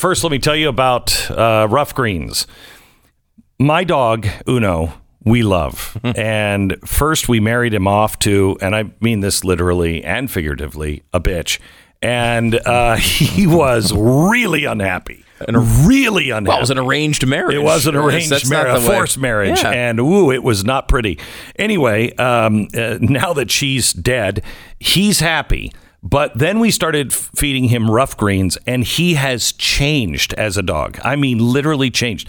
[0.00, 2.46] first, let me tell you about uh, Ruff Greens.
[3.58, 5.98] My dog, Uno, we love.
[6.16, 11.20] and first, we married him off to, and I mean this literally and figuratively, a
[11.20, 11.58] bitch.
[12.02, 15.24] And uh, he was really unhappy.
[15.46, 16.48] And really unhappy.
[16.48, 17.54] Well, it was an arranged marriage.
[17.54, 19.70] It was an arranged not marriage, a the way- forced marriage, Yeah.
[19.70, 21.18] and ooh, it was not pretty.
[21.56, 24.42] Anyway, um, uh, now that she's dead,
[24.78, 25.72] he's happy.
[26.02, 30.98] But then we started feeding him Ruff Greens, and he has changed as a dog.
[31.04, 32.28] I mean, literally changed.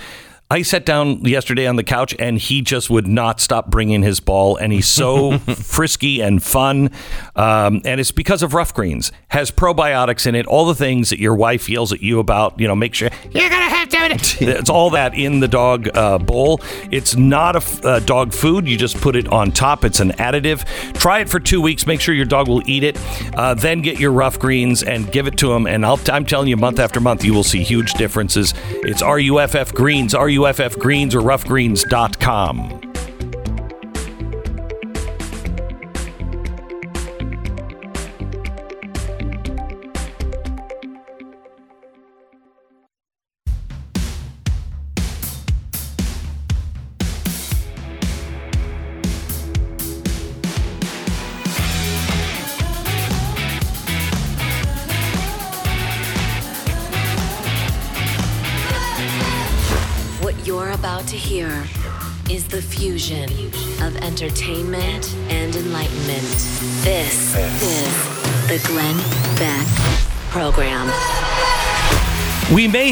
[0.52, 4.20] I sat down yesterday on the couch, and he just would not stop bringing his
[4.20, 6.90] ball, and he's so frisky and fun.
[7.38, 9.14] Um, and it's because of Ruff Greens.
[9.30, 12.60] Has probiotics in it, all the things that your wife yells at you about.
[12.60, 14.02] You know, make sure you're gonna have to.
[14.42, 16.60] It's all that in the dog uh, bowl.
[16.92, 18.68] It's not a f- uh, dog food.
[18.68, 19.86] You just put it on top.
[19.86, 20.66] It's an additive.
[21.00, 21.86] Try it for two weeks.
[21.88, 22.98] Make sure your dog will eat it.
[23.36, 25.66] Uh, then get your Ruff Greens and give it to him.
[25.68, 28.54] And I'll, I'm telling you, month after month, you will see huge differences.
[28.70, 30.41] It's RUFF Greens, RUFF
[30.80, 32.91] Greens, or ruffgreens.com.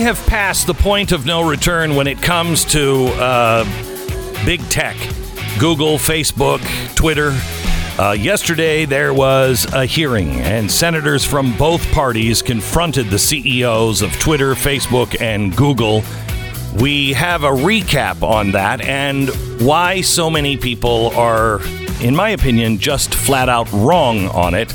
[0.09, 3.63] have passed the point of no return when it comes to uh,
[4.43, 4.97] big tech
[5.59, 6.59] Google, Facebook,
[6.95, 7.39] Twitter.
[7.99, 14.11] Uh, yesterday, there was a hearing, and senators from both parties confronted the CEOs of
[14.13, 16.01] Twitter, Facebook, and Google.
[16.81, 19.29] We have a recap on that and
[19.61, 21.61] why so many people are,
[22.01, 24.73] in my opinion, just flat out wrong on it.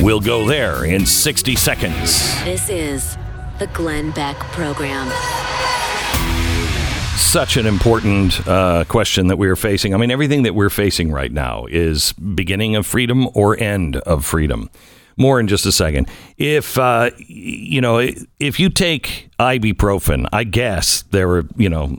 [0.00, 2.44] We'll go there in 60 seconds.
[2.44, 3.18] This is
[3.62, 5.08] the Glenn Beck Program.
[7.16, 9.94] such an important uh, question that we're facing.
[9.94, 14.24] I mean, everything that we're facing right now is beginning of freedom or end of
[14.24, 14.68] freedom.
[15.16, 16.08] More in just a second.
[16.38, 18.00] If uh, you know,
[18.40, 21.98] if you take ibuprofen, I guess there were you know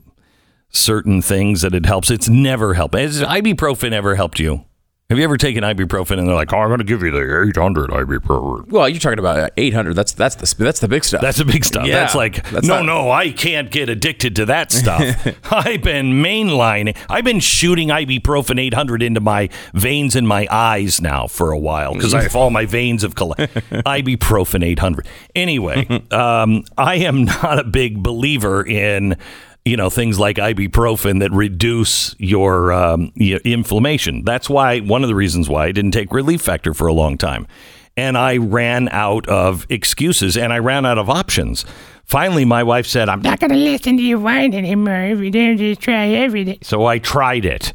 [0.70, 2.12] certain things that it helps.
[2.12, 2.96] It's never helped.
[2.96, 4.66] Has ibuprofen ever helped you?
[5.14, 7.46] Have you ever taken ibuprofen and they're like, "Oh, I'm going to give you the
[7.48, 9.94] 800 ibuprofen." Well, you're talking about 800.
[9.96, 11.22] That's that's the that's the big stuff.
[11.22, 11.86] That's the big stuff.
[11.86, 15.28] Yeah, That's like, that's no, not- no, I can't get addicted to that stuff.
[15.52, 16.98] I've been mainlining.
[17.12, 21.94] I've been shooting ibuprofen 800 into my veins and my eyes now for a while
[21.94, 25.08] because I have all my veins of colla- ibuprofen 800.
[25.36, 29.18] Anyway, um, I am not a big believer in.
[29.66, 34.24] You know things like ibuprofen that reduce your, um, your inflammation.
[34.26, 37.18] That's why one of the reasons why I didn't take Relief Factor for a long
[37.18, 37.48] time
[37.96, 41.66] and I ran out of excuses and I ran out of options.
[42.06, 44.94] Finally, my wife said, I'm not going to listen to you whine anymore.
[44.94, 46.60] Every day, just try everything.
[46.62, 47.74] So I tried it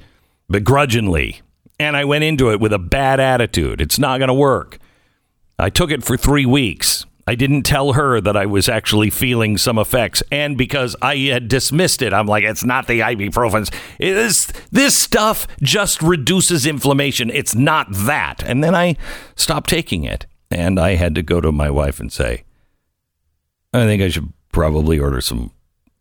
[0.51, 1.41] begrudgingly
[1.79, 3.81] and I went into it with a bad attitude.
[3.81, 4.79] It's not going to work.
[5.59, 7.07] I took it for three weeks.
[7.29, 10.23] I didn't tell her that I was actually feeling some effects.
[10.33, 13.71] And because I had dismissed it, I'm like, it's not the ibuprofen.
[14.71, 17.29] This stuff just reduces inflammation.
[17.29, 18.43] It's not that.
[18.43, 18.97] And then I
[19.37, 20.25] stopped taking it.
[20.51, 22.45] And I had to go to my wife and say,
[23.75, 25.51] I think I should probably order some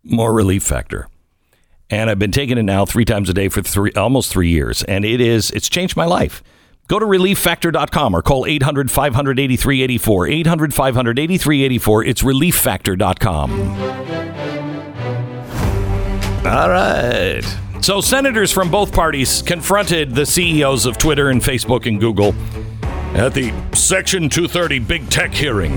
[0.05, 1.09] more relief factor.
[1.89, 4.81] And I've been taking it now three times a day for three, almost three years.
[4.83, 6.41] And it is, it's changed my life.
[6.87, 10.27] Go to relieffactor.com or call 800 500 8384.
[10.27, 12.03] 800 500 8384.
[12.05, 13.51] It's relieffactor.com.
[16.47, 17.43] All right.
[17.81, 22.33] So, senators from both parties confronted the CEOs of Twitter and Facebook and Google
[23.15, 25.73] at the Section 230 big tech hearing.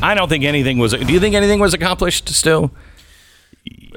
[0.00, 0.92] I don't think anything was.
[0.92, 2.70] Do you think anything was accomplished still?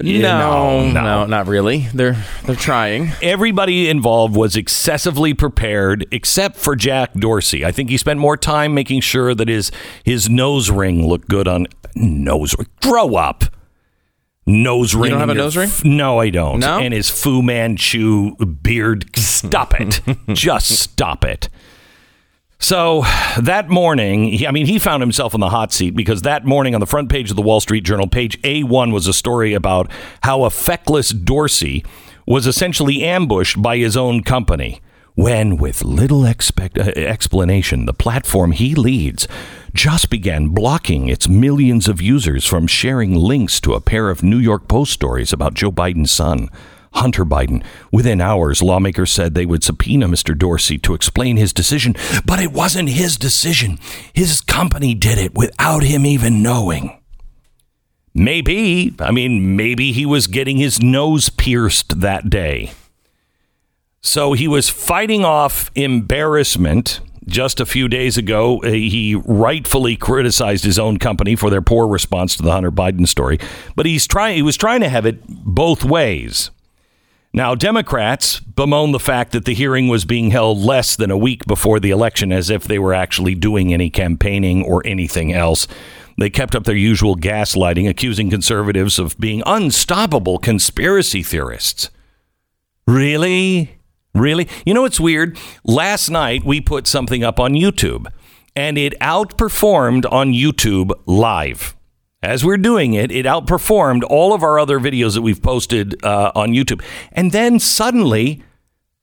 [0.01, 1.01] No, no.
[1.03, 1.87] no, not really.
[1.93, 3.11] They're they're trying.
[3.21, 7.63] everybody involved was excessively prepared except for Jack Dorsey.
[7.65, 9.71] I think he spent more time making sure that his
[10.03, 12.67] his nose ring looked good on nose ring.
[12.81, 13.45] Grow up.
[14.47, 15.09] Nose ring.
[15.09, 15.69] don't have a nose ring?
[15.69, 16.59] f- no, I don't.
[16.59, 16.77] No?
[16.77, 19.05] And his Fu Manchu beard.
[19.17, 20.01] Stop it.
[20.33, 21.49] Just stop it.
[22.59, 23.03] So
[23.39, 26.79] that morning, I mean, he found himself in the hot seat because that morning on
[26.79, 29.91] the front page of the Wall Street Journal, page A1, was a story about
[30.23, 31.83] how a feckless Dorsey
[32.25, 34.81] was essentially ambushed by his own company
[35.15, 39.27] when, with little expect- uh, explanation, the platform he leads
[39.73, 44.37] just began blocking its millions of users from sharing links to a pair of New
[44.37, 46.49] York Post stories about Joe Biden's son.
[46.95, 47.63] Hunter Biden.
[47.91, 50.37] Within hours, lawmakers said they would subpoena Mr.
[50.37, 51.95] Dorsey to explain his decision,
[52.25, 53.79] but it wasn't his decision.
[54.13, 56.99] His company did it without him even knowing.
[58.13, 62.71] Maybe, I mean, maybe he was getting his nose pierced that day.
[64.01, 67.01] So he was fighting off embarrassment.
[67.27, 71.87] Just a few days ago, uh, he rightfully criticized his own company for their poor
[71.87, 73.39] response to the Hunter Biden story.
[73.75, 76.51] But he's trying he was trying to have it both ways.
[77.35, 81.45] Now, Democrats bemoan the fact that the hearing was being held less than a week
[81.45, 85.67] before the election as if they were actually doing any campaigning or anything else.
[86.17, 91.89] They kept up their usual gaslighting, accusing conservatives of being unstoppable conspiracy theorists.
[92.87, 93.79] Really?
[94.13, 94.47] Really?
[94.65, 95.37] You know what's weird?
[95.65, 98.07] Last night we put something up on YouTube
[98.55, 101.74] and it outperformed on YouTube live
[102.25, 106.31] as we're doing it, it outperformed all of our other videos that we've posted uh,
[106.35, 106.83] on YouTube.
[107.11, 108.43] And then suddenly,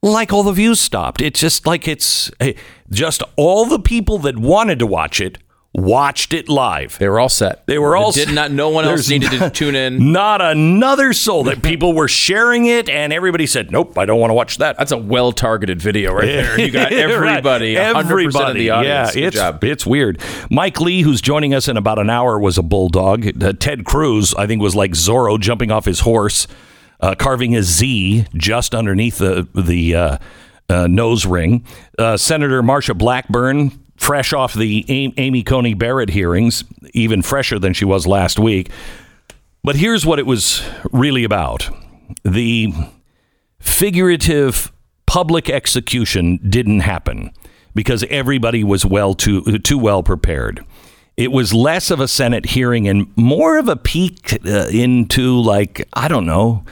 [0.02, 1.20] like all the views stopped.
[1.20, 2.54] It's just like it's eh,
[2.90, 5.38] just all the people that wanted to watch it
[5.74, 6.98] watched it live.
[6.98, 7.66] They were all set.
[7.66, 8.50] They were all did not.
[8.50, 10.12] No one else needed not, to tune in.
[10.12, 11.44] Not another soul.
[11.44, 14.76] That people were sharing it, and everybody said, "Nope, I don't want to watch that."
[14.76, 16.60] That's a well-targeted video right there.
[16.60, 17.96] You got everybody, right.
[17.96, 19.16] everybody of the audience.
[19.16, 19.64] Yeah, it's job.
[19.64, 20.20] it's weird.
[20.50, 23.42] Mike Lee, who's joining us in about an hour, was a bulldog.
[23.42, 26.46] Uh, Ted Cruz, I think, was like Zorro jumping off his horse,
[27.00, 29.94] uh, carving a Z just underneath the the.
[29.94, 30.18] Uh,
[30.70, 31.66] uh, nose ring.
[31.98, 37.84] Uh, Senator Marsha Blackburn fresh off the Amy Coney Barrett hearings, even fresher than she
[37.84, 38.68] was last week.
[39.62, 41.70] But here's what it was really about
[42.24, 42.72] the
[43.60, 44.72] figurative
[45.06, 47.30] public execution didn't happen
[47.74, 50.64] because everybody was well too too well prepared.
[51.16, 55.86] It was less of a Senate hearing and more of a peek uh, into like
[55.92, 56.64] I don't know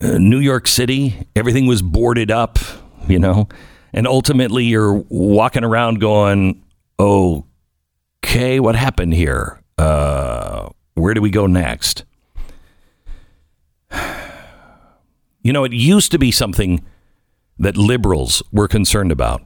[0.00, 1.26] uh, New York City.
[1.36, 2.58] Everything was boarded up,
[3.06, 3.48] you know
[3.94, 6.62] and ultimately you're walking around going,
[6.98, 9.62] okay, what happened here?
[9.78, 12.04] Uh, where do we go next?
[15.46, 16.82] You know, it used to be something
[17.58, 19.42] that liberals were concerned about.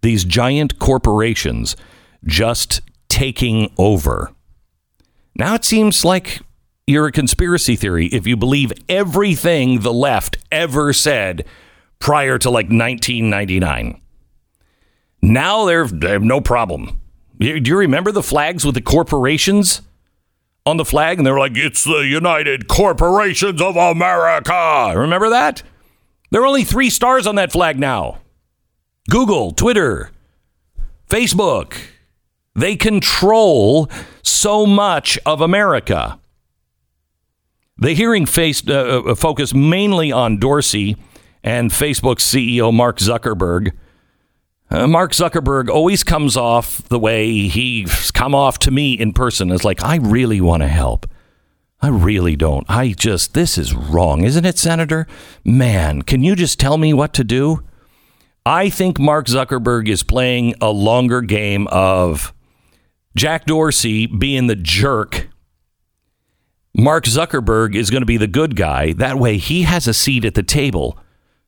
[0.00, 1.76] These giant corporations
[2.24, 2.80] just
[3.10, 4.32] taking over.
[5.36, 6.40] Now it seems like
[6.86, 11.44] you're a conspiracy theory if you believe everything the left ever said
[11.98, 14.00] prior to like 1999.
[15.22, 17.00] Now they're, they have no problem.
[17.38, 19.82] Do you remember the flags with the corporations
[20.66, 21.18] on the flag?
[21.18, 24.92] And they're like, it's the United Corporations of America.
[24.94, 25.62] Remember that?
[26.30, 28.18] There are only three stars on that flag now
[29.08, 30.10] Google, Twitter,
[31.08, 31.76] Facebook.
[32.54, 33.90] They control
[34.22, 36.20] so much of America.
[37.76, 40.96] The hearing faced, uh, uh focused mainly on Dorsey
[41.44, 43.72] and Facebook CEO Mark Zuckerberg.
[44.70, 49.52] Uh, Mark Zuckerberg always comes off the way he's come off to me in person
[49.52, 51.06] as like, I really want to help.
[51.82, 52.64] I really don't.
[52.68, 55.06] I just, this is wrong, isn't it, Senator?
[55.44, 57.62] Man, can you just tell me what to do?
[58.46, 62.32] I think Mark Zuckerberg is playing a longer game of
[63.14, 65.28] Jack Dorsey being the jerk.
[66.74, 68.94] Mark Zuckerberg is going to be the good guy.
[68.94, 70.98] That way he has a seat at the table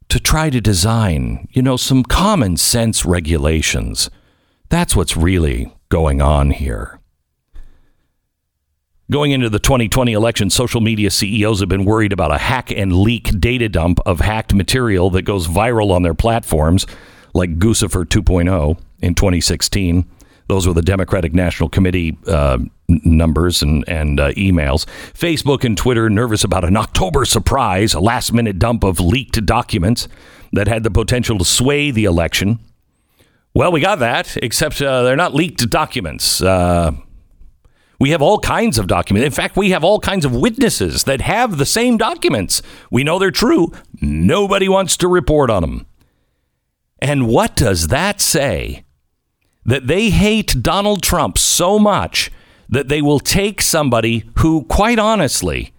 [0.08, 4.10] to try to design, you know, some common sense regulations.
[4.68, 7.00] That's what's really going on here.
[9.08, 12.92] Going into the 2020 election, social media CEOs have been worried about a hack and
[12.92, 16.86] leak data dump of hacked material that goes viral on their platforms,
[17.32, 20.04] like Guccifer 2.0 in 2016.
[20.48, 24.86] Those were the Democratic National Committee uh, numbers and, and uh, emails.
[25.12, 30.08] Facebook and Twitter nervous about an October surprise, a last minute dump of leaked documents
[30.52, 32.60] that had the potential to sway the election.
[33.54, 36.42] Well, we got that, except uh, they're not leaked documents.
[36.42, 36.92] Uh,
[37.98, 39.24] we have all kinds of documents.
[39.24, 42.60] In fact, we have all kinds of witnesses that have the same documents.
[42.90, 43.72] We know they're true.
[44.00, 45.86] Nobody wants to report on them.
[47.00, 48.84] And what does that say?
[49.66, 52.30] That they hate Donald Trump so much
[52.68, 55.74] that they will take somebody who, quite honestly,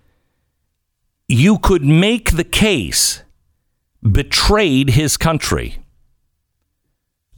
[1.27, 3.23] you could make the case
[4.03, 5.79] betrayed his country.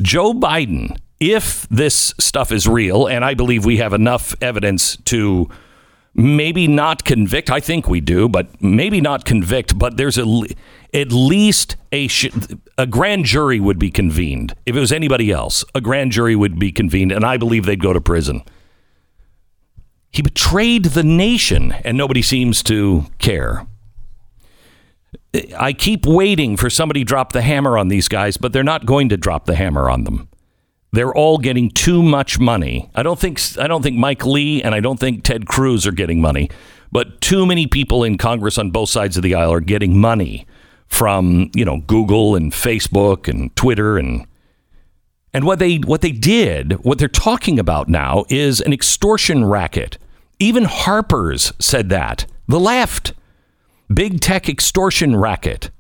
[0.02, 5.50] Joe Biden, if this stuff is real, and I believe we have enough evidence to
[6.14, 7.50] maybe not convict.
[7.50, 9.78] I think we do, but maybe not convict.
[9.78, 10.46] But there's a,
[10.94, 12.30] at least a sh-
[12.78, 14.56] a grand jury would be convened.
[14.66, 17.82] If it was anybody else, a grand jury would be convened, and I believe they'd
[17.82, 18.44] go to prison.
[20.12, 23.68] He betrayed the nation, and nobody seems to care.
[25.58, 28.88] I keep waiting for somebody to drop the hammer on these guys, but they're not
[28.88, 30.28] going to drop the hammer on them.
[30.92, 32.90] They're all getting too much money.
[32.96, 35.92] I don't think I don't think Mike Lee and I don't think Ted Cruz are
[35.92, 36.50] getting money,
[36.92, 40.48] but too many people in Congress on both sides of the aisle are getting money
[40.90, 44.26] from, you know, Google and Facebook and Twitter and
[45.34, 49.98] and what they what they did, what they're talking about now is an extortion racket.
[50.40, 52.26] Even Harper's said that.
[52.48, 53.14] The left.
[53.94, 55.72] Big tech extortion racket.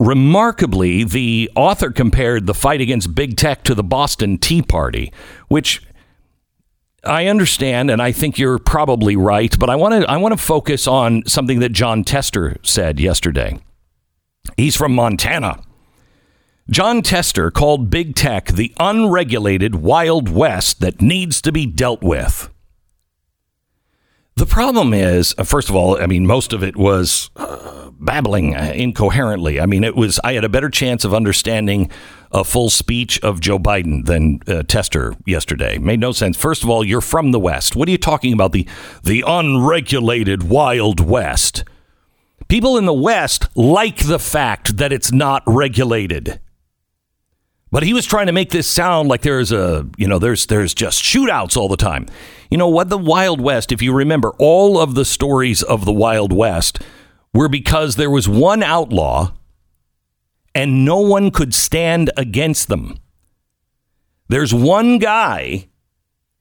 [0.00, 5.12] Remarkably, the author compared the fight against big tech to the Boston Tea Party,
[5.48, 5.82] which
[7.04, 9.56] I understand, and I think you're probably right.
[9.58, 13.60] But I want to I want to focus on something that Jon Tester said yesterday.
[14.56, 15.62] He's from Montana.
[16.70, 22.50] Jon Tester called big tech the unregulated Wild West that needs to be dealt with.
[24.36, 28.54] The problem is, uh, first of all, I mean, most of it was uh, babbling
[28.54, 29.60] uh, incoherently.
[29.60, 31.90] I mean, it was, I had a better chance of understanding
[32.30, 35.78] a full speech of Joe Biden than uh, Tester yesterday.
[35.78, 36.36] Made no sense.
[36.36, 37.74] First of all, you're from the West.
[37.74, 38.52] What are you talking about?
[38.52, 38.68] The,
[39.02, 41.64] the unregulated Wild West.
[42.48, 46.40] People in the West like the fact that it's not regulated.
[47.70, 50.72] But he was trying to make this sound like there's a, you know, there's there's
[50.72, 52.06] just shootouts all the time.
[52.50, 52.88] You know what?
[52.88, 56.80] The Wild West, if you remember, all of the stories of the Wild West
[57.34, 59.32] were because there was one outlaw
[60.54, 62.98] and no one could stand against them.
[64.28, 65.68] There's one guy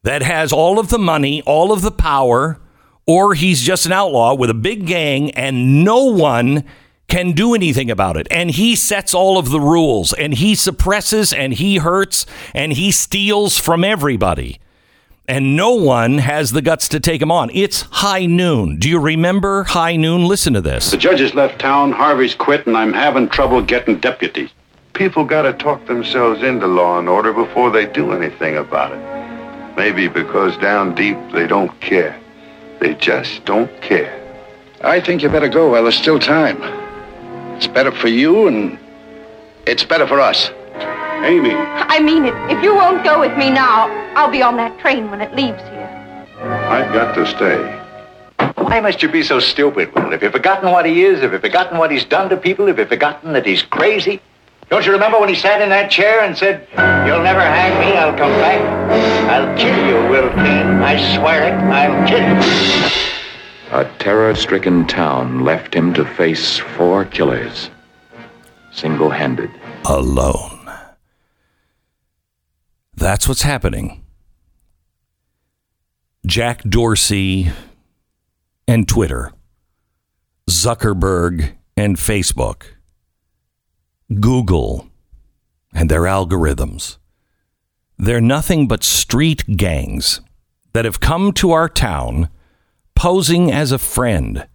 [0.04, 2.62] that has all of the money, all of the power,
[3.08, 6.64] or he's just an outlaw with a big gang and no one
[7.08, 8.28] can do anything about it.
[8.30, 12.92] And he sets all of the rules and he suppresses and he hurts and he
[12.92, 14.60] steals from everybody.
[15.30, 17.50] And no one has the guts to take him on.
[17.54, 18.78] It's high noon.
[18.78, 20.26] Do you remember high noon?
[20.26, 20.92] Listen to this.
[20.92, 24.52] The judges left town, Harvey's quit, and I'm having trouble getting deputies.
[24.94, 29.76] People got to talk themselves into law and order before they do anything about it.
[29.76, 32.20] Maybe because down deep they don't care.
[32.80, 34.14] They just don't care.
[34.82, 36.58] I think you better go while there's still time.
[37.58, 38.78] It's better for you, and
[39.66, 40.52] it's better for us.
[41.26, 41.52] Amy.
[41.52, 42.36] I mean it.
[42.52, 45.62] If you won't go with me now, I'll be on that train when it leaves
[45.64, 46.26] here.
[46.40, 47.74] I've got to stay.
[48.56, 50.12] Why must you be so stupid, Will?
[50.12, 51.22] Have you forgotten what he is?
[51.22, 52.68] Have you forgotten what he's done to people?
[52.68, 54.22] Have you forgotten that he's crazy?
[54.70, 56.68] Don't you remember when he sat in that chair and said,
[57.08, 58.62] You'll never hang me, I'll come back?
[59.30, 60.82] I'll kill you, Will Kane.
[60.84, 62.92] I swear it, I'll kill you.
[63.72, 67.70] A terror stricken town left him to face four killers,
[68.72, 69.52] single handed.
[69.86, 70.70] Alone.
[72.96, 74.04] That's what's happening.
[76.26, 77.52] Jack Dorsey
[78.68, 79.32] and Twitter,
[80.50, 82.64] Zuckerberg and Facebook,
[84.20, 84.88] Google
[85.74, 86.98] and their algorithms.
[87.98, 90.22] They're nothing but street gangs
[90.74, 92.30] that have come to our town
[92.96, 94.48] posing as a friend,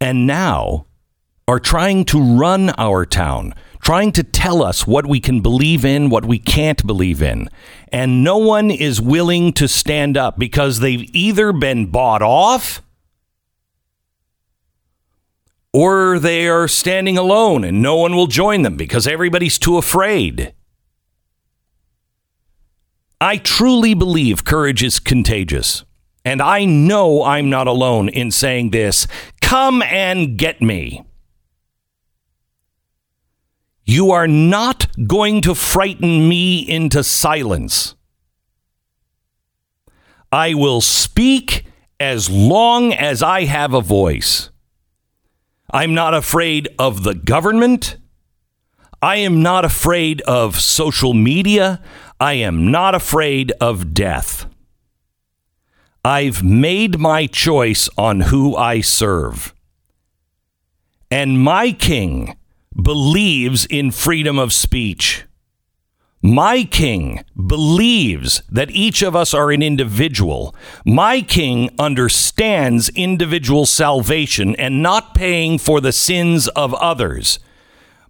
[0.00, 0.86] and now
[1.48, 6.08] are trying to run our town, trying to tell us what we can believe in,
[6.08, 7.48] what we can't believe in.
[7.88, 12.80] And no one is willing to stand up because they've either been bought off
[15.72, 20.54] or they are standing alone and no one will join them because everybody's too afraid.
[23.20, 25.84] I truly believe courage is contagious.
[26.24, 29.06] And I know I'm not alone in saying this.
[29.40, 31.04] Come and get me.
[33.84, 37.96] You are not going to frighten me into silence.
[40.30, 41.66] I will speak
[41.98, 44.51] as long as I have a voice.
[45.72, 47.96] I'm not afraid of the government.
[49.00, 51.82] I am not afraid of social media.
[52.20, 54.46] I am not afraid of death.
[56.04, 59.54] I've made my choice on who I serve.
[61.10, 62.36] And my king
[62.80, 65.24] believes in freedom of speech.
[66.24, 70.54] My king believes that each of us are an individual.
[70.86, 77.40] My king understands individual salvation and not paying for the sins of others.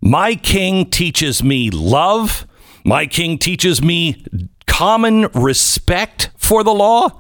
[0.03, 2.47] My king teaches me love.
[2.85, 4.27] My king teaches me
[4.67, 7.19] common respect for the law.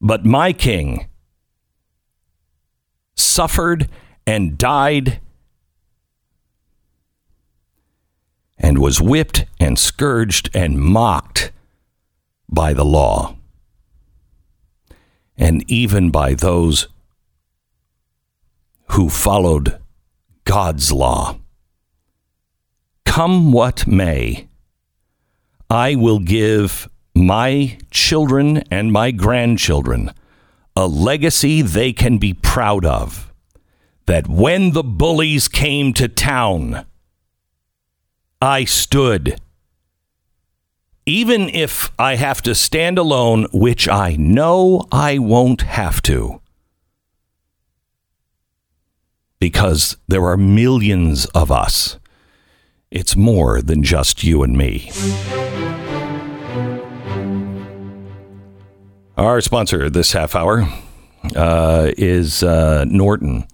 [0.00, 1.08] But my king
[3.16, 3.90] suffered
[4.26, 5.20] and died
[8.58, 11.52] and was whipped and scourged and mocked
[12.48, 13.36] by the law
[15.36, 16.88] and even by those
[18.90, 19.78] who followed
[20.44, 21.38] God's law.
[23.04, 24.48] Come what may,
[25.70, 30.12] I will give my children and my grandchildren
[30.74, 33.32] a legacy they can be proud of.
[34.06, 36.86] That when the bullies came to town,
[38.40, 39.40] I stood.
[41.06, 46.40] Even if I have to stand alone, which I know I won't have to.
[49.40, 51.98] Because there are millions of us.
[52.90, 54.90] It's more than just you and me.
[59.16, 60.68] Our sponsor this half hour
[61.34, 63.48] uh, is uh, Norton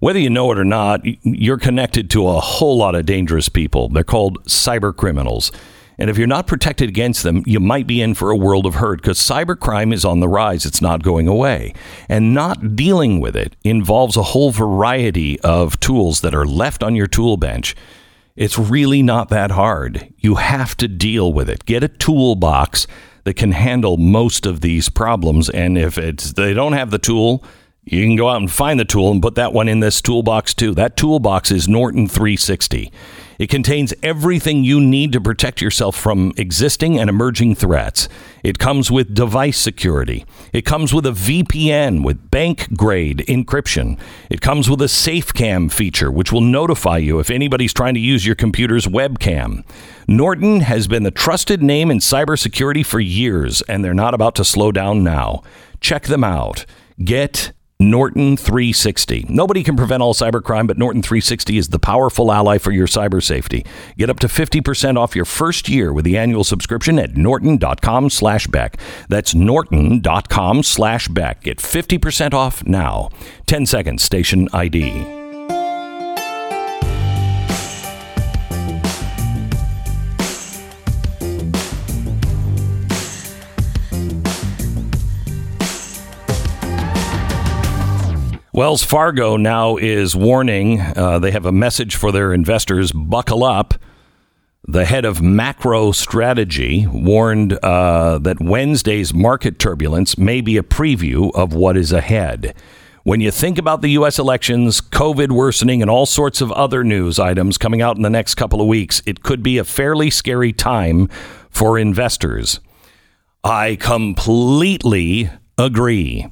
[0.00, 3.88] whether you know it or not, you're connected to a whole lot of dangerous people.
[3.88, 5.52] They're called cyber criminals.
[6.00, 8.76] And if you're not protected against them, you might be in for a world of
[8.76, 10.64] hurt because cybercrime is on the rise.
[10.64, 11.74] It's not going away.
[12.08, 16.94] And not dealing with it involves a whole variety of tools that are left on
[16.94, 17.74] your tool bench.
[18.36, 20.14] It's really not that hard.
[20.18, 21.64] You have to deal with it.
[21.64, 22.86] Get a toolbox
[23.24, 25.50] that can handle most of these problems.
[25.50, 27.42] And if it's they don't have the tool,
[27.90, 30.54] you can go out and find the tool and put that one in this toolbox
[30.54, 30.74] too.
[30.74, 32.92] That toolbox is Norton 360.
[33.38, 38.08] It contains everything you need to protect yourself from existing and emerging threats.
[38.42, 40.26] It comes with device security.
[40.52, 43.98] It comes with a VPN with bank grade encryption.
[44.28, 48.26] It comes with a SafeCam feature, which will notify you if anybody's trying to use
[48.26, 49.64] your computer's webcam.
[50.08, 54.44] Norton has been the trusted name in cybersecurity for years, and they're not about to
[54.44, 55.42] slow down now.
[55.80, 56.66] Check them out.
[57.04, 59.26] Get Norton 360.
[59.28, 63.22] Nobody can prevent all cybercrime, but Norton 360 is the powerful ally for your cyber
[63.22, 63.64] safety.
[63.96, 68.48] Get up to 50% off your first year with the annual subscription at norton.com slash
[68.48, 68.78] Beck.
[69.08, 71.42] That's norton.com slash Beck.
[71.42, 73.10] Get 50% off now.
[73.46, 75.17] 10 seconds, station ID.
[88.58, 90.80] Wells Fargo now is warning.
[90.80, 93.74] Uh, they have a message for their investors buckle up.
[94.66, 101.30] The head of macro strategy warned uh, that Wednesday's market turbulence may be a preview
[101.36, 102.52] of what is ahead.
[103.04, 104.18] When you think about the U.S.
[104.18, 108.34] elections, COVID worsening, and all sorts of other news items coming out in the next
[108.34, 111.06] couple of weeks, it could be a fairly scary time
[111.48, 112.58] for investors.
[113.44, 116.26] I completely agree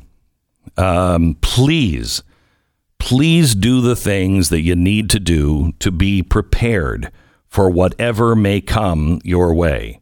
[0.76, 2.22] um, please,
[2.98, 7.10] please do the things that you need to do to be prepared
[7.46, 10.00] for whatever may come your way.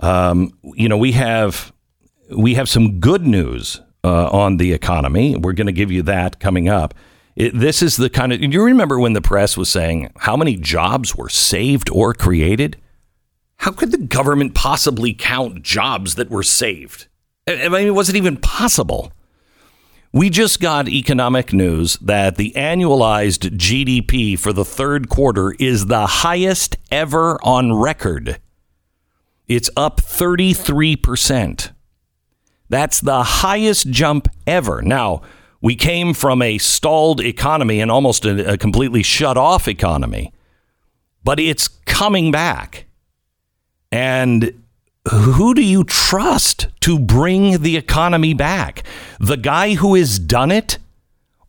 [0.00, 1.72] Um, you know, we have
[2.30, 5.36] we have some good news uh, on the economy.
[5.36, 6.94] We're going to give you that coming up.
[7.36, 10.56] It, this is the kind of you remember when the press was saying how many
[10.56, 12.78] jobs were saved or created.
[13.56, 17.06] How could the government possibly count jobs that were saved?
[17.46, 19.12] I mean, was it even possible?
[20.14, 26.06] We just got economic news that the annualized GDP for the third quarter is the
[26.06, 28.38] highest ever on record.
[29.48, 31.70] It's up 33%.
[32.68, 34.82] That's the highest jump ever.
[34.82, 35.22] Now,
[35.62, 40.34] we came from a stalled economy and almost a, a completely shut off economy,
[41.24, 42.84] but it's coming back.
[43.90, 44.61] And
[45.10, 48.84] who do you trust to bring the economy back?
[49.18, 50.78] The guy who has done it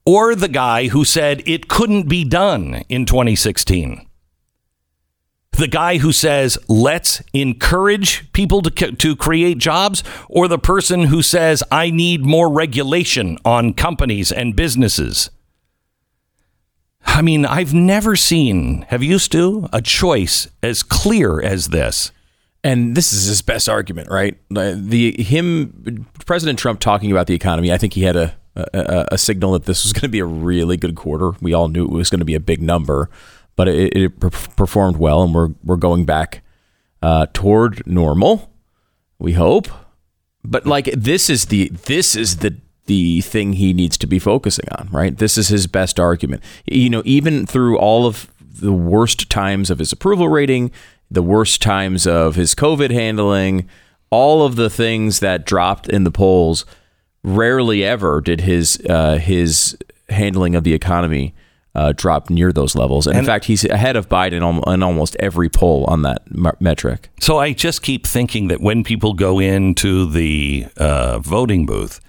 [0.06, 4.08] or the guy who said it couldn't be done in 2016?
[5.52, 11.22] The guy who says, let's encourage people to, to create jobs, or the person who
[11.22, 15.30] says, I need more regulation on companies and businesses?
[17.06, 22.12] I mean, I've never seen, have you, Stu, a choice as clear as this?
[22.64, 24.38] And this is his best argument, right?
[24.50, 27.74] The him President Trump talking about the economy.
[27.74, 30.26] I think he had a a, a signal that this was going to be a
[30.26, 31.32] really good quarter.
[31.42, 33.10] We all knew it was going to be a big number,
[33.56, 36.44] but it, it performed well, and we're we're going back
[37.02, 38.52] uh, toward normal.
[39.20, 39.68] We hope,
[40.44, 44.68] but like this is the this is the the thing he needs to be focusing
[44.72, 45.18] on, right?
[45.18, 46.44] This is his best argument.
[46.66, 50.72] You know, even through all of the worst times of his approval rating,
[51.14, 53.68] the worst times of his COVID handling,
[54.10, 56.66] all of the things that dropped in the polls,
[57.24, 59.78] rarely ever did his uh, his
[60.10, 61.34] handling of the economy
[61.76, 63.08] uh, drop near those levels.
[63.08, 66.52] And, in fact, he's ahead of Biden on, on almost every poll on that m-
[66.60, 67.10] metric.
[67.20, 72.00] So I just keep thinking that when people go into the uh, voting booth,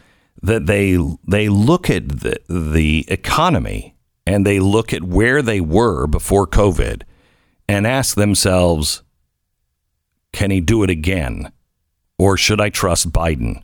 [0.42, 3.94] that they they look at the, the economy
[4.26, 7.02] and they look at where they were before COVID
[7.68, 9.02] and ask themselves,
[10.32, 11.52] can he do it again,
[12.18, 13.62] or should I trust Biden?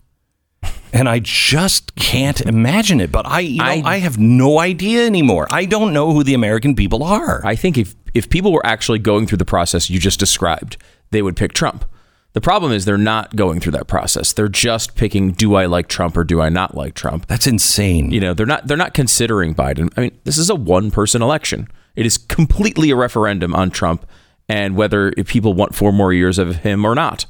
[0.93, 3.13] And I just can't imagine it.
[3.13, 5.47] But I, you know, I, I- have no idea anymore.
[5.51, 7.41] I don't know who the American people are.
[7.45, 10.77] I think if if people were actually going through the process you just described,
[11.13, 11.85] they would pick Trump.
[12.33, 14.33] The problem is they're not going through that process.
[14.33, 17.27] They're just picking do I like Trump or do I not like Trump.
[17.27, 18.11] That's insane.
[18.11, 19.93] You know, they're not they're not considering Biden.
[19.97, 21.69] I mean, this is a one person election.
[21.96, 24.07] It is completely a referendum on Trump
[24.48, 27.26] and whether people want four more years of him or not.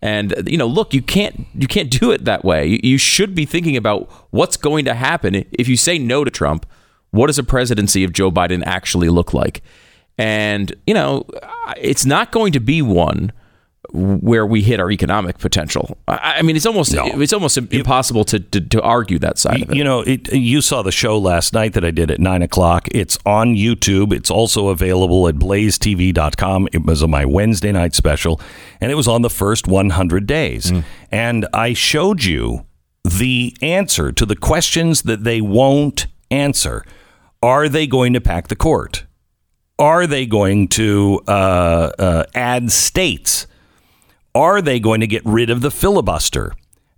[0.00, 2.80] And you know, look, you can't you can't do it that way.
[2.82, 6.66] You, should be thinking about what's going to happen if you say no to Trump.
[7.10, 9.62] What does a presidency of Joe Biden actually look like?
[10.18, 11.26] And you know,
[11.76, 13.32] it's not going to be one
[13.94, 15.98] where we hit our economic potential.
[16.08, 17.04] I, I mean, it's almost No.
[17.20, 19.76] it's almost impossible to, to to argue that side of it.
[19.76, 22.88] You know, it, you saw the show last night that I did at nine o'clock.
[22.92, 24.12] It's on YouTube.
[24.12, 26.68] It's also available at blazetv.com.
[26.72, 28.40] It was my Wednesday night special,
[28.80, 30.72] and it was on the first 100 days.
[31.10, 32.64] And I showed you
[33.04, 36.84] the answer to the questions that they won't answer.
[37.42, 39.04] Are they going to pack the court?
[39.78, 43.46] Are they going to uh, uh, add states?
[44.34, 46.54] Are they going to get rid of the filibuster?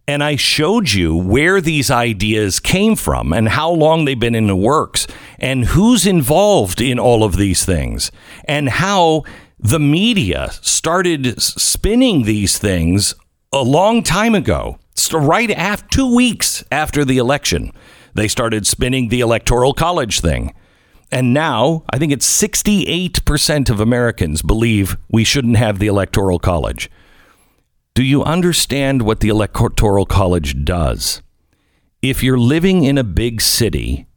[0.07, 4.47] And I showed you where these ideas came from and how long they've been in
[4.47, 5.09] the works
[5.41, 8.13] and who's involved in all of these things
[8.45, 9.25] and how
[9.59, 13.15] the media started spinning these things
[13.53, 14.79] a long time ago.
[14.95, 17.73] So right after two weeks after the election,
[18.15, 20.55] they started spinning the electoral college thing.
[21.11, 26.91] And now I think it's 68% of Americans believe we shouldn't have the electoral college.
[27.95, 31.23] Do you understand what the Electoral College does?
[32.03, 34.09] If you're living in a big city,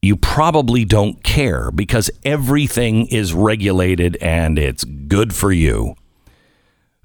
[0.00, 5.96] you probably don't care because everything is regulated and it's good for you.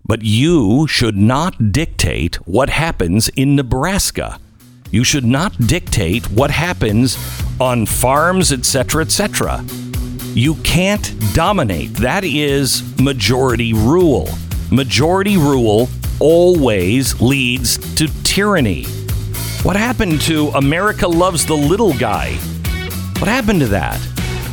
[0.06, 4.39] But you should not dictate what happens in Nebraska.
[4.89, 7.17] You should not dictate what happens
[7.60, 9.65] on farms, etc., etc.
[10.34, 11.96] You can't dominate.
[11.96, 14.30] That is majority rule.
[14.72, 15.89] Majority rule
[16.21, 18.86] always leads to tyranny.
[19.63, 22.36] What happened to America loves the little guy?
[23.17, 23.99] What happened to that?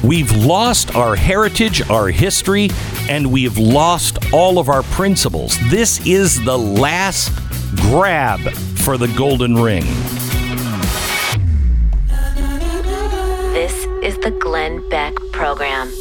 [0.02, 2.70] We've lost our heritage, our history,
[3.08, 5.58] and we've lost all of our principles.
[5.70, 7.32] This is the last
[7.76, 9.84] grab for the golden ring.
[13.52, 15.92] This is the Glenn Beck Program.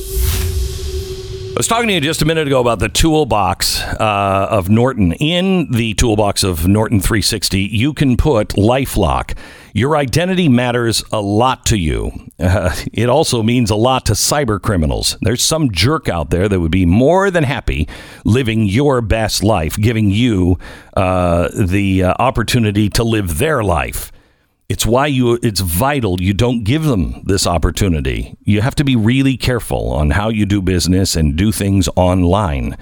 [1.57, 5.13] I was talking to you just a minute ago about the toolbox uh, of Norton.
[5.13, 9.35] In the toolbox of Norton 360, you can put LifeLock.
[9.73, 12.11] Your identity matters a lot to you.
[12.37, 15.17] Uh, it also means a lot to cyber criminals.
[15.23, 17.89] There's some jerk out there that would be more than happy
[18.23, 20.59] living your best life, giving you
[20.95, 24.11] uh, the uh, opportunity to live their life.
[24.69, 28.35] It's why you it's vital you don't give them this opportunity.
[28.43, 32.75] You have to be really careful on how you do business and do things online.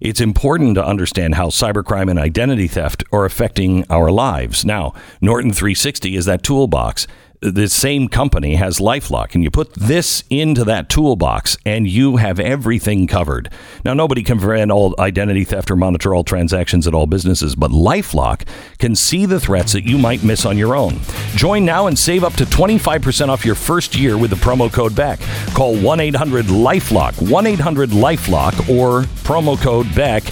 [0.00, 4.64] It's important to understand how cybercrime and identity theft are affecting our lives.
[4.64, 7.06] Now, Norton 360 is that toolbox.
[7.42, 12.38] The same company has LifeLock, and you put this into that toolbox, and you have
[12.38, 13.50] everything covered.
[13.82, 17.70] Now, nobody can prevent all identity theft or monitor all transactions at all businesses, but
[17.70, 21.00] LifeLock can see the threats that you might miss on your own.
[21.34, 24.94] Join now and save up to 25% off your first year with the promo code
[24.94, 25.20] BECK.
[25.54, 30.24] Call 1 800 Lifelock, 1 800 Lifelock, or promo code BECK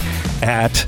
[0.43, 0.85] at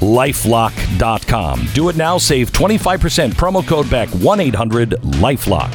[0.00, 1.68] lifelock.com.
[1.74, 5.74] Do it now, save 25%, promo code BECK, 1 800 Lifelock.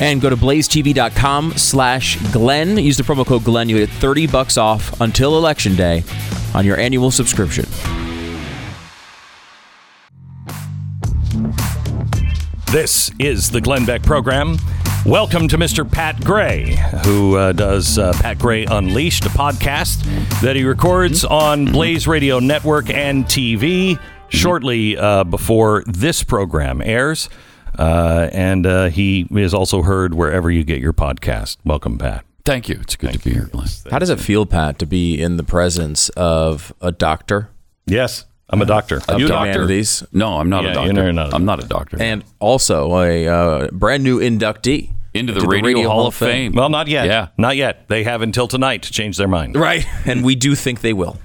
[0.00, 2.78] And go to blazetv.com slash Glenn.
[2.78, 3.68] Use the promo code Glenn.
[3.68, 6.04] You get 30 bucks off until election day
[6.54, 7.66] on your annual subscription.
[12.72, 14.56] This is the Glenn Beck program.
[15.06, 15.90] Welcome to Mr.
[15.90, 20.02] Pat Gray, who uh, does uh, Pat Gray Unleashed, a podcast
[20.42, 27.30] that he records on Blaze Radio Network and TV shortly uh, before this program airs.
[27.78, 31.56] Uh, and uh, he is also heard wherever you get your podcast.
[31.64, 32.26] Welcome, Pat.
[32.44, 32.78] Thank you.
[32.82, 33.68] It's good to be here, Glenn.
[33.90, 37.48] How does it feel, Pat, to be in the presence of a doctor?
[37.86, 38.26] Yes.
[38.50, 39.00] I'm a doctor.
[39.08, 39.50] of You a doctor?
[39.52, 40.92] humanities, No, I'm not Yeah, a doctor.
[41.04, 41.96] you're not a I'm not a doctor.
[42.00, 46.52] and also a uh, brand new inductee Into the Radio Hall of Fame.
[46.52, 47.06] Well, not yet.
[47.06, 47.28] Yeah.
[47.38, 47.88] Not yet.
[47.88, 49.56] They have until tonight to change their mind.
[49.56, 51.16] Right, and we do think they will.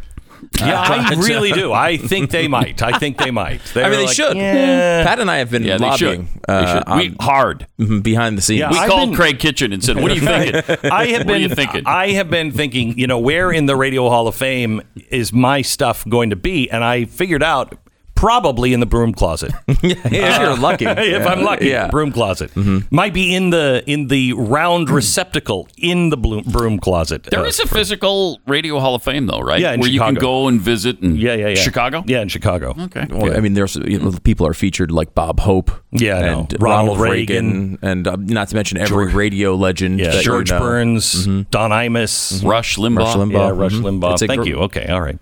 [0.60, 1.74] Yeah, I really do.
[1.74, 2.82] I think they might.
[2.82, 3.62] I think they might.
[3.76, 4.38] I mean, They're like, should.
[4.38, 5.04] Yeah.
[5.04, 6.08] Pat and I have been Yeah, they should.
[6.08, 7.12] lobbying They uh, should.
[7.12, 7.68] We- hard.
[7.80, 8.60] mhm, behind the scenes.
[8.60, 10.56] Yeah, We I've called been- Kraig Kitchin and said, "What are you thinking?
[10.92, 13.66] I have What been are you thinking?" I have been thinking, you know, where in
[13.66, 16.70] the Radio Hall of Fame is my stuff going to be?
[16.70, 17.78] And I figured out
[18.16, 19.52] probably in the broom closet.
[19.68, 21.90] if you're lucky, if I'm lucky, yeah.
[21.90, 22.52] broom closet
[22.92, 27.24] might be in the in the round receptacle in the broom, broom closet.
[27.24, 29.60] There Uh, is a physical Radio Hall of Fame, though, right?
[29.60, 31.00] Yeah, in where you can go and visit.
[31.02, 31.56] In yeah, yeah, yeah.
[31.56, 32.04] Chicago.
[32.08, 32.74] Yeah, in Chicago.
[32.80, 33.06] Okay.
[33.10, 36.40] Well, I mean, there's you know, people are featured like Bob Hope, Yeah, I know.
[36.50, 40.00] and Ronald Ronald Reagan, and uh, not to mention every radio legend.
[40.00, 40.60] Yeah, that you George know.
[40.60, 42.98] Burns, Don Imus, Rush Limbaugh.
[42.98, 43.32] Rush Limbaugh.
[43.34, 43.82] Yeah, Rush Mhm.
[44.00, 44.14] Limbaugh.
[44.14, 44.56] It's a Thank gr- you.
[44.68, 45.18] Okay, all right.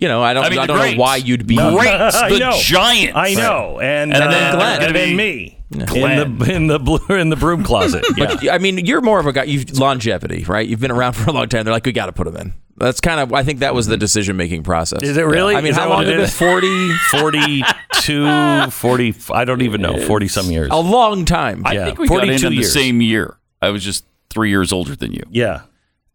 [0.00, 1.56] You know, I don't, I I, mean, the don't know why you'd be.
[1.56, 2.58] Greats, I the know.
[2.58, 3.12] giants.
[3.16, 4.82] I know, and, And uh, then Glenn.
[4.82, 6.20] and then me Glenn.
[6.20, 8.04] in the in the blue in the broom closet.
[8.16, 8.26] Yeah.
[8.26, 9.44] But I mean, you're more of a guy.
[9.44, 10.66] You've longevity, right?
[10.66, 11.64] You've been around for a long time.
[11.64, 12.54] They're like, we got to put him in.
[12.78, 13.34] That's kind of.
[13.34, 15.02] I think that was the decision making process.
[15.02, 15.54] Is it really?
[15.54, 16.38] I mean, how long what have it it is?
[16.38, 16.48] been?
[16.48, 20.68] 40, 42, 40, I don't even know, 40 some years.
[20.72, 21.62] a long time.
[21.66, 23.36] I Yeah, think we got in 42 in the same year.
[23.60, 25.62] I was just three years older than you, Yeah.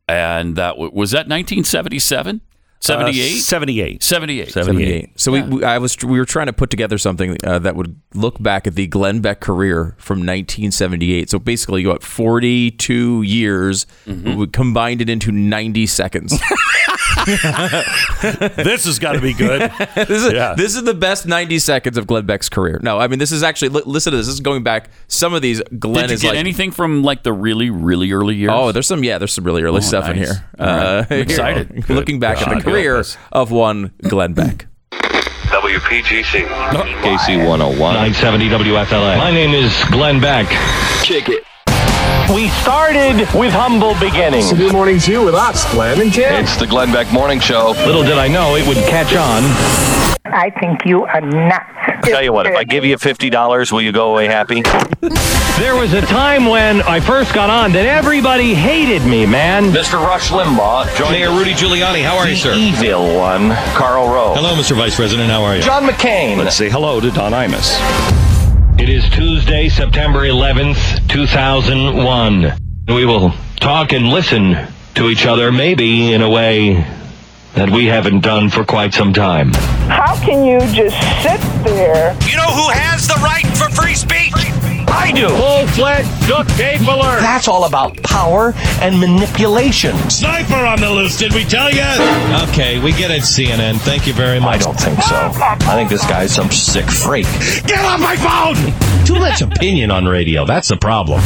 [0.08, 2.41] and that was that 1977,
[2.86, 4.04] 78, Uh, 78.
[4.04, 4.52] 78.
[4.52, 5.19] 78.
[5.19, 8.00] So we, we, I was, we were trying to put together something uh, that would
[8.13, 11.30] look back at the Glenn Beck career from 1978.
[11.30, 13.86] So basically, you got 42 years.
[14.06, 14.36] Mm-hmm.
[14.36, 16.34] We combined it into 90 seconds.
[17.26, 19.62] This has got to be good.
[19.95, 20.54] this is Yeah.
[20.56, 22.80] this is the best 90 seconds of Glenn Beck's career.
[22.84, 24.28] No, I mean this is actually li- listen to this.
[24.28, 24.89] This is going back.
[25.08, 26.38] Some of these Glenn Did you is get like.
[26.38, 28.52] anything from like the really, really early years?
[28.54, 30.45] Oh, there's some yeah, there's some really early Oh, stuff in here.
[30.60, 31.89] Uh, I'm excited.
[31.89, 33.18] Looking back at the career help us.
[33.32, 34.68] of one Glenn Beck.
[34.92, 36.46] WPGC.
[36.48, 37.78] KC 101.
[37.78, 39.18] 970 WFLA.
[39.18, 40.48] My name is Glenn Beck.
[41.04, 41.44] Kick it.
[42.34, 44.52] We started with humble beginnings.
[44.52, 46.34] Good morning to you with us, Glenn and Kim.
[46.34, 47.72] It's the Glenn Beck Morning Show.
[47.86, 49.44] Little did I know it would catch on.
[50.26, 51.66] I think you are nuts.
[51.76, 54.64] I tell you what, if I give you $50, will you go away happy?
[55.56, 59.72] There was a time when I first got on that everybody hated me, man.
[59.72, 59.94] Mr.
[59.94, 62.54] Rush Limbaugh joining Mayor Rudy Giuliani, how are you, sir?
[62.54, 64.36] evil one, Karl Rove.
[64.36, 64.76] Hello, Mr.
[64.76, 65.30] Vice President.
[65.30, 65.62] How are you?
[65.62, 66.38] John McCain.
[66.38, 67.80] Let's say hello to Don Imus.
[68.78, 72.54] It is Tuesday, September 11th, 2001.
[72.90, 74.58] We will talk and listen
[74.96, 76.86] to each other, maybe in a way
[77.56, 79.54] that we haven't done for quite some time.
[79.88, 82.13] How can you just sit there?
[82.28, 84.34] You know who has the right for free speech?
[84.88, 85.30] I do.
[85.30, 87.22] Full-fledged duck tape alert.
[87.22, 89.96] That's all about power and manipulation.
[90.10, 91.84] Sniper on the loose, did we tell you?
[92.50, 93.78] Okay, we get it, CNN.
[93.80, 94.62] Thank you very much.
[94.62, 95.15] I don't think so.
[95.15, 97.26] I think this guy's some sick freak.
[97.65, 99.06] Get off my phone!
[99.06, 100.46] Too much opinion on radio.
[100.46, 101.22] That's the problem.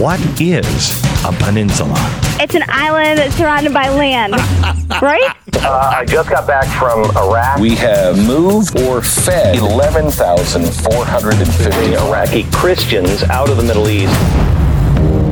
[0.00, 1.96] What is a peninsula?
[2.38, 4.34] It's an island surrounded by land,
[5.02, 5.26] right?
[5.54, 7.58] Uh, I just got back from Iraq.
[7.58, 14.12] We have moved or fed 11,450 Iraqi Christians out of the Middle East.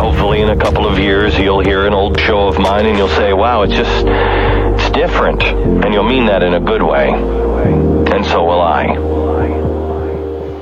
[0.00, 3.08] Hopefully, in a couple of years, you'll hear an old show of mine and you'll
[3.08, 5.42] say, wow, it's just, it's different.
[5.42, 7.10] And you'll mean that in a good way.
[7.10, 8.96] And so will I.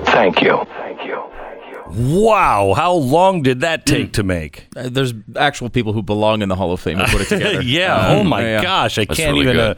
[0.07, 0.67] Thank you.
[1.97, 4.67] Wow, how long did that take to make?
[4.77, 7.63] Uh, there's actual people who belong in the Hall of Fame who put it together.
[7.63, 7.95] yeah.
[8.09, 8.63] Um, oh my yeah.
[8.63, 9.59] gosh, I That's can't really even.
[9.59, 9.75] Uh,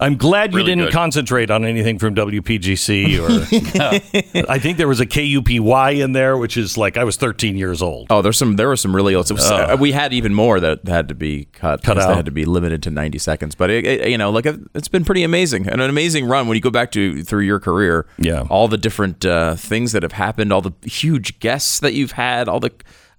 [0.00, 0.92] I'm glad you didn't good.
[0.92, 4.44] concentrate on anything from WPGC or.
[4.48, 7.82] I think there was a KUPY in there, which is like I was 13 years
[7.82, 8.06] old.
[8.10, 8.56] Oh, there's some.
[8.56, 9.28] There were some really old.
[9.30, 11.82] uh, we had even more that had to be cut.
[11.82, 12.08] Cut out.
[12.10, 13.54] They had to be limited to 90 seconds.
[13.54, 16.46] But it, it- you know, like it- it's been pretty amazing and an amazing run
[16.48, 18.06] when you go back to through your career.
[18.18, 18.42] Yeah.
[18.50, 22.48] all the different uh, things that have happened, all the huge guests that you've had,
[22.48, 22.70] all the.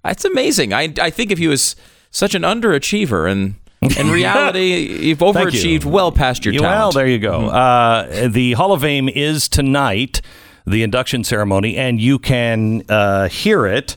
[0.04, 0.72] It's amazing.
[0.72, 1.76] I I think if you was
[2.10, 3.56] such an underachiever and.
[3.98, 5.42] In reality, you've Thank you.
[5.42, 6.70] overachieved well past your talent.
[6.70, 7.46] Well, there you go.
[7.46, 10.20] Uh, the Hall of Fame is tonight,
[10.66, 13.96] the induction ceremony, and you can uh, hear it.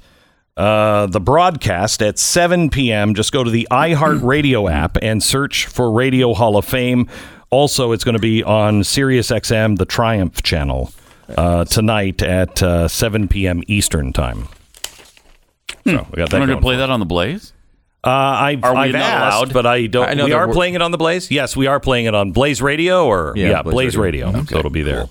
[0.55, 3.13] Uh, the broadcast at 7 p.m.
[3.13, 7.09] Just go to the iHeartRadio app and search for Radio Hall of Fame.
[7.49, 10.91] Also, it's going to be on Sirius XM, the Triumph channel,
[11.37, 13.63] uh, tonight at uh, 7 p.m.
[13.67, 14.47] Eastern time.
[15.85, 16.41] So we got that.
[16.41, 17.52] I'm going to play that on the Blaze.
[18.05, 19.53] Uh, I've, Are we I've not asked, allowed?
[19.53, 20.09] but I don't.
[20.09, 21.31] I know we are were- playing it on the Blaze.
[21.31, 24.25] Yes, we are playing it on Blaze Radio, or Yeah, yeah, Blaze Blaze, Radio.
[24.27, 24.43] Radio.
[24.45, 25.07] So it'll be there.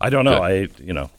[0.00, 0.40] I don't know.
[0.40, 0.72] Good.
[0.78, 1.10] I you know,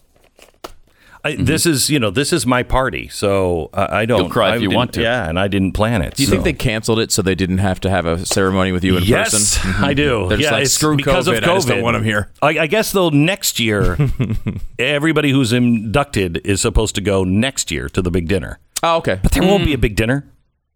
[1.24, 4.22] I, this is you know this is my party, so I, I don't.
[4.22, 5.02] You'll cry if I you want to.
[5.02, 6.14] Yeah, and I didn't plan it.
[6.16, 8.84] Do you think they canceled it so they didn't have to have a ceremony with
[8.84, 9.72] you in yes, person?
[9.72, 9.84] Mhm.
[9.84, 10.28] I do.
[10.30, 11.40] They're just yeah, like, screw because COVID.
[11.40, 11.50] of COVID.
[11.50, 12.30] I just don't want them here.
[12.42, 13.98] I, I guess though next year,
[14.80, 18.60] everybody who's inducted is supposed to go next year to the big dinner.
[18.84, 19.20] Oh, okay.
[19.22, 20.24] But there won't be a big dinner.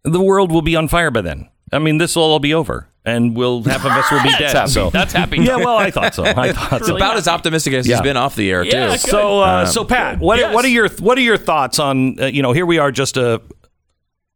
[0.04, 1.50] The world will be on fire by then.
[1.72, 4.52] I mean, this will all be over, and we'll half of us will be dead.
[4.54, 4.72] happy.
[4.72, 5.38] So That's happy.
[5.38, 6.26] Yeah, well, I thought so.
[6.26, 6.96] I thought It's so.
[6.96, 7.96] about as optimistic as Yeah.
[7.96, 8.92] he's been off the air Yeah, too.
[8.92, 9.00] good.
[9.00, 10.54] So, uh, so Pat, what Yes.
[10.54, 13.16] what are your what are your thoughts on uh, you know here we are just
[13.16, 13.42] a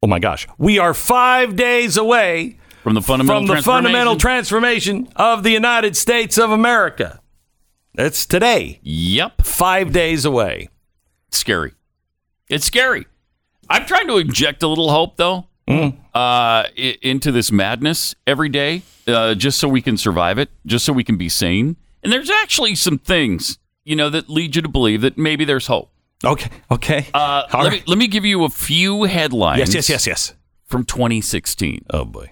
[0.04, 5.06] oh my gosh we are five days away From the fundamental from the fundamental transformation?
[5.06, 7.20] transformation of the United States of America.
[7.98, 9.42] It's today, Yep.
[9.42, 10.70] five days away.
[11.30, 11.74] It's scary.
[12.50, 13.08] It's scary.
[13.70, 15.94] I'm trying to inject a little hope, though, Mm.
[16.14, 20.86] uh, i- into this madness every day, uh, just so we can survive it, just
[20.86, 21.76] so we can be sane.
[22.04, 25.66] And there's actually some things, you know, that lead you to believe that maybe there's
[25.68, 25.92] hope.
[26.24, 27.08] Okay, okay.
[27.14, 27.72] Uh, let, right.
[27.74, 29.60] me, let me give you a few headlines.
[29.60, 30.34] yes, yes, yes, yes.
[30.66, 31.86] From 2016.
[31.92, 32.32] Oh boy.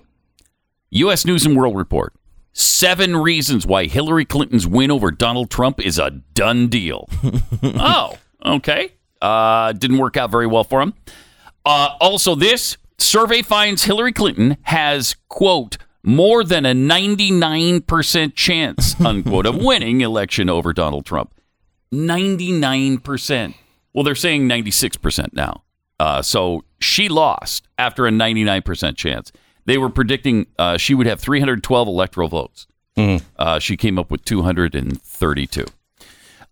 [0.92, 1.26] U.S.
[1.26, 2.14] News and World Report.
[2.54, 7.10] Seven reasons why Hillary Clinton's win over Donald Trump is a done deal.
[7.64, 8.16] oh,
[8.46, 8.92] okay.
[9.20, 10.94] Uh, didn't work out very well for him.
[11.66, 19.46] Uh, also, this survey finds Hillary Clinton has, quote, more than a 99% chance, unquote,
[19.46, 21.34] of winning election over Donald Trump.
[21.94, 23.54] 99%.
[23.94, 25.64] Well, they're saying 96% now.
[26.00, 29.32] Uh, so she lost after a 99% chance.
[29.66, 32.68] They were predicting uh, she would have 312 electoral votes.
[33.38, 35.66] Uh, she came up with 232.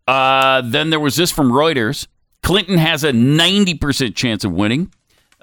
[0.08, 2.08] Uh, then there was this from Reuters.
[2.42, 4.92] Clinton has a 90% chance of winning,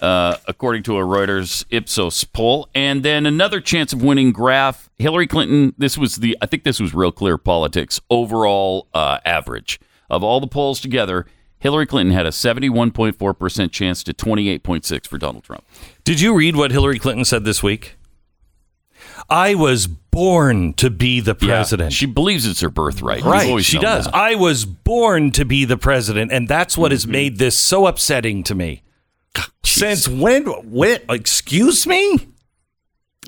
[0.01, 2.69] uh, according to a Reuters Ipsos poll.
[2.75, 4.91] And then another chance of winning graph.
[4.99, 9.81] Hillary Clinton, this was the, I think this was real clear politics, overall uh, average
[10.11, 11.27] of all the polls together.
[11.59, 15.65] Hillary Clinton had a 71.4% chance to 28.6 for Donald Trump.
[16.05, 17.97] Did you read what Hillary Clinton said this week?
[19.29, 21.93] I was born to be the president.
[21.93, 23.23] She believes it's her birthright.
[23.23, 24.05] Right, she does.
[24.05, 24.15] that.
[24.15, 24.21] Mm-hmm.
[24.21, 28.43] I was born to be the president, and that's what has made this so upsetting
[28.45, 28.83] to me.
[29.65, 30.45] Since when?
[30.47, 31.01] When?
[31.09, 32.29] Excuse me?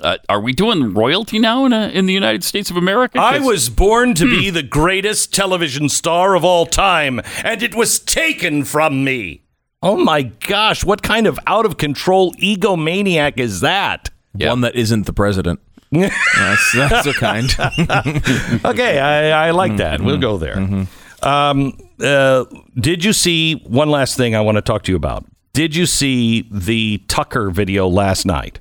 [0.01, 3.19] Uh, are we doing royalty now in, a, in the United States of America?
[3.19, 7.99] I was born to be the greatest television star of all time, and it was
[7.99, 9.43] taken from me.
[9.83, 14.09] Oh my gosh, what kind of out of control egomaniac is that?
[14.33, 15.59] One that isn't the president.
[15.91, 17.53] that's that's a kind.
[18.65, 20.01] okay, I, I like that.
[20.01, 20.87] We'll go there.
[21.21, 22.45] Um, uh,
[22.79, 25.25] did you see one last thing I want to talk to you about?
[25.53, 28.59] Did you see the Tucker video last night?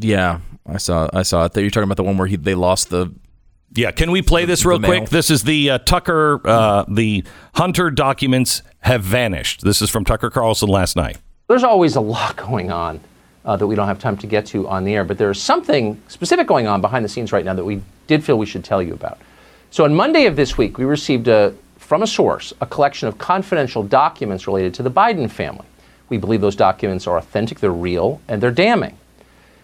[0.00, 1.56] yeah, I saw I saw it.
[1.56, 3.12] You're talking about the one where he, they lost the
[3.74, 5.08] Yeah, can we play this real quick?
[5.08, 9.62] This is the uh, Tucker, uh, the Hunter documents have vanished.
[9.62, 11.18] This is from Tucker Carlson last night.
[11.48, 13.00] There's always a lot going on
[13.44, 16.00] uh, that we don't have time to get to on the air, but there's something
[16.08, 18.82] specific going on behind the scenes right now that we did feel we should tell
[18.82, 19.18] you about.
[19.70, 23.18] So on Monday of this week, we received a, from a source a collection of
[23.18, 25.66] confidential documents related to the Biden family.
[26.08, 28.96] We believe those documents are authentic, they're real, and they're damning.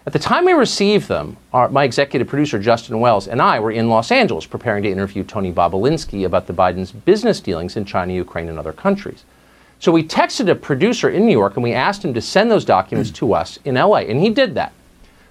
[0.07, 3.71] At the time we received them, our, my executive producer Justin Wells and I were
[3.71, 8.13] in Los Angeles preparing to interview Tony Bobulinski about the Biden's business dealings in China,
[8.13, 9.25] Ukraine, and other countries.
[9.81, 12.67] So we texted a producer in New York and we asked him to send those
[12.67, 14.73] documents to us in LA, and he did that.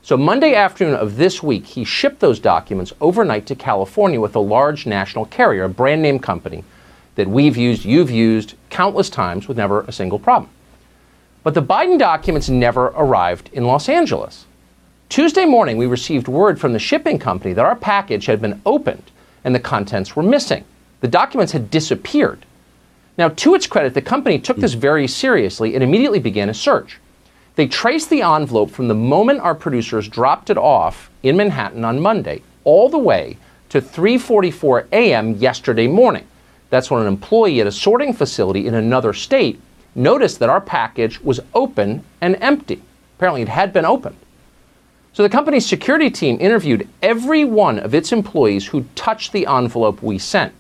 [0.02, 4.40] So Monday afternoon of this week, he shipped those documents overnight to California with a
[4.40, 6.64] large national carrier, a brand name company
[7.16, 10.50] that we've used, you've used countless times with never a single problem.
[11.44, 14.46] But the Biden documents never arrived in Los Angeles.
[15.10, 19.12] Tuesday morning, we received word from the shipping company that our package had been opened
[19.44, 20.64] and the contents were missing.
[21.02, 22.46] The documents had disappeared.
[23.18, 27.00] Now, to its credit, the company took this very seriously and immediately began a search.
[27.56, 32.00] They traced the envelope from the moment our producers dropped it off in Manhattan on
[32.00, 33.38] Monday all the way
[33.70, 35.36] to 3:44 a.m.
[35.36, 36.26] yesterday morning.
[36.70, 39.60] That's when an employee at a sorting facility in another state
[39.96, 42.82] noticed that our package was open and empty.
[43.18, 44.18] Apparently, it had been opened.
[45.14, 50.02] So the company's security team interviewed every one of its employees who touched the envelope
[50.02, 50.54] we sent.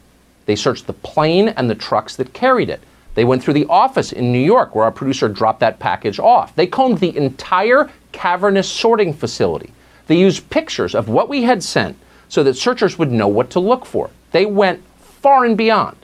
[0.46, 2.82] They searched the plane and the trucks that carried it.
[3.16, 6.56] They went through the office in New York where our producer dropped that package off.
[6.56, 9.72] They combed the entire cavernous sorting facility.
[10.08, 11.98] They used pictures of what we had sent
[12.30, 14.10] so that searchers would know what to look for.
[14.32, 15.98] They went far and beyond,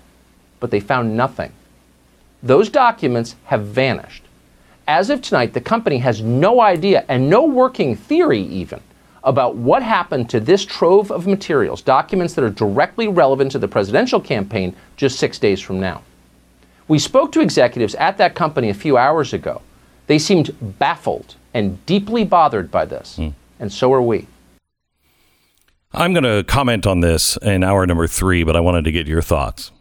[0.59, 1.51] but they found nothing.
[2.41, 4.23] Those documents have vanished.
[4.87, 8.81] As of tonight, the company has no idea and no working theory even
[9.23, 13.67] about what happened to this trove of materials, documents that are directly relevant to the
[13.67, 16.01] presidential campaign just six days from now.
[16.87, 19.61] We spoke to executives at that company a few hours ago.
[20.07, 23.29] They seemed baffled and deeply bothered by this, hmm.
[23.59, 24.25] and so are we.
[25.91, 29.07] I'm going to comment on this in hour number three, but I wanted to get
[29.07, 29.71] your thoughts.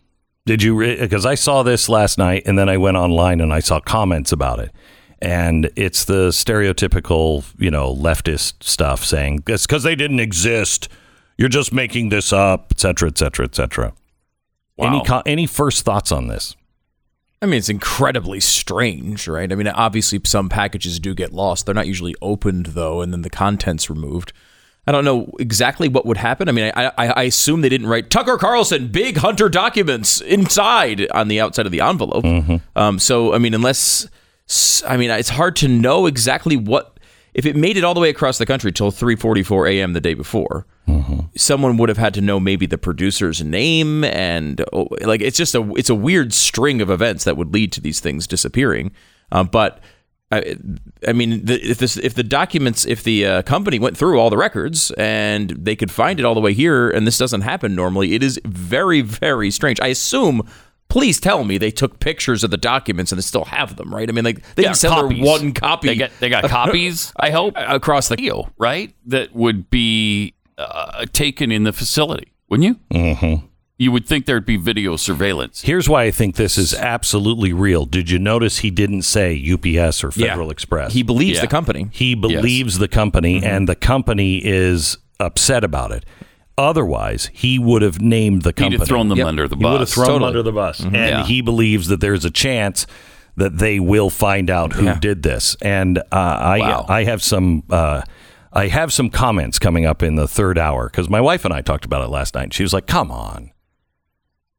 [0.48, 0.78] Did you?
[0.78, 4.32] Because I saw this last night, and then I went online and I saw comments
[4.32, 4.72] about it,
[5.20, 10.88] and it's the stereotypical, you know, leftist stuff saying it's because they didn't exist.
[11.36, 13.92] You're just making this up, et cetera, et cetera, et cetera.
[14.78, 16.56] Any co- any first thoughts on this?
[17.42, 19.52] I mean, it's incredibly strange, right?
[19.52, 21.66] I mean, obviously, some packages do get lost.
[21.66, 24.32] They're not usually opened, though, and then the contents removed.
[24.88, 26.48] I don't know exactly what would happen.
[26.48, 31.10] I mean, I, I, I assume they didn't write Tucker Carlson, big Hunter documents inside
[31.10, 32.24] on the outside of the envelope.
[32.74, 34.08] Um, so, I mean, unless,
[34.86, 36.98] I mean, it's hard to know exactly what,
[37.34, 39.92] if it made it all the way across the country till 3.44 a.m.
[39.92, 40.64] the day before,
[41.36, 45.54] someone would have had to know maybe the producer's name and oh, like it's just
[45.54, 48.90] a it's a weird string of events that would lead to these things disappearing
[49.32, 49.80] um, but
[50.30, 50.56] I,
[51.06, 54.28] I mean, the, if this, if the documents, if the uh, company went through all
[54.28, 57.74] the records and they could find it all the way here, and this doesn't happen
[57.74, 59.80] normally, it is very, very strange.
[59.80, 60.46] I assume.
[60.90, 64.08] Please tell me they took pictures of the documents and they still have them, right?
[64.08, 65.18] I mean, like they Yeah, didn't sell copies.
[65.18, 65.88] her one copy.
[65.88, 67.12] They got they got copies.
[67.18, 68.94] I hope across the deal, right?
[69.04, 72.80] That would be uh, taken in the facility, wouldn't you?
[72.98, 73.46] Mm-hmm.
[73.80, 75.60] You would think there'd be video surveillance.
[75.62, 77.86] Here's why I think this is absolutely real.
[77.86, 80.28] Did you notice he didn't say UPS or Yeah.
[80.30, 80.92] Federal Express?
[80.92, 81.86] He believes the company.
[81.92, 86.04] He believes the company, and the company is upset about it.
[86.56, 88.74] Otherwise, he would have named the company.
[88.74, 88.96] He'd have company.
[88.98, 89.60] thrown them under the bus.
[89.62, 89.94] He would have bus.
[89.94, 90.86] thrown them under the bus, Mhm.
[90.86, 91.24] and Yeah.
[91.24, 92.84] he believes that there's a chance
[93.36, 95.56] that they will find out who did this.
[95.62, 96.86] And uh, I, Wow.
[96.88, 97.62] I have some.
[97.70, 98.02] Uh,
[98.52, 101.60] I have some comments coming up in the third hour because my wife and I
[101.60, 102.52] talked about it last night.
[102.52, 103.50] She was like, "Come on,"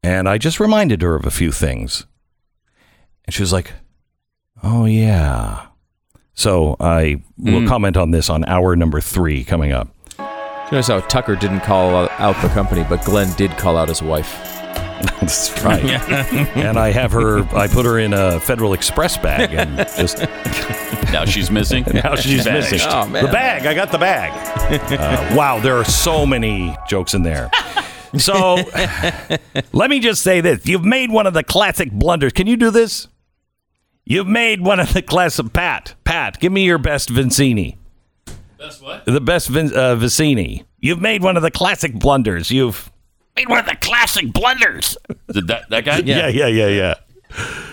[0.04, 2.06] and I just reminded her of a few things,
[3.26, 3.72] and she was like,
[4.64, 5.66] "Oh yeah."
[6.34, 7.68] So I will Mm.
[7.68, 9.90] comment on this on hour number three coming up.
[10.72, 14.38] Notice how Tucker didn't call out the company, but Glenn did call out his wife.
[15.20, 15.84] That's right.
[16.56, 17.40] and I have her.
[17.58, 20.26] I put her in a Federal Express bag and just.
[21.12, 21.86] Now she's missing.
[21.92, 22.72] Now she's Vanished.
[22.72, 22.88] missing.
[22.92, 23.06] Oh.
[23.10, 23.66] The bag.
[23.66, 24.32] I got the bag.
[24.92, 27.50] Uh, wow, there are so many jokes in there.
[28.18, 28.56] So
[29.74, 32.34] let me just say this: You've made one of the classic blunders.
[32.34, 33.08] Can you do this?
[34.06, 35.54] You've made one of the classic.
[35.54, 37.78] Pat, Pat, give me your best Vizzini.
[38.58, 39.06] Best what?
[39.06, 40.66] The best Vin, uh, Vizzini.
[40.80, 42.50] You've made one of the classic blunders.
[42.52, 42.92] You've
[43.36, 44.98] Made one of the classic blunders.
[45.32, 45.98] Did that that guy?
[46.06, 46.96] yeah, yeah, yeah, yeah.
[47.30, 47.69] Yeah.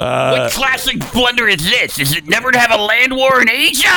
[0.00, 1.98] Uh, what classic blunder is this?
[1.98, 3.88] Is it never to have a land war in Asia?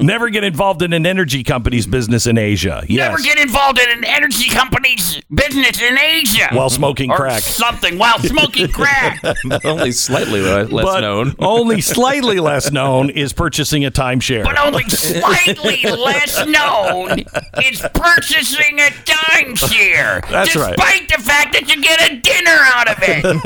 [0.00, 2.84] Never get involved in an energy company's business in Asia.
[2.88, 3.10] Yes.
[3.10, 7.40] Never get involved in an energy company's business in Asia While smoking Or crack.
[7.42, 9.22] Something while smoking crack.
[9.64, 11.34] Only slightly less but known.
[11.38, 14.44] only slightly less known is purchasing a timeshare.
[14.44, 17.20] But only slightly less known
[17.62, 20.28] is purchasing a timeshare.
[20.28, 20.76] That's right.
[20.76, 23.39] despite the fact that you get a dinner out of it.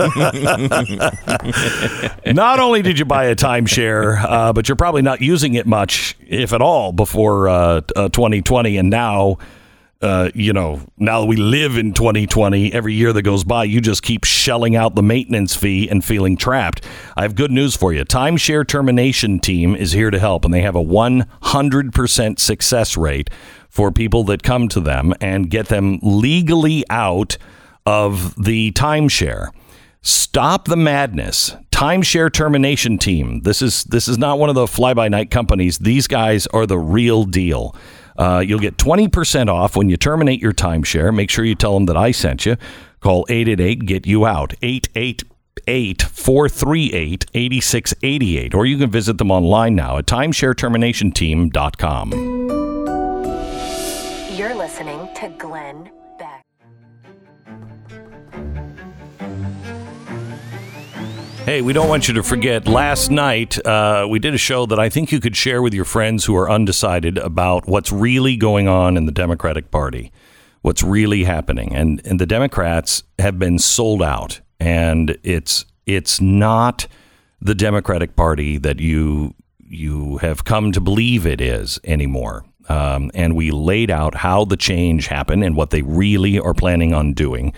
[2.26, 6.16] not only did you buy a timeshare, uh, but you're probably not using it much,
[6.26, 8.76] if at all, before uh, uh, 2020.
[8.76, 9.38] And now,
[10.02, 13.80] uh, you know, now that we live in 2020, every year that goes by, you
[13.80, 16.84] just keep shelling out the maintenance fee and feeling trapped.
[17.16, 18.04] I have good news for you.
[18.04, 23.30] Timeshare Termination Team is here to help, and they have a 100% success rate
[23.68, 27.38] for people that come to them and get them legally out
[27.86, 29.48] of the timeshare.
[30.06, 31.56] Stop the madness.
[31.70, 33.40] Timeshare termination team.
[33.40, 35.78] This is this is not one of the fly by night companies.
[35.78, 37.74] These guys are the real deal.
[38.18, 41.10] Uh, you'll get 20% off when you terminate your timeshare.
[41.12, 42.58] Make sure you tell them that I sent you.
[43.00, 44.52] Call 888 get you out.
[44.60, 48.54] 888 438 8688.
[48.54, 52.12] Or you can visit them online now at timeshareterminationteam.com.
[54.36, 55.90] You're listening to Glenn
[61.44, 62.66] Hey, we don't want you to forget.
[62.66, 65.84] Last night, uh, we did a show that I think you could share with your
[65.84, 70.10] friends who are undecided about what's really going on in the Democratic Party,
[70.62, 76.86] what's really happening, and and the Democrats have been sold out, and it's it's not
[77.42, 82.46] the Democratic Party that you you have come to believe it is anymore.
[82.70, 86.94] Um, and we laid out how the change happened and what they really are planning
[86.94, 87.52] on doing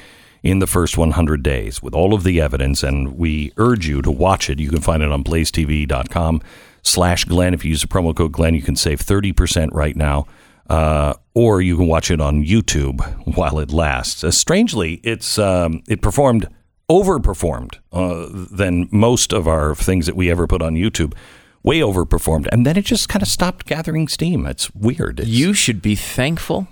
[0.46, 2.82] in the first 100 days with all of the evidence.
[2.82, 4.60] And we urge you to watch it.
[4.60, 6.40] You can find it on blazetv.com
[6.82, 7.52] slash Glenn.
[7.52, 10.26] If you use the promo code Glenn, you can save 30% right now.
[10.68, 13.00] Uh, or you can watch it on YouTube
[13.36, 14.24] while it lasts.
[14.24, 16.48] Uh, strangely, it's um, it performed
[16.90, 21.14] overperformed uh, than most of our things that we ever put on YouTube.
[21.62, 24.46] Way overperformed, and then it just kind of stopped gathering steam.
[24.46, 25.20] It's weird.
[25.20, 26.68] It's, You should be thankful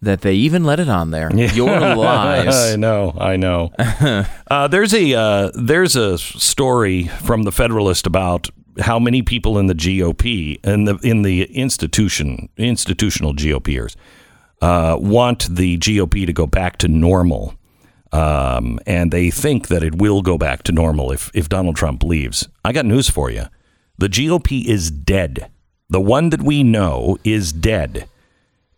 [0.00, 1.34] that they even let it on there.
[1.34, 1.70] Your
[2.48, 3.72] I know, I know.
[4.48, 8.48] uh, there's a uh, there's a story from the Federalist about
[8.80, 13.96] how many people in the GOP and the in the institution institutional GOPers
[14.60, 17.54] uh, want the GOP to go back to normal.
[18.10, 22.02] Um, and they think that it will go back to normal if, if Donald Trump
[22.02, 22.48] leaves.
[22.64, 23.44] I got news for you.
[23.98, 25.50] The GOP is dead.
[25.90, 28.08] The one that we know is dead.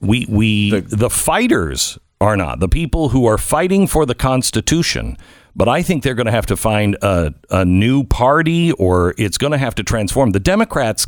[0.01, 5.17] We we the, fighters are not the people who are fighting for the Constitution.
[5.57, 9.37] But I think they're going to have to find a, a new party, or it's
[9.37, 10.31] going to have to transform.
[10.31, 11.07] The Democrats.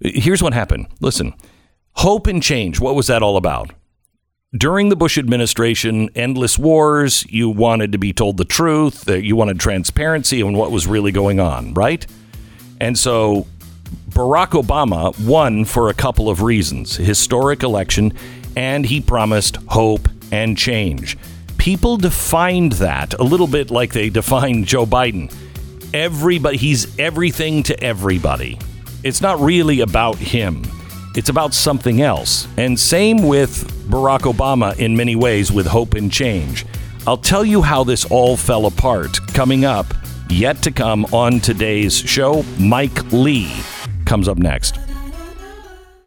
[0.00, 0.86] Here's what happened.
[1.00, 1.34] Listen,
[1.94, 2.80] hope and change.
[2.80, 3.72] What was that all about?
[4.56, 7.24] During the Bush administration, endless wars.
[7.30, 9.06] You wanted to be told the truth.
[9.06, 12.06] That you wanted transparency on what was really going on, right?
[12.80, 13.46] And so
[14.14, 18.12] Barack Obama won for a couple of reasons historic election,
[18.54, 21.16] and he promised hope and change.
[21.56, 25.34] People defined that a little bit like they defined Joe Biden.
[25.94, 28.58] Everybody, he's everything to everybody.
[29.02, 30.62] It's not really about him,
[31.16, 32.46] it's about something else.
[32.58, 36.66] And same with Barack Obama in many ways with hope and change.
[37.06, 39.86] I'll tell you how this all fell apart coming up
[40.28, 42.44] yet to come on today's show.
[42.58, 43.50] Mike Lee
[44.12, 44.78] comes up next.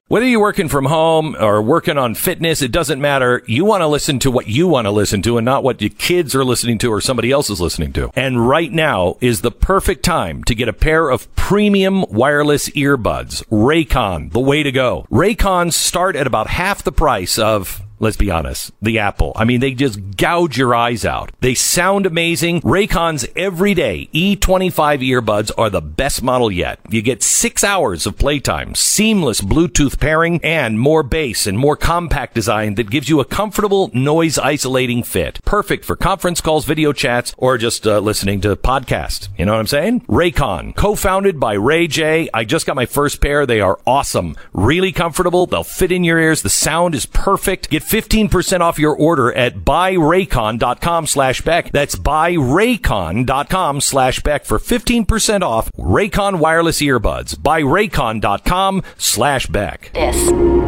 [0.10, 3.41] Whether you're working from home or working on fitness, it doesn't matter.
[3.47, 5.89] You want to listen to what you want to listen to and not what your
[5.89, 8.12] kids are listening to or somebody else is listening to.
[8.14, 13.43] And right now is the perfect time to get a pair of premium wireless earbuds.
[13.45, 15.08] Raycon, the way to go.
[15.10, 18.71] Raycons start at about half the price of Let's be honest.
[18.81, 19.31] The Apple.
[19.35, 21.31] I mean, they just gouge your eyes out.
[21.39, 22.61] They sound amazing.
[22.61, 26.79] Raycon's everyday E25 earbuds are the best model yet.
[26.89, 32.35] You get six hours of playtime, seamless Bluetooth pairing, and more bass and more compact
[32.35, 35.39] design that gives you a comfortable noise isolating fit.
[35.45, 39.29] Perfect for conference calls, video chats, or just uh, listening to podcasts.
[39.37, 40.01] You know what I'm saying?
[40.01, 42.29] Raycon, co-founded by Ray J.
[42.33, 43.45] I just got my first pair.
[43.45, 44.35] They are awesome.
[44.51, 45.45] Really comfortable.
[45.45, 46.41] They'll fit in your ears.
[46.41, 47.69] The sound is perfect.
[47.69, 51.71] Get 15% off your order at buyraycon.com slash Beck.
[51.71, 57.36] That's buyraycon.com slash Beck for 15% off Raycon wireless earbuds.
[57.36, 59.91] Buyraycon.com slash Beck.
[59.93, 60.15] This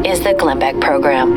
[0.05, 1.27] is the Glenn Beck Program.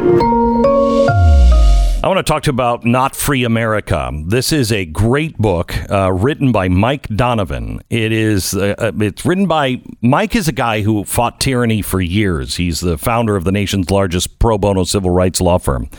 [2.03, 4.11] I want to talk to you about Not Free America.
[4.25, 7.83] This is a great book uh, written by Mike Donovan.
[7.91, 12.01] It is uh, uh, it's written by Mike is a guy who fought tyranny for
[12.01, 12.55] years.
[12.55, 15.91] He's the founder of the nation's largest pro bono civil rights law firm.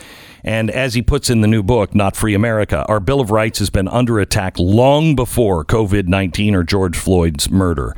[0.42, 3.60] And as he puts in the new book, Not Free America, our Bill of Rights
[3.60, 7.94] has been under attack long before COVID 19 or George Floyd's murder.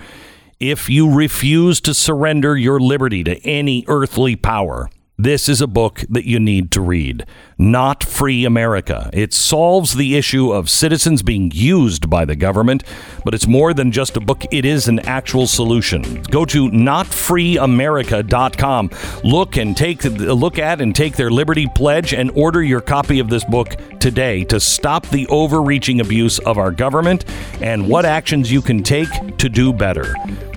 [0.61, 6.03] If you refuse to surrender your liberty to any earthly power, this is a book
[6.09, 7.25] that you need to read.
[7.57, 9.11] Not Free America.
[9.13, 12.83] It solves the issue of citizens being used by the government,
[13.25, 14.43] but it's more than just a book.
[14.51, 16.21] It is an actual solution.
[16.25, 18.91] Go to notfreeamerica.com.
[19.23, 23.31] Look and take look at and take their liberty pledge and order your copy of
[23.31, 27.25] this book today to stop the overreaching abuse of our government
[27.61, 30.13] and what actions you can take to do better.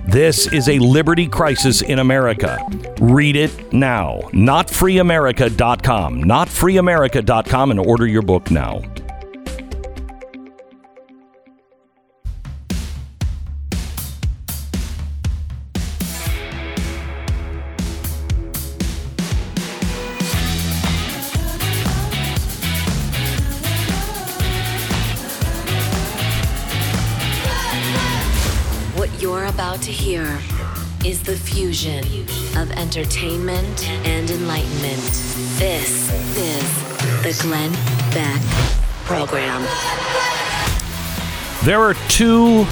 [0.08, 2.66] This is a liberty crisis in America.
[3.02, 4.22] Read it now.
[4.32, 6.24] NotFreeAmerica.com.
[6.24, 8.82] NotFreeAmerica.com and order your book now.
[32.98, 35.04] Entertainment and enlightenment.
[35.60, 36.82] This is
[37.22, 37.72] the Glenn
[38.12, 38.42] Beck
[39.06, 39.62] Program.
[41.64, 42.66] There are two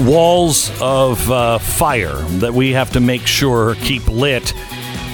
[0.00, 4.52] walls of uh, fire that we have to make sure keep lit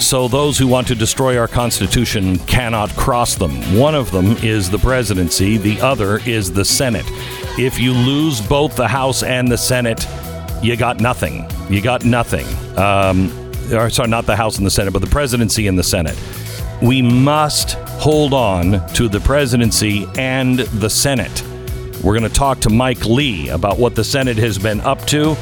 [0.01, 3.53] so those who want to destroy our Constitution cannot cross them.
[3.77, 7.05] One of them is the presidency, the other is the Senate.
[7.59, 10.07] If you lose both the House and the Senate,
[10.63, 11.47] you got nothing.
[11.69, 12.47] You got nothing.
[12.79, 13.38] Um,
[13.73, 16.19] or, sorry, not the House and the Senate, but the presidency and the Senate.
[16.83, 21.43] We must hold on to the presidency and the Senate.
[22.03, 25.33] We're going to talk to Mike Lee about what the Senate has been up to,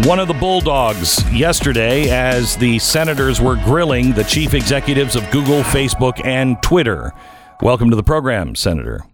[0.03, 5.63] one of the Bulldogs, yesterday as the senators were grilling the chief executives of Google,
[5.63, 7.13] Facebook, and Twitter.
[7.61, 9.05] Welcome to the program, Senator.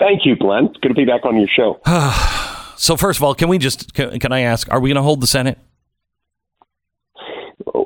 [0.00, 0.66] Thank you, Glenn.
[0.66, 1.80] It's good to be back on your show.
[2.76, 5.02] so, first of all, can we just can, can I ask, are we going to
[5.02, 5.58] hold the Senate?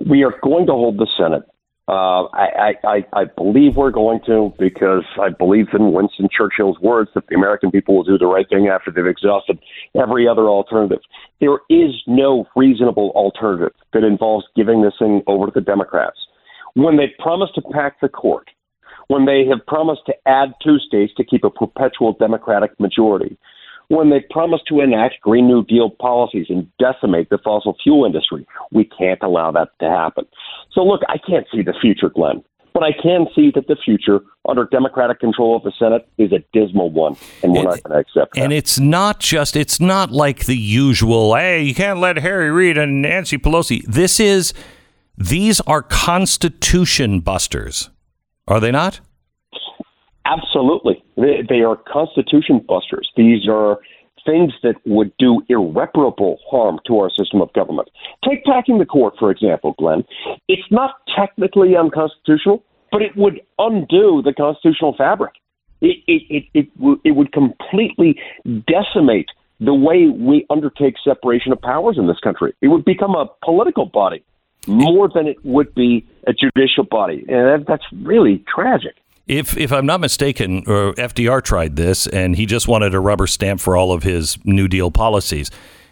[0.07, 1.43] We are going to hold the Senate.
[1.89, 7.11] Uh, I, I, I believe we're going to because I believe in Winston Churchill's words
[7.15, 9.59] that the American people will do the right thing after they've exhausted
[9.99, 10.99] every other alternative.
[11.41, 16.19] There is no reasonable alternative that involves giving this thing over to the Democrats.
[16.75, 18.51] When they promised to pack the court,
[19.07, 23.39] when they have promised to add two states to keep a perpetual Democratic majority,
[23.89, 28.47] when they promised to enact Green New Deal policies and decimate the fossil fuel industry.
[28.71, 30.27] We can't allow that to happen.
[30.73, 34.21] So, look, I can't see the future, Glenn, but I can see that the future
[34.47, 37.99] under Democratic control of the Senate is a dismal one, and we're not going to
[37.99, 38.43] accept that.
[38.43, 42.77] And it's not just, it's not like the usual, hey, you can't let Harry Reid
[42.77, 43.83] and Nancy Pelosi.
[43.87, 44.53] This is,
[45.17, 47.91] these are Constitution busters,
[48.47, 49.01] are they not?
[50.29, 51.03] Absolutely.
[51.17, 53.11] They, they are constitution busters.
[53.17, 53.79] These are
[54.27, 57.89] things that would do irreparable harm to our system of government.
[58.29, 60.05] Take packing the court, for example, Glenn.
[60.49, 62.63] It's not technically unconstitutional,
[62.93, 65.33] but it would undo the constitutional fabric.
[65.81, 68.21] It, it, it, it, it would completely
[68.67, 69.29] decimate
[69.61, 72.53] the way we undertake separation of powers in this country.
[72.61, 74.25] It would become a political body
[74.67, 77.25] more than it would be a judicial body.
[77.29, 78.97] And that, that's really tragic.
[79.29, 83.27] If if I'm not mistaken, uh, FDR tried this, and he just wanted a rubber
[83.27, 85.51] stamp for all of his New Deal policies,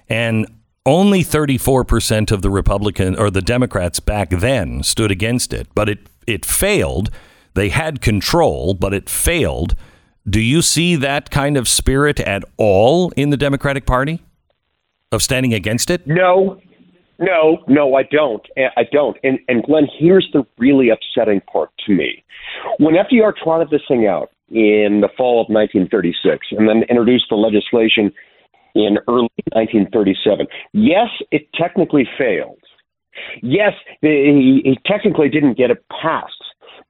[0.09, 0.47] and
[0.87, 5.69] only 34 percent of the Republican or the Democrats back then stood against it.
[5.75, 7.11] But it it failed.
[7.53, 9.75] They had control, but it failed.
[10.29, 14.23] Do you see that kind of spirit at all in the Democratic Party
[15.13, 16.07] of standing against it?
[16.07, 16.61] No,
[17.19, 18.47] no, no, I don't.
[18.57, 19.17] I don't.
[19.23, 22.25] And, and Glenn, here's the really upsetting part to me.
[22.79, 27.37] When FDR trotted this thing out in the fall of 1936 and then introduced the
[27.37, 28.13] legislation
[28.75, 32.59] in early 1937, yes, it technically failed.
[33.43, 36.33] Yes, he, he technically didn't get it passed,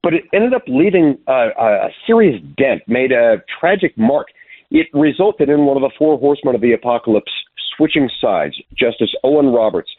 [0.03, 4.29] but it ended up leaving a, a serious dent, made a tragic mark.
[4.71, 7.31] It resulted in one of the four horsemen of the apocalypse
[7.77, 9.91] switching sides, Justice Owen Roberts.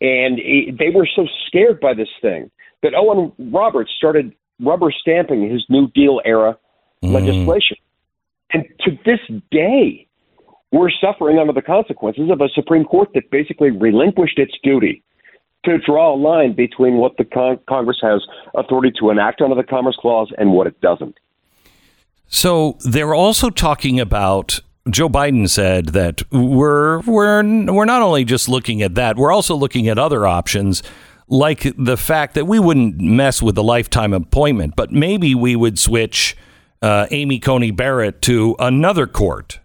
[0.00, 2.50] And he, they were so scared by this thing
[2.82, 6.56] that Owen Roberts started rubber stamping his New Deal era
[7.02, 7.12] mm.
[7.12, 7.76] legislation.
[8.52, 10.06] And to this day,
[10.70, 15.02] we're suffering under the consequences of a Supreme Court that basically relinquished its duty
[15.64, 18.22] to draw a line between what the con- Congress has
[18.54, 21.16] authority to enact under the Commerce Clause and what it doesn't.
[22.26, 27.42] So they're also talking about Joe Biden said that we're we're
[27.72, 30.82] we're not only just looking at that, we're also looking at other options
[31.28, 35.78] like the fact that we wouldn't mess with the lifetime appointment, but maybe we would
[35.78, 36.36] switch
[36.82, 39.60] uh, Amy Coney Barrett to another court.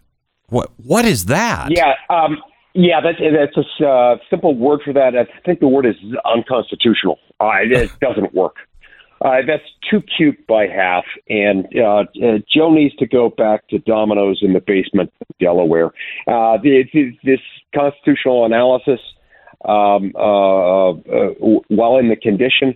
[0.48, 1.70] What what is that?
[1.72, 2.38] Yeah, um,
[2.74, 5.16] yeah, that's that's a uh, simple word for that.
[5.16, 5.96] I think the word is
[6.26, 7.20] unconstitutional.
[7.40, 8.56] Uh, it doesn't work.
[9.22, 13.80] Uh, that's too cute by half, and uh, uh, Joe needs to go back to
[13.80, 15.88] Domino's in the basement of Delaware.
[16.26, 16.86] Uh, the,
[17.26, 17.42] this
[17.76, 19.02] constitutional analysis,
[19.66, 20.94] um, uh, uh,
[21.68, 22.76] while in the condition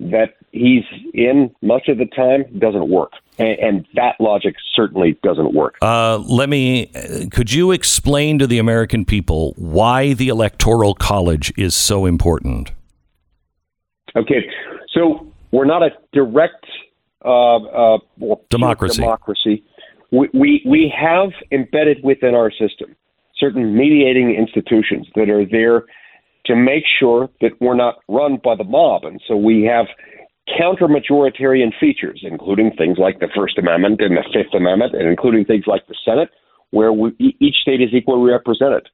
[0.00, 3.12] that he's in much of the time, doesn't work.
[3.38, 5.76] and, and that logic certainly doesn't work.
[5.82, 6.90] Uh, let me.
[6.94, 12.72] uh, Could you explain to the American people why the Electoral College is so important?
[14.16, 14.44] Okay,
[14.92, 16.66] so we're not a direct
[17.24, 17.98] uh, uh,
[18.50, 19.00] Democracy.
[19.00, 19.64] Democracy.
[20.12, 22.94] We, we we have embedded within our system
[23.36, 25.84] certain mediating institutions that are there
[26.46, 29.86] to make sure that we're not run by the mob, and so we have
[30.58, 35.44] counter majoritarian features, including things like the First Amendment and the Fifth Amendment, and including
[35.44, 36.28] things like the Senate,
[36.70, 38.88] where we, each state is equally represented.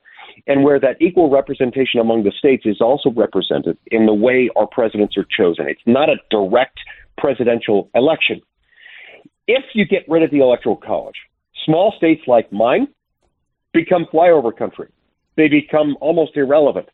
[0.47, 4.67] And where that equal representation among the states is also represented in the way our
[4.67, 5.67] presidents are chosen.
[5.69, 6.79] It's not a direct
[7.19, 8.41] presidential election.
[9.49, 11.17] If you get rid of the Electoral College,
[11.67, 12.87] small states like mine
[13.73, 14.89] become flyover country.
[15.37, 16.89] They become almost irrelevant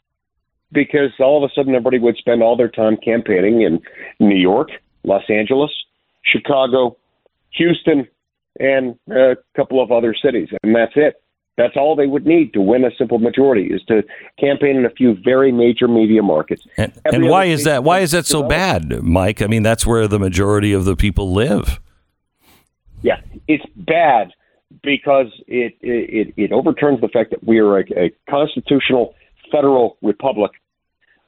[0.73, 3.81] because all of a sudden everybody would spend all their time campaigning in
[4.21, 4.69] New York,
[5.05, 5.71] Los Angeles,
[6.25, 6.97] Chicago,
[7.53, 8.07] Houston,
[8.59, 11.23] and a couple of other cities, and that's it.
[11.57, 14.03] That's all they would need to win a simple majority is to
[14.39, 16.67] campaign in a few very major media markets.
[16.77, 17.83] And, and why is that?
[17.83, 19.41] Why is that so bad, Mike?
[19.41, 21.81] I mean, that's where the majority of the people live.
[23.01, 24.33] Yeah, it's bad
[24.83, 29.15] because it it, it overturns the fact that we are a, a constitutional
[29.51, 30.53] federal republic.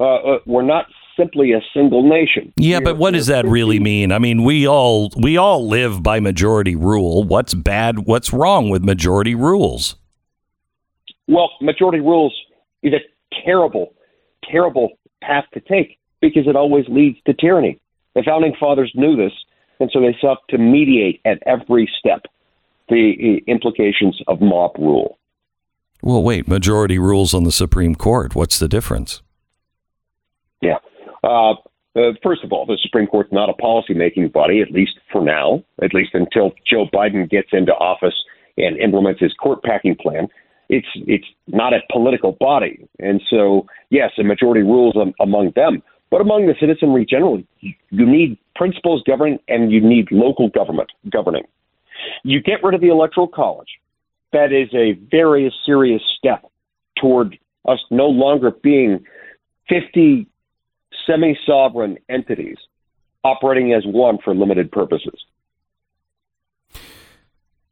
[0.01, 0.87] Uh, uh, we're not
[1.19, 2.53] simply a single nation.
[2.57, 4.12] Yeah, but what does that really mean?
[4.12, 7.25] I mean, we all we all live by majority rule.
[7.25, 8.01] What's bad?
[8.01, 9.97] What's wrong with majority rules?
[11.27, 12.35] Well, majority rules
[12.83, 13.01] is a
[13.45, 13.95] terrible,
[14.51, 14.91] terrible
[15.21, 17.81] path to take because it always leads to tyranny.
[18.14, 19.33] The founding fathers knew this,
[19.81, 22.23] and so they sought to mediate at every step
[22.89, 25.18] the implications of mob rule.
[26.03, 28.34] Well, wait, majority rules on the Supreme Court.
[28.34, 29.22] What's the difference?
[30.62, 30.78] Yeah.
[31.24, 31.53] Uh,
[31.96, 35.64] uh, first of all, the Supreme Court's not a policy-making body, at least for now,
[35.82, 38.14] at least until Joe Biden gets into office
[38.57, 40.28] and implements his court packing plan.
[40.68, 45.82] It's it's not a political body, and so yes, a majority rules am, among them,
[46.11, 51.44] but among the citizenry generally, you need principles governing, and you need local government governing.
[52.22, 53.68] You get rid of the electoral college.
[54.33, 56.45] That is a very serious step
[56.99, 59.05] toward us no longer being
[59.68, 60.26] 50
[61.07, 62.57] semi sovereign entities
[63.24, 65.24] operating as one for limited purposes.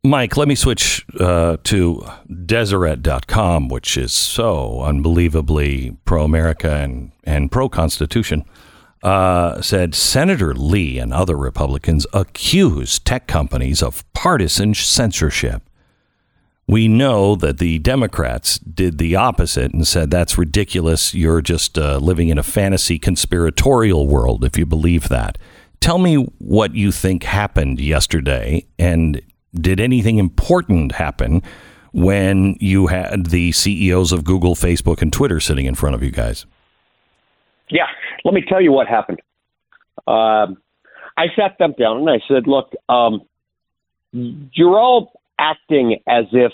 [0.07, 2.07] Mike, let me switch uh, to
[2.47, 8.45] Deseret.com, which is so unbelievably pro America and, and pro Constitution.
[9.03, 15.63] Uh, said Senator Lee and other Republicans accuse tech companies of partisan censorship.
[16.69, 21.15] We know that the Democrats did the opposite and said that's ridiculous.
[21.15, 25.39] You're just uh, living in a fantasy conspiratorial world if you believe that.
[25.79, 29.23] Tell me what you think happened yesterday, and
[29.55, 31.43] did anything important happen
[31.93, 36.11] when you had the CEOs of Google, Facebook, and Twitter sitting in front of you
[36.11, 36.47] guys?
[37.71, 37.87] Yeah,
[38.25, 39.21] let me tell you what happened.
[40.07, 40.57] Um,
[41.17, 43.23] I sat them down and I said, "Look, um,
[44.13, 45.16] you're all
[45.51, 46.53] acting as if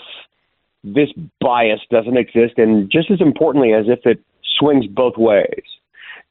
[0.83, 4.19] this bias doesn't exist, and just as importantly, as if it
[4.57, 5.63] swings both ways."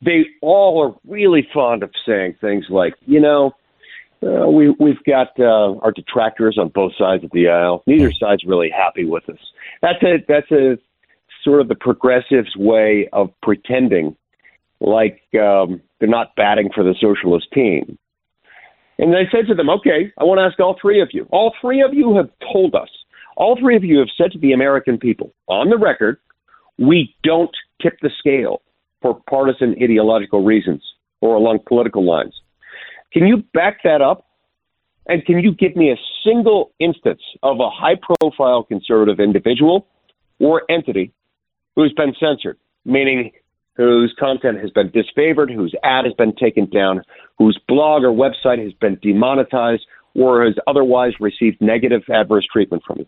[0.04, 3.54] They all are really fond of saying things like, "You know."
[4.24, 7.82] Uh, we we've got uh, our detractors on both sides of the aisle.
[7.88, 9.40] Neither side's really happy with us.
[9.80, 10.78] That's a that's a
[11.42, 14.16] sort of the progressives' way of pretending
[14.80, 17.98] like um, they're not batting for the socialist team.
[19.02, 21.26] And I said to them, okay, I want to ask all three of you.
[21.32, 22.88] All three of you have told us,
[23.36, 26.18] all three of you have said to the American people on the record,
[26.78, 27.50] we don't
[27.82, 28.62] tip the scale
[29.00, 30.84] for partisan ideological reasons
[31.20, 32.32] or along political lines.
[33.12, 34.24] Can you back that up?
[35.06, 39.88] And can you give me a single instance of a high profile conservative individual
[40.38, 41.12] or entity
[41.74, 43.32] who's been censored, meaning
[43.76, 47.02] whose content has been disfavored, whose ad has been taken down,
[47.38, 52.98] whose blog or website has been demonetized, or has otherwise received negative adverse treatment from
[52.98, 53.06] you.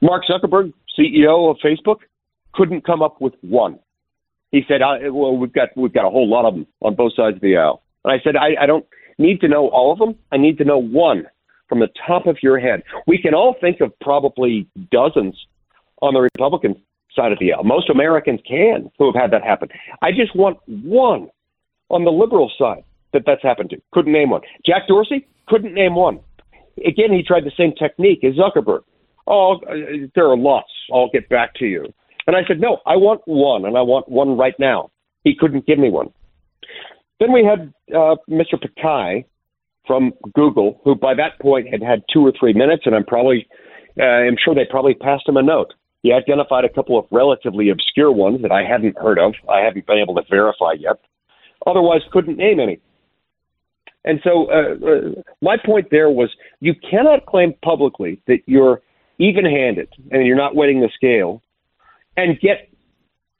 [0.00, 1.98] Mark Zuckerberg, CEO of Facebook,
[2.52, 3.78] couldn't come up with one.
[4.52, 7.36] He said, "Well, we've got we've got a whole lot of them on both sides
[7.36, 8.86] of the aisle." And I said, I, "I don't
[9.18, 10.14] need to know all of them.
[10.32, 11.26] I need to know one
[11.68, 12.82] from the top of your head.
[13.06, 15.36] We can all think of probably dozens
[16.00, 16.76] on the Republican
[17.18, 17.64] side of the aisle.
[17.64, 19.68] Most Americans can who have had that happen.
[20.02, 21.28] I just want one
[21.90, 23.76] on the liberal side that that's happened to.
[23.92, 24.42] Couldn't name one.
[24.64, 26.20] Jack Dorsey couldn't name one.
[26.86, 28.82] Again, he tried the same technique as Zuckerberg.
[29.26, 30.70] Oh, uh, there are lots.
[30.92, 31.92] I'll get back to you.
[32.26, 34.90] And I said, no, I want one, and I want one right now.
[35.24, 36.12] He couldn't give me one.
[37.20, 38.54] Then we had uh, Mr.
[38.54, 39.24] Pichai
[39.86, 43.48] from Google, who by that point had had two or three minutes, and I'm probably,
[43.98, 45.72] uh, I'm sure they probably passed him a note.
[46.02, 49.34] He identified a couple of relatively obscure ones that I hadn't heard of.
[49.48, 50.96] I haven't been able to verify yet.
[51.66, 52.80] Otherwise, couldn't name any.
[54.04, 56.30] And so, uh, uh, my point there was
[56.60, 58.80] you cannot claim publicly that you're
[59.18, 61.42] even handed and you're not weighting the scale
[62.16, 62.70] and get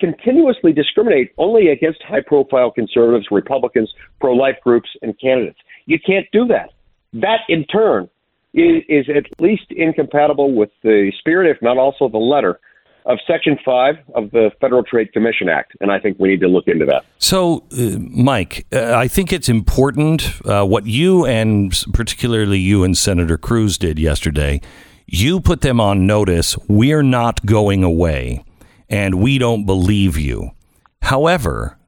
[0.01, 5.59] continuously discriminate only against high profile conservatives, Republicans, pro life groups, and candidates.
[5.87, 6.71] You can't do that.
[7.15, 8.09] That, in turn,
[8.55, 12.61] is, is at least incompatible with the spirit, if not also the letter,
[13.09, 15.73] of Section 5 of the Federal Trade Commission Act.
[15.81, 17.05] And I think we need to look into that.
[17.19, 22.97] So, uh, Mike, uh, I think it's important uh, what you and particularly you and
[22.97, 24.61] Senator Cruz did yesterday.
[25.07, 26.57] You put them on notice.
[26.69, 28.45] We're not going away,
[28.91, 30.51] and we don't believe you.
[31.01, 31.79] However,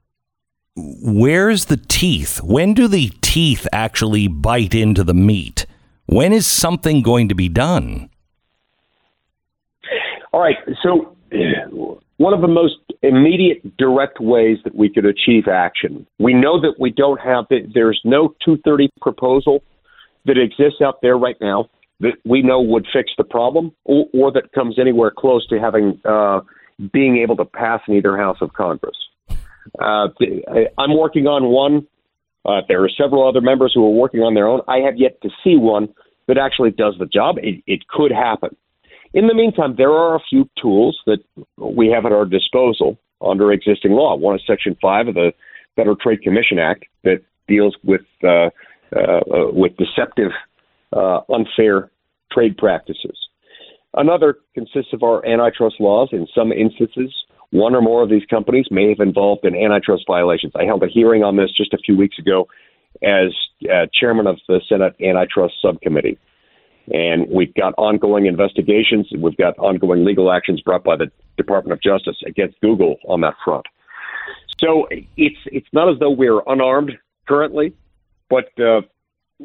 [0.75, 2.41] where's the teeth?
[2.43, 5.67] When do the teeth actually bite into the meat?
[6.11, 8.11] When is something going to be done?
[10.33, 10.57] All right.
[10.83, 11.17] So,
[12.17, 16.75] one of the most immediate, direct ways that we could achieve action, we know that
[16.81, 19.63] we don't have, there's no 230 proposal
[20.27, 24.33] that exists out there right now that we know would fix the problem or, or
[24.33, 26.41] that comes anywhere close to having, uh,
[26.93, 28.97] being able to pass in either house of Congress.
[29.81, 30.09] Uh,
[30.77, 31.87] I'm working on one.
[32.45, 34.61] Uh, there are several other members who are working on their own.
[34.66, 35.88] I have yet to see one
[36.26, 37.36] that actually does the job.
[37.38, 38.57] It, it could happen.
[39.12, 41.18] In the meantime, there are a few tools that
[41.57, 44.16] we have at our disposal under existing law.
[44.16, 45.32] One is Section 5 of the
[45.76, 48.51] Federal Trade Commission Act that deals with, uh,
[48.97, 49.20] uh,
[49.53, 50.30] with deceptive,
[50.93, 51.91] uh, unfair
[52.32, 53.18] trade practices.
[53.95, 56.11] Another consists of our antitrust laws.
[56.12, 57.12] In some instances,
[57.51, 60.53] one or more of these companies may have involved in antitrust violations.
[60.55, 62.48] I held a hearing on this just a few weeks ago
[63.03, 63.34] as
[63.64, 66.18] uh, chairman of the Senate Antitrust Subcommittee.
[66.92, 69.09] And we've got ongoing investigations.
[69.16, 73.34] We've got ongoing legal actions brought by the Department of Justice against Google on that
[73.44, 73.66] front.
[74.59, 76.92] So it's it's not as though we're unarmed
[77.26, 77.74] currently,
[78.28, 78.82] but uh,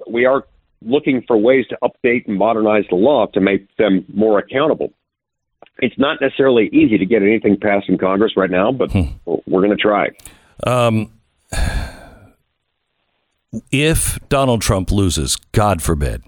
[0.09, 0.45] we are
[0.81, 4.91] looking for ways to update and modernize the law to make them more accountable.
[5.79, 9.03] It's not necessarily easy to get anything passed in Congress right now, but hmm.
[9.25, 10.09] we're going to try.
[10.65, 11.11] Um,
[13.71, 16.23] if Donald Trump loses, God forbid,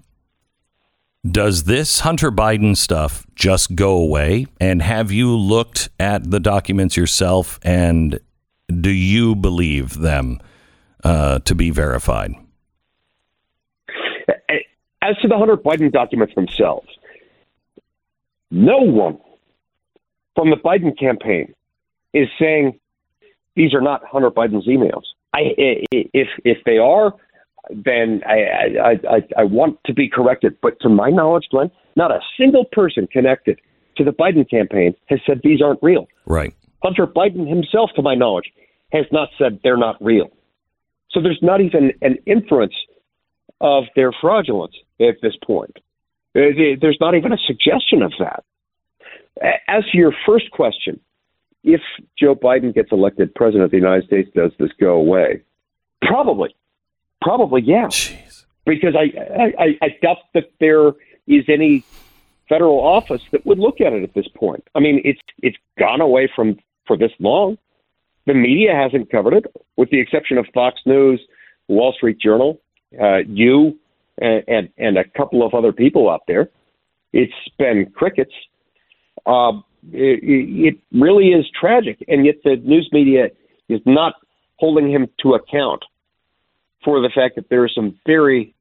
[1.30, 4.48] does this Hunter Biden stuff just go away?
[4.60, 7.60] And have you looked at the documents yourself?
[7.64, 8.20] And
[8.68, 10.40] do you believe them
[11.04, 12.34] uh, to be verified?
[15.02, 16.88] As to the Hunter Biden documents themselves,
[18.52, 19.20] no one
[20.38, 21.52] from the Biden campaign
[22.14, 22.80] is saying
[23.56, 25.02] these are not Hunter Biden's emails.
[25.34, 25.40] I,
[25.92, 27.12] if if they are,
[27.72, 30.56] then I, I, I, I want to be corrected.
[30.62, 33.60] But to my knowledge, Glenn, not a single person connected
[33.98, 36.08] to the Biden campaign has said these aren't real.
[36.28, 36.54] Right.
[36.84, 38.54] Hunter Biden himself, to my knowledge,
[38.92, 40.30] has not said they're not real.
[41.10, 42.76] So there's not even an inference
[43.60, 45.78] of their fraudulence at this point.
[46.36, 48.44] There's not even a suggestion of that.
[49.68, 51.00] As to your first question,
[51.64, 51.82] if
[52.18, 55.42] Joe Biden gets elected president of the United States, does this go away?
[56.02, 56.56] Probably.
[57.22, 57.88] Probably, yeah.
[57.88, 58.46] Jeez.
[58.66, 60.90] Because I, I, I doubt that there
[61.28, 61.84] is any
[62.50, 64.66] federal office that would look at it at this point.
[64.76, 67.58] I mean, it's it's gone away from for this long.
[68.26, 69.46] The media hasn't covered it,
[69.78, 71.22] with the exception of Fox News,
[71.68, 72.60] Wall Street Journal,
[73.02, 73.80] uh, you,
[74.18, 76.50] and, and, and a couple of other people out there.
[77.14, 78.34] It's been crickets.
[79.26, 79.54] Uh,
[79.92, 83.30] it, it really is tragic, and yet the news media
[83.70, 84.16] is not
[84.58, 85.84] holding him to account
[86.84, 88.54] for the fact that there are some very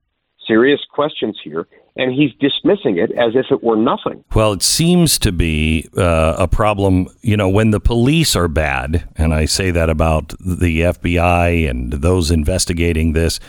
[0.47, 4.25] serious questions here, and he's dismissing it as if it were nothing.
[4.35, 9.09] Well, it seems to be uh, a problem, you know, when the police are bad,
[9.17, 13.41] and I say that about the FBI and those investigating this.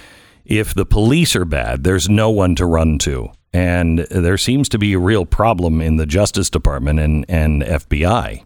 [0.45, 3.32] If the police are bad, there's no one to run to.
[3.54, 8.45] And there seems to be a real problem in the Justice Department and, and FBI.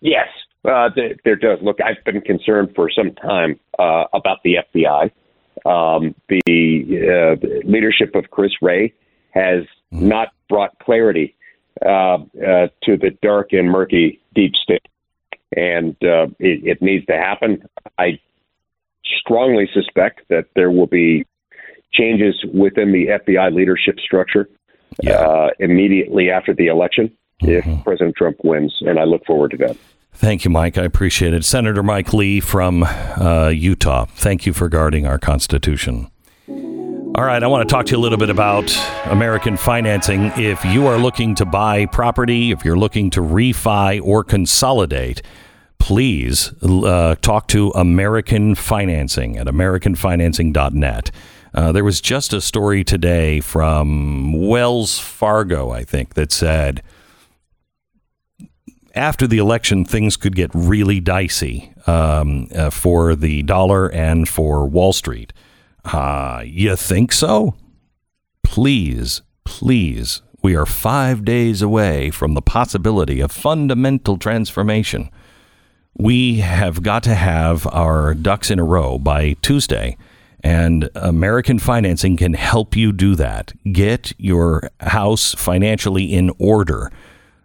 [0.00, 0.28] Yes,
[0.64, 0.90] uh,
[1.24, 1.58] there does.
[1.62, 5.10] Look, I've been concerned for some time uh, about the FBI.
[5.64, 8.92] Um, the uh, leadership of Chris Wray
[9.30, 10.08] has mm-hmm.
[10.08, 11.34] not brought clarity
[11.84, 14.86] uh, uh, to the dark and murky deep state,
[15.56, 17.68] and uh, it, it needs to happen.
[17.98, 18.18] I
[19.18, 21.26] strongly suspect that there will be
[21.92, 24.48] changes within the FBI leadership structure
[25.02, 25.48] yeah.
[25.58, 27.10] immediately after the election
[27.42, 27.70] mm-hmm.
[27.70, 29.76] if President Trump wins, and I look forward to that.
[30.14, 30.76] Thank you, Mike.
[30.76, 31.44] I appreciate it.
[31.44, 34.04] Senator Mike Lee from uh, Utah.
[34.04, 36.10] Thank you for guarding our Constitution.
[37.14, 38.74] All right, I want to talk to you a little bit about
[39.06, 40.32] American financing.
[40.36, 45.20] If you are looking to buy property, if you're looking to refi or consolidate,
[45.78, 51.10] please uh, talk to American Financing at AmericanFinancing.net.
[51.54, 56.82] Uh, there was just a story today from Wells Fargo, I think, that said
[58.94, 64.66] after the election, things could get really dicey um, uh, for the dollar and for
[64.66, 65.32] Wall Street.
[65.84, 67.54] Uh, you think so?
[68.42, 70.22] Please, please.
[70.42, 75.08] We are five days away from the possibility of fundamental transformation.
[75.96, 79.96] We have got to have our ducks in a row by Tuesday,
[80.42, 83.52] and American Financing can help you do that.
[83.72, 86.90] Get your house financially in order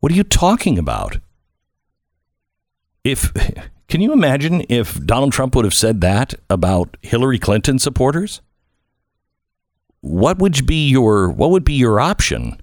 [0.00, 1.18] what are you talking about?
[3.04, 3.32] If
[3.88, 8.40] can you imagine if Donald Trump would have said that about Hillary Clinton supporters?
[10.00, 12.60] What would be your what would be your option?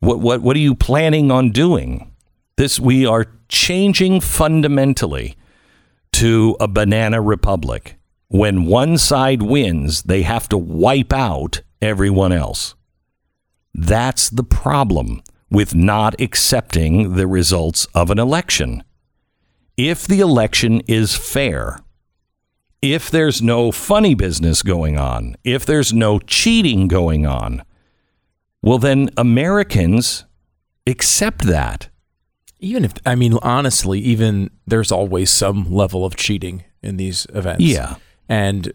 [0.00, 2.12] What what what are you planning on doing?
[2.56, 5.36] This we are changing fundamentally
[6.12, 7.98] to a banana republic.
[8.28, 12.74] When one side wins, they have to wipe out everyone else.
[13.74, 15.22] That's the problem
[15.54, 18.82] with not accepting the results of an election.
[19.76, 21.78] If the election is fair,
[22.82, 27.62] if there's no funny business going on, if there's no cheating going on,
[28.62, 30.24] well, then Americans
[30.86, 31.88] accept that.
[32.58, 37.62] Even if, I mean, honestly, even there's always some level of cheating in these events.
[37.62, 37.96] Yeah.
[38.28, 38.72] And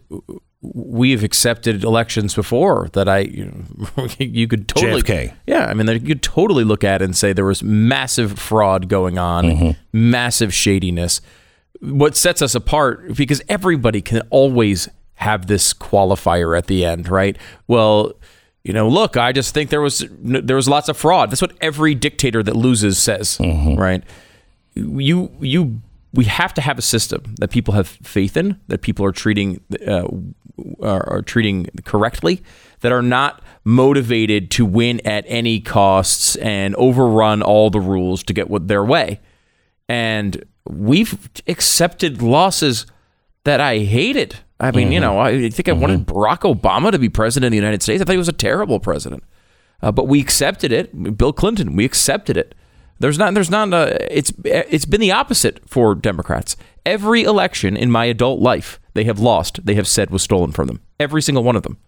[0.62, 3.64] we have accepted elections before that I you,
[3.96, 5.34] know, you could totally JFK.
[5.46, 9.16] yeah I mean you could totally look at and say there was massive fraud going
[9.18, 9.70] on Mm-hmm.
[10.10, 11.20] massive shadiness
[11.80, 17.38] what sets us apart because everybody can always have this qualifier at the end right
[17.66, 18.12] well
[18.62, 21.52] you know look I just think there was there was lots of fraud that's what
[21.62, 23.76] every dictator that loses says Mm-hmm.
[23.80, 24.04] right
[24.74, 25.80] you you
[26.12, 29.60] we have to have a system that people have faith in, that people are treating
[29.86, 30.08] uh,
[30.82, 32.42] are, are treating correctly,
[32.80, 38.32] that are not motivated to win at any costs and overrun all the rules to
[38.32, 39.20] get what their way.
[39.88, 42.86] And we've accepted losses
[43.44, 44.36] that I hated.
[44.58, 47.56] I mean, you know, I think I wanted Barack Obama to be president of the
[47.56, 48.02] United States.
[48.02, 49.24] I thought he was a terrible president,
[49.80, 51.16] uh, but we accepted it.
[51.16, 52.54] Bill Clinton, we accepted it.
[53.00, 53.34] There's not.
[53.34, 53.72] There's not.
[53.72, 56.56] A, it's it's been the opposite for Democrats.
[56.86, 59.64] Every election in my adult life, they have lost.
[59.64, 60.80] They have said was stolen from them.
[61.00, 61.78] Every single one of them.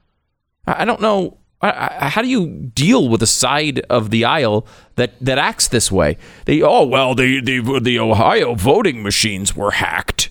[0.67, 1.39] I, I don't know.
[1.61, 5.69] I, I, how do you deal with a side of the aisle that, that acts
[5.69, 6.17] this way?
[6.47, 10.31] They oh well the, the the Ohio voting machines were hacked.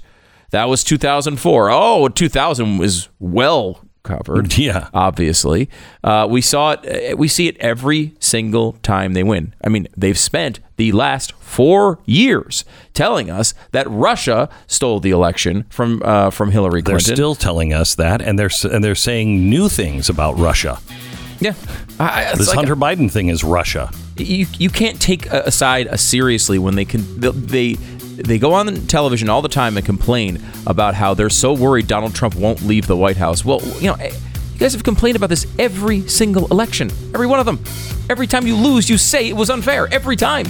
[0.50, 1.70] That was 2004.
[1.72, 4.58] Oh, 2000 was well covered.
[4.62, 5.70] Yeah, obviously.
[6.04, 7.18] Uh, we saw it.
[7.18, 9.56] We see it every single time they win.
[9.64, 15.66] I mean, they've spent the last four years telling us that Russia stole the election
[15.70, 17.06] from uh, from Hillary Clinton.
[17.08, 20.80] They're still telling us that, and they're and they're saying new things about Russia.
[21.40, 21.54] Yeah,
[22.00, 23.92] I, This like- Hunter Biden thing is Russia.
[24.18, 27.74] you you can't take a, a side seriously when they can they,
[28.30, 32.16] they go on television all the time and complain about how they're so worried Donald
[32.16, 33.46] Trump won't leave the White House.
[33.46, 33.98] Well, you know,
[34.62, 37.60] guys have complained about this every single election, every one of them.
[38.12, 39.88] Every time you lose, you say it was unfair.
[39.92, 40.46] Every time.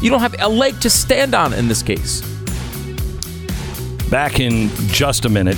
[0.00, 2.20] You don't have a leg to stand on in this case.
[4.10, 5.56] Back in just a minute.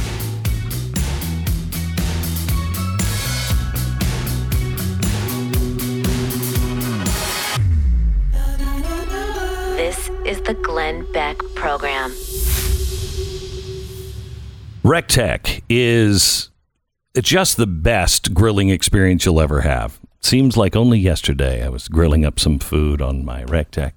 [9.76, 12.12] This is the Glenn Beck Program.
[14.84, 16.49] RecTeq is
[17.18, 19.98] just the best grilling experience you'll ever have.
[20.20, 23.92] Seems like only yesterday I was grilling up some food on my RecTeq.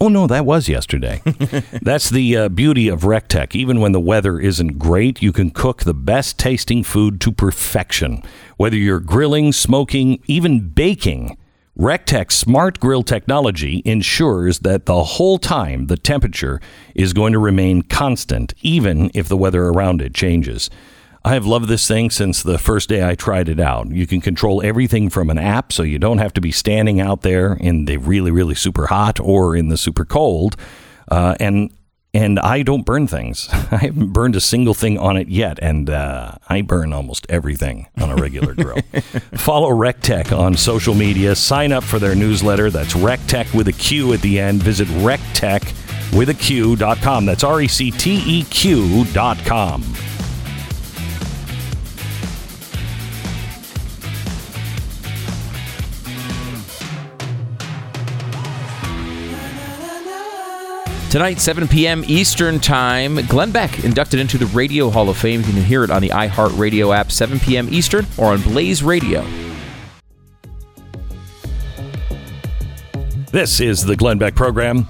[0.00, 1.22] Oh no, that was yesterday.
[1.82, 3.54] That's the uh, beauty of RecTeq.
[3.54, 8.22] Even when the weather isn't great, you can cook the best tasting food to perfection.
[8.56, 11.38] Whether you're grilling, smoking, even baking,
[11.78, 16.60] RecTeq's smart grill technology ensures that the whole time the temperature
[16.94, 20.68] is going to remain constant, even if the weather around it changes.
[21.26, 23.90] I have loved this thing since the first day I tried it out.
[23.90, 27.22] You can control everything from an app, so you don't have to be standing out
[27.22, 30.56] there in the really, really super hot or in the super cold.
[31.10, 31.70] Uh, and
[32.12, 33.48] and I don't burn things.
[33.52, 37.88] I haven't burned a single thing on it yet, and uh, I burn almost everything
[38.00, 38.76] on a regular grill.
[39.34, 41.34] Follow RecTeq on social media.
[41.34, 42.70] Sign up for their newsletter.
[42.70, 44.62] That's RecTeq with a Q at the end.
[44.62, 47.24] Visit RecTeq with a Q.com.
[47.24, 49.04] That's R E C T E Q
[61.14, 62.02] Tonight, 7 p.m.
[62.08, 65.42] Eastern Time, Glenn Beck inducted into the Radio Hall of Fame.
[65.42, 67.68] You can hear it on the iHeartRadio app, 7 p.m.
[67.72, 69.24] Eastern, or on Blaze Radio.
[73.30, 74.88] This is the Glenn Beck program.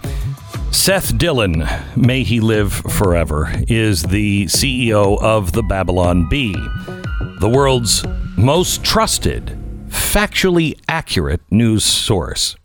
[0.70, 6.56] Seth Dillon, may he live forever, is the CEO of the Babylon Bee,
[7.40, 8.02] the world's
[8.38, 9.58] most trusted,
[9.88, 12.56] factually accurate news source.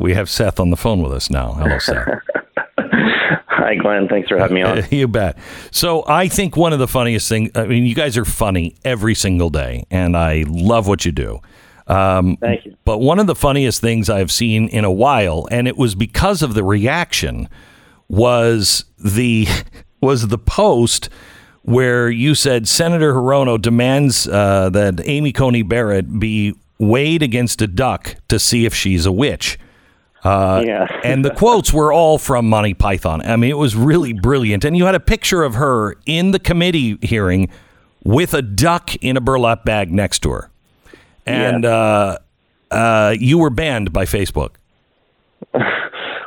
[0.00, 1.52] We have Seth on the phone with us now.
[1.52, 2.08] Hello, Seth.
[3.48, 4.08] Hi, Glenn.
[4.08, 4.82] Thanks for having me on.
[4.90, 5.36] you bet.
[5.70, 7.50] So I think one of the funniest things.
[7.54, 11.40] I mean, you guys are funny every single day, and I love what you do.
[11.86, 12.76] Um, Thank you.
[12.86, 16.40] But one of the funniest things I've seen in a while, and it was because
[16.40, 17.48] of the reaction,
[18.08, 19.46] was the
[20.00, 21.10] was the post
[21.60, 27.66] where you said Senator Hirono demands uh, that Amy Coney Barrett be weighed against a
[27.66, 29.58] duck to see if she's a witch.
[30.24, 30.86] Uh, Yeah.
[31.04, 33.22] and the quotes were all from Monty Python.
[33.22, 34.64] I mean, it was really brilliant.
[34.64, 37.48] And you had a picture of her in the committee hearing
[38.04, 40.50] with a duck in a burlap bag next to her.
[41.26, 42.18] And uh,
[42.70, 44.54] uh, you were banned by Facebook.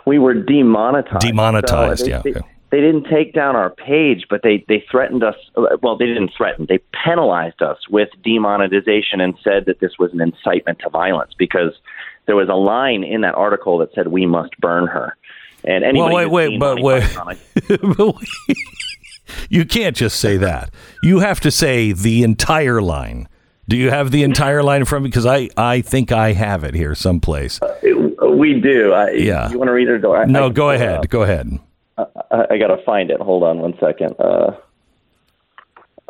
[0.05, 1.21] We were demonetized.
[1.21, 2.41] Demonetized, So they, yeah, They, okay.
[2.71, 5.35] they didn't take down our page, but they, they threatened us.
[5.81, 6.65] Well, they didn't threaten.
[6.67, 11.71] They penalized us with demonetization and said that this was an incitement to violence because
[12.26, 15.17] there was a line in that article that said, we must burn her.
[15.63, 17.03] And anybody well, wait, wait, but wait.
[17.97, 18.57] but wait.
[19.49, 20.74] you can't just say that.
[21.03, 23.28] You have to say the entire line.
[23.69, 25.03] Do you have the entire line from?
[25.03, 27.61] Because I, I think I have it here someplace.
[27.82, 28.91] we do.
[28.91, 29.49] I, Yeah.
[29.49, 30.03] You want to read it?
[30.03, 31.09] I, No, I, go ahead.
[31.09, 31.57] Go ahead.
[31.97, 32.05] I,
[32.51, 33.21] I got to find it.
[33.21, 34.15] Hold on one second.
[34.19, 34.57] Uh,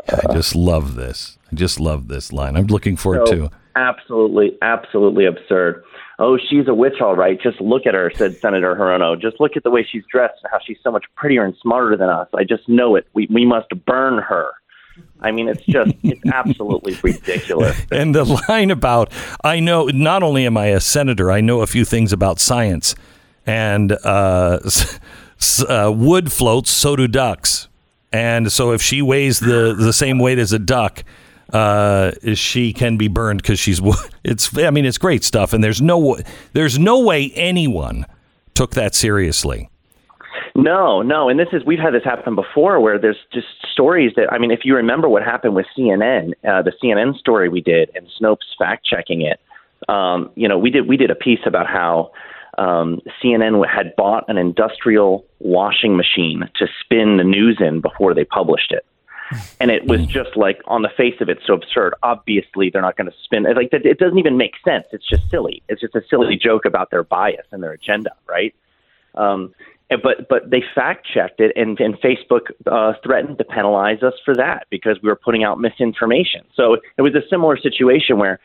[0.09, 1.37] I just love this.
[1.51, 2.55] I just love this line.
[2.55, 3.51] I'm looking forward So, to.
[3.75, 5.83] Absolutely, absolutely absurd.
[6.19, 7.39] Oh, she's a witch, all right.
[7.41, 9.19] Just look at her, said Senator Hirono.
[9.19, 11.97] Just look at the way she's dressed and how she's so much prettier and smarter
[11.97, 12.27] than us.
[12.35, 13.07] I just know it.
[13.13, 14.51] We we must burn her.
[15.21, 17.79] I mean, it's just it's absolutely ridiculous.
[17.91, 19.11] And the line about
[19.43, 22.95] I know not only am I a senator, I know a few things about science,
[23.45, 24.59] and uh,
[25.67, 27.67] uh, wood floats, so do ducks.
[28.11, 31.03] And so if she weighs the the same weight as a duck,
[31.53, 33.95] uh, she can be burned because she's wood.
[34.25, 36.17] It's I mean it's great stuff, and there's no
[36.53, 38.05] there's no way anyone
[38.53, 39.69] took that seriously.
[40.55, 44.31] No, no, and this is we've had this happen before where there's just stories that
[44.31, 47.91] I mean, if you remember what happened with CNN, uh, the CNN story we did,
[47.95, 49.41] and Snopes fact checking it.
[49.89, 52.11] Um, you know, we did we did a piece about how
[52.57, 58.23] um, CNN had bought an industrial washing machine to spin the news in before they
[58.23, 58.85] published it.
[59.59, 61.93] And it was just like on the face of it, so absurd.
[62.03, 63.55] Obviously, they're not going to spin it.
[63.55, 64.85] Like it doesn't even make sense.
[64.91, 65.63] It's just silly.
[65.69, 68.53] It's just a silly joke about their bias and their agenda, right?
[69.15, 69.53] Um,
[69.89, 74.33] But but they fact checked it, and, and Facebook uh, threatened to penalize us for
[74.35, 76.41] that because we were putting out misinformation.
[76.55, 78.39] So it was a similar situation where,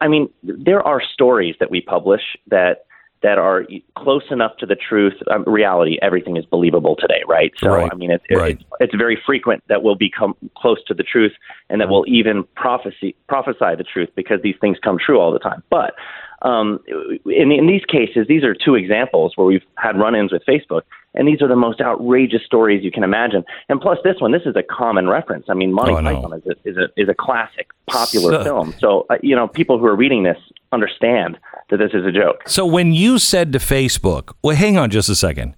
[0.00, 2.86] I mean, there are stories that we publish that
[3.24, 3.64] that are
[3.96, 5.14] close enough to the truth.
[5.32, 7.52] Um, reality, everything is believable today, right?
[7.56, 10.94] So Right, I mean, it, it, it's, it's very frequent that we'll become close to
[10.94, 11.32] the truth,
[11.70, 15.38] and that we'll even prophecy prophesy the truth because these things come true all the
[15.38, 15.62] time.
[15.70, 15.94] But
[16.42, 16.80] um,
[17.24, 20.82] in, in these cases, these are two examples where we've had run-ins with Facebook,
[21.14, 23.42] and these are the most outrageous stories you can imagine.
[23.70, 25.46] And plus, this one, this is a common reference.
[25.48, 26.02] I mean, Monty Oh.
[26.02, 28.74] Python is a, is a is a classic, popular So- film.
[28.78, 30.36] So uh, you know, people who are reading this
[30.72, 31.38] understand
[31.70, 32.48] that this is a joke.
[32.48, 35.56] So when you said to Facebook, well, hang on just a second.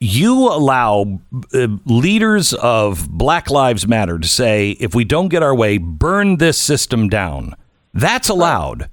[0.00, 1.20] You allow
[1.54, 6.36] uh, leaders of Black Lives Matter to say, if we don't get our way, burn
[6.36, 7.54] this system down.
[7.94, 8.90] That's allowed.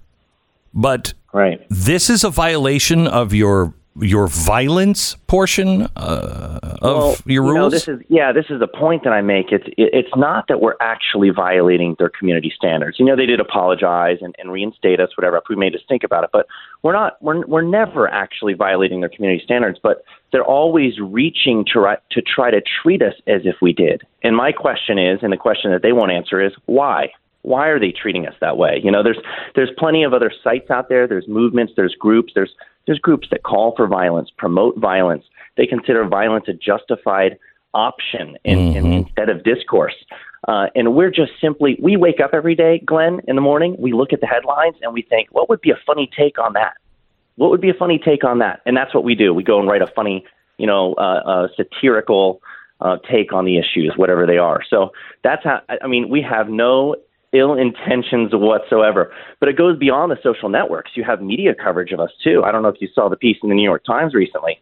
[0.74, 1.66] But right.
[1.70, 7.60] this is a violation of your your violence portion uh, of Well, your you know,
[7.62, 7.74] rules.
[7.74, 9.52] this is yeah, this is the point that I make.
[9.52, 13.00] It's it, it's not that we're actually violating their community standards.
[13.00, 15.38] You know, they did apologize and, and reinstate us, whatever.
[15.38, 16.48] If we made us think about it, but
[16.84, 17.22] we're not.
[17.22, 19.78] We're we're never actually violating their community standards.
[19.82, 24.04] But they're always reaching to ri- to try to treat us as if we did.
[24.24, 27.10] And my question is, and the question that they won't answer is why.
[27.44, 28.80] Why are they treating us that way?
[28.84, 29.18] You know, there's
[29.56, 31.08] there's plenty of other sites out there.
[31.08, 31.74] There's movements.
[31.76, 32.34] There's groups.
[32.36, 32.54] There's
[32.86, 35.24] there's groups that call for violence, promote violence.
[35.58, 37.38] They consider violence a justified
[37.74, 39.96] option in, in, instead of discourse.
[40.48, 43.76] Uh, and we're just simply we wake up every day, Glenn, in the morning.
[43.78, 46.54] We look at the headlines and we think, what would be a funny take on
[46.54, 46.74] that?
[47.36, 48.62] What would be a funny take on that?
[48.66, 49.34] And that's what we do.
[49.34, 50.26] We go and write a funny,
[50.58, 52.42] you know, uh, uh, satirical
[52.82, 54.62] uh, take on the issues, whatever they are.
[54.68, 54.92] So
[55.24, 55.62] that's how.
[55.70, 56.96] I mean, we have no
[57.34, 59.12] ill intentions whatsoever.
[59.40, 60.92] But it goes beyond the social networks.
[60.96, 62.44] You have media coverage of us too.
[62.44, 64.60] I don't know if you saw the piece in the New York Times recently.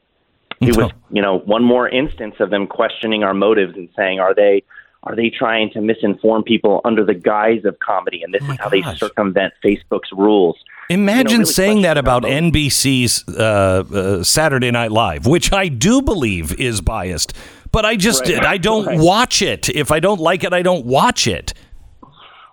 [0.61, 4.35] It was, you know, one more instance of them questioning our motives and saying, are
[4.35, 4.63] they
[5.03, 8.21] are they trying to misinform people under the guise of comedy?
[8.21, 10.57] And this is how they circumvent Facebook's rules.
[10.89, 16.59] Imagine really saying that about NBC's uh, uh, Saturday Night Live, which I do believe
[16.59, 17.31] is biased,
[17.71, 18.45] but I just Right.
[18.45, 18.99] I don't Right.
[18.99, 19.69] watch it.
[19.69, 21.53] If I don't like it, I don't watch it.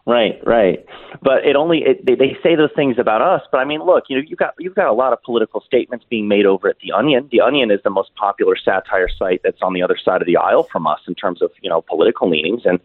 [0.07, 0.87] Right, right.
[1.20, 3.43] But it only it, they, they say those things about us.
[3.51, 6.07] But I mean, look, you know, you've got you've got a lot of political statements
[6.09, 7.28] being made over at the Onion.
[7.33, 10.37] The Onion is the most popular satire site that's on the other side of the
[10.37, 12.78] aisle from us in terms of you know political leanings, and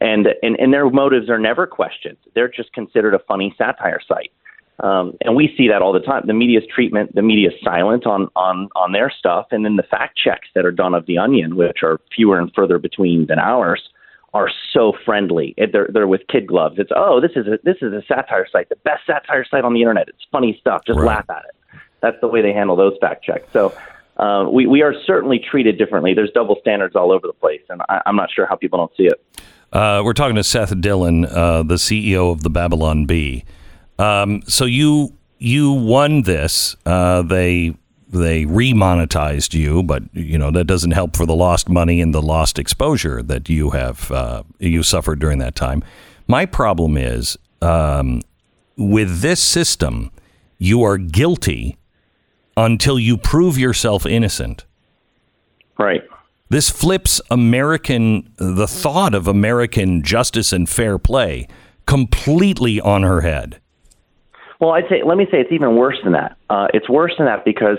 [0.00, 2.16] and and, and their motives are never questioned.
[2.34, 4.30] They're just considered a funny satire site.
[4.80, 6.22] Um, and we see that all the time.
[6.28, 10.16] The media's treatment, the media's silent on, on, on their stuff, and then the fact
[10.16, 13.82] checks that are done of the Onion, which are fewer and further between than ours,
[14.34, 15.54] are so friendly.
[15.56, 16.76] They're they're with kid gloves.
[16.78, 19.74] It's oh, this is a this is a satire site, the best satire site on
[19.74, 20.08] the internet.
[20.08, 20.82] It's funny stuff.
[20.86, 21.80] Just laugh at it.
[22.00, 23.48] That's the way they handle those fact checks.
[23.52, 23.74] So.
[24.16, 26.12] Uh, we, we are certainly treated differently.
[26.12, 28.90] There's double standards all over the place, and I, I'm not sure how people don't
[28.96, 29.24] see it.
[29.72, 33.44] Uh, we're talking to Seth Dillon, uh, the CEO of the Babylon Bee.
[33.96, 36.74] Um, so you you won this.
[36.84, 37.76] Uh, they
[38.10, 42.22] they remonetized you, but you know that doesn't help for the lost money and the
[42.22, 45.84] lost exposure that you have uh, you suffered during that time.
[46.26, 48.22] My problem is um,
[48.76, 50.10] with this system,
[50.58, 51.76] you are guilty
[52.56, 54.64] until you prove yourself innocent.
[55.78, 56.02] Right.
[56.50, 61.46] This flips American the thought of American justice and fair play
[61.86, 63.60] completely on her head.
[64.60, 66.36] Well, I'd say, let me say it's even worse than that.
[66.50, 67.78] Uh, it's worse than that because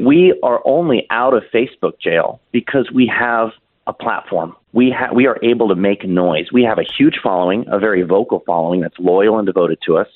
[0.00, 3.50] we are only out of Facebook jail because we have
[3.86, 4.56] a platform.
[4.72, 6.46] We ha- we are able to make noise.
[6.52, 10.08] We have a huge following, a very vocal following that's loyal and devoted to us.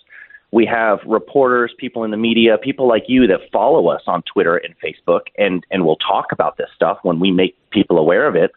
[0.50, 4.56] We have reporters, people in the media, people like you that follow us on Twitter
[4.56, 8.36] and Facebook, and and will talk about this stuff when we make people aware of
[8.36, 8.52] it.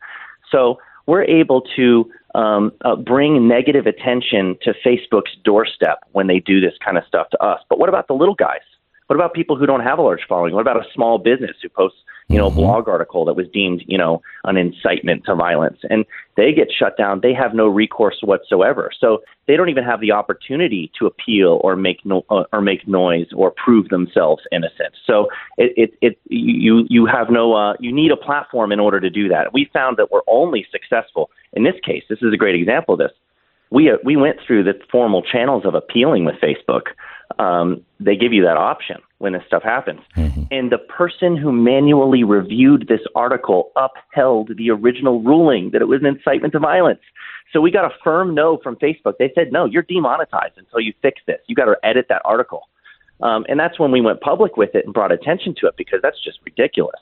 [0.50, 0.78] So
[1.08, 6.74] we're able to um, uh, bring negative attention to Facebook's doorstep when they do this
[6.84, 7.62] kind of stuff to us.
[7.70, 8.62] But what about the little guys?
[9.08, 10.54] What about people who don't have a large following?
[10.54, 12.00] What about a small business who posts,
[12.30, 16.06] you know, a blog article that was deemed, you know, an incitement to violence, and
[16.38, 17.20] they get shut down?
[17.22, 18.90] They have no recourse whatsoever.
[19.00, 22.88] So they don't even have the opportunity to appeal or make no, uh, or make
[22.88, 24.94] noise or prove themselves innocent.
[25.06, 25.28] So
[25.58, 29.10] it, it, it you you have no uh, you need a platform in order to
[29.10, 29.54] do that.
[29.54, 32.04] We found that we're only successful in this case.
[32.10, 33.12] This is a great example of this.
[33.72, 36.94] We uh, we went through the formal channels of appealing with Facebook.
[37.40, 40.02] Um, they give you that option when this stuff happens.
[40.52, 46.02] And the person who manually reviewed this article upheld the original ruling that it was
[46.02, 47.02] an incitement to violence.
[47.54, 49.14] So we got a firm no from Facebook.
[49.20, 51.40] They said, no, you're demonetized until you fix this.
[51.48, 52.68] You got to edit that article.
[53.22, 56.00] Um, and that's when we went public with it and brought attention to it because
[56.02, 57.00] that's just ridiculous.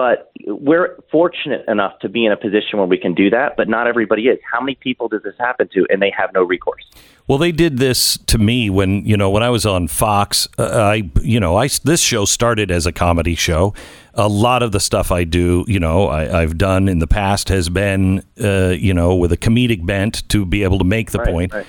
[0.00, 3.68] But we're fortunate enough to be in a position where we can do that, but
[3.68, 4.38] not everybody is.
[4.50, 6.86] How many people does this happen to, and they have no recourse?
[7.28, 10.48] Well, they did this to me when you know when I was on Fox.
[10.58, 13.74] Uh, I you know I this show started as a comedy show.
[14.14, 17.50] A lot of the stuff I do, you know, I, I've done in the past
[17.50, 21.18] has been uh, you know with a comedic bent to be able to make the
[21.18, 21.52] Right, point.
[21.52, 21.66] right.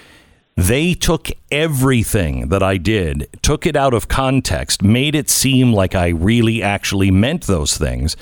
[0.62, 5.96] They took everything that I did, took it out of context, made it seem like
[5.96, 8.16] I really actually meant those things,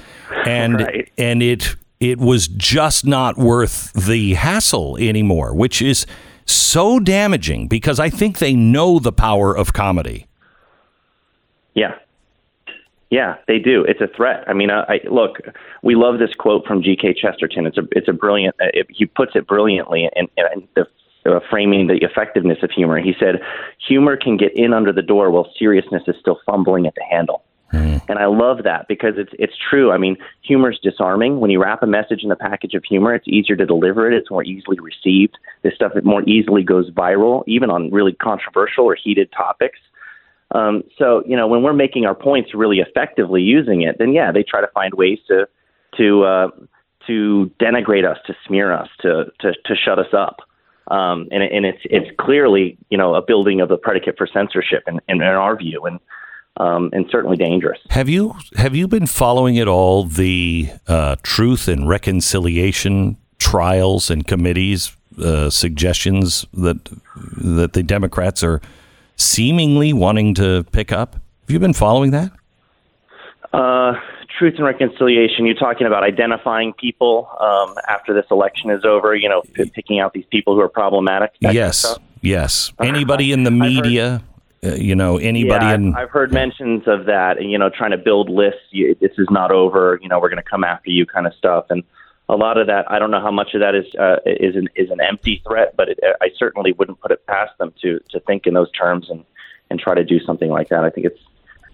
[0.45, 6.05] and and it it was just not worth the hassle anymore, which is
[6.45, 10.25] so damaging because I think they know the power of comedy.
[11.73, 11.95] Yeah.
[13.09, 13.83] Yeah, they do.
[13.83, 14.45] It's a threat.
[14.47, 15.39] I mean, I, I look.
[15.83, 17.15] We love this quote from G.K.
[17.15, 17.65] Chesterton.
[17.65, 18.55] It's a it's a brilliant.
[18.61, 20.85] uh, It, he puts it brilliantly in, in the
[21.35, 22.99] uh, framing the effectiveness of humor.
[22.99, 23.41] He said,
[23.87, 27.43] "Humor can get in under the door while seriousness is still fumbling at the handle."
[28.09, 29.91] And I love that because it's it's true.
[29.91, 31.39] I mean, humor is disarming.
[31.39, 34.17] When you wrap a message in a package of humor, it's easier to deliver it.
[34.17, 35.37] It's more easily received.
[35.61, 39.77] This stuff it more easily goes viral, even on really controversial or heated topics.
[40.51, 44.31] Um, so you know, when we're making our points really effectively using it, then yeah,
[44.31, 45.47] they try to find ways to
[45.97, 46.47] to uh,
[47.05, 50.37] to denigrate us, to smear us, to to, to shut us up.
[50.89, 54.83] Um, and, and it's it's clearly you know a building of the predicate for censorship
[54.87, 55.99] in, in, in our view, and
[56.57, 57.79] um, and certainly dangerous.
[57.89, 64.27] Have you have you been following at all the uh, truth and reconciliation trials and
[64.27, 66.89] committees uh, suggestions that
[67.37, 68.61] that the Democrats are
[69.15, 71.13] seemingly wanting to pick up?
[71.13, 72.31] Have you been following that?
[73.53, 73.93] Uh,
[74.39, 75.45] truth and reconciliation.
[75.45, 79.15] You're talking about identifying people um, after this election is over.
[79.15, 81.33] You know, p- picking out these people who are problematic.
[81.33, 82.73] that kind of yes, yes.
[82.79, 84.23] Anybody in the media,
[84.63, 87.69] uh, you know, anybody yeah, in I've, I've heard mentions of that, and you know,
[87.69, 88.61] trying to build lists.
[88.71, 89.99] You, this is not over.
[90.01, 91.65] You know, we're going to come after you, kind of stuff.
[91.69, 91.83] And
[92.29, 94.69] a lot of that, I don't know how much of that is uh, is an
[94.75, 98.19] is an empty threat, but it, I certainly wouldn't put it past them to to
[98.21, 99.25] think in those terms and
[99.69, 100.83] and try to do something like that.
[100.83, 101.19] I think it's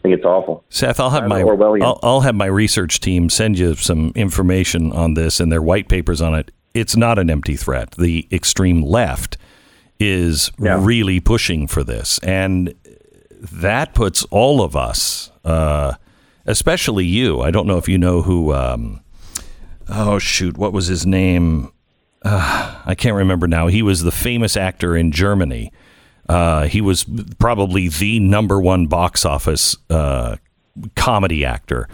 [0.05, 0.63] I think it's awful.
[0.69, 1.41] Seth, I'll have I'm my.
[1.41, 5.89] I'll, I'll have my research team send you some information on this and their white
[5.89, 6.51] papers on it.
[6.75, 7.91] It's not an empty threat.
[7.91, 9.37] The extreme left
[9.99, 12.75] is really pushing for this, and
[13.51, 15.95] that puts all of us, uh,
[16.45, 17.41] especially you.
[17.41, 18.53] I don't know if you know who.
[18.53, 19.01] Um,
[19.89, 21.71] oh shoot, what was his name?
[22.21, 23.67] Uh, I can't remember now.
[23.67, 25.71] He was the famous actor in Germany.
[26.27, 27.05] Uh, he was
[27.39, 30.37] probably the number one box office uh,
[30.95, 31.87] comedy actor,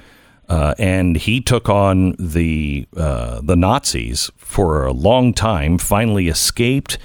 [0.47, 5.77] uh, and he took on the uh, the Nazis for a long time.
[5.77, 6.97] Finally, escaped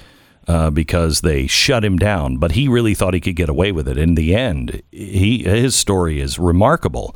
[0.47, 2.37] uh, because they shut him down.
[2.37, 3.97] But he really thought he could get away with it.
[3.97, 7.15] In the end, he his story is remarkable.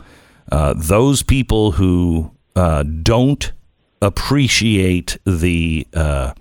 [0.52, 3.54] Uh, those people who don't
[4.02, 5.88] appreciate the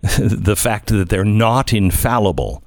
[0.00, 2.64] the fact that they're not infallible.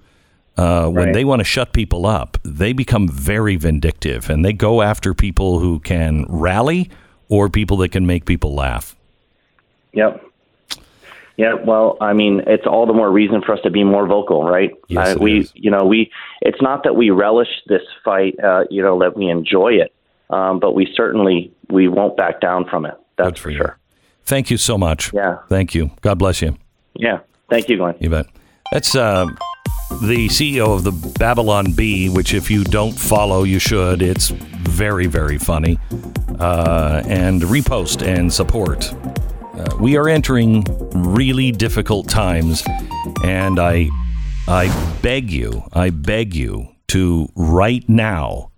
[0.58, 1.14] Uh, when Right.
[1.14, 5.60] they want to shut people up, they become very vindictive and they go after people
[5.60, 6.90] who can rally
[7.30, 8.96] or people that can make people laugh.
[9.94, 10.22] Yep.
[11.38, 14.44] Yeah, well, I mean, it's all the more reason for us to be more vocal,
[14.44, 14.72] right?
[14.90, 15.52] Yes, Uh, we, is.
[15.56, 16.12] you know, we.
[16.42, 19.92] It's not that we relish this fight, uh, you know, that we enjoy it,
[20.30, 22.94] um, but we certainly we won't back down from it.
[23.16, 23.78] That's for sure.
[24.26, 25.12] Thank you so much.
[25.14, 25.38] Yeah.
[25.50, 25.92] Thank you.
[26.02, 26.58] God bless you.
[26.94, 27.20] Yeah.
[27.50, 27.96] Thank you, Glenn.
[28.00, 28.28] You bet.
[28.72, 29.28] That's uh,
[30.00, 34.02] the CEO of the Babylon Bee, which if you don't follow, you should.
[34.02, 35.78] It's very, very funny.
[36.40, 38.94] Uh, and repost and support.
[38.94, 42.64] Uh, we are entering really difficult times,
[43.24, 43.90] and I,
[44.48, 48.52] I beg you, I beg you to right now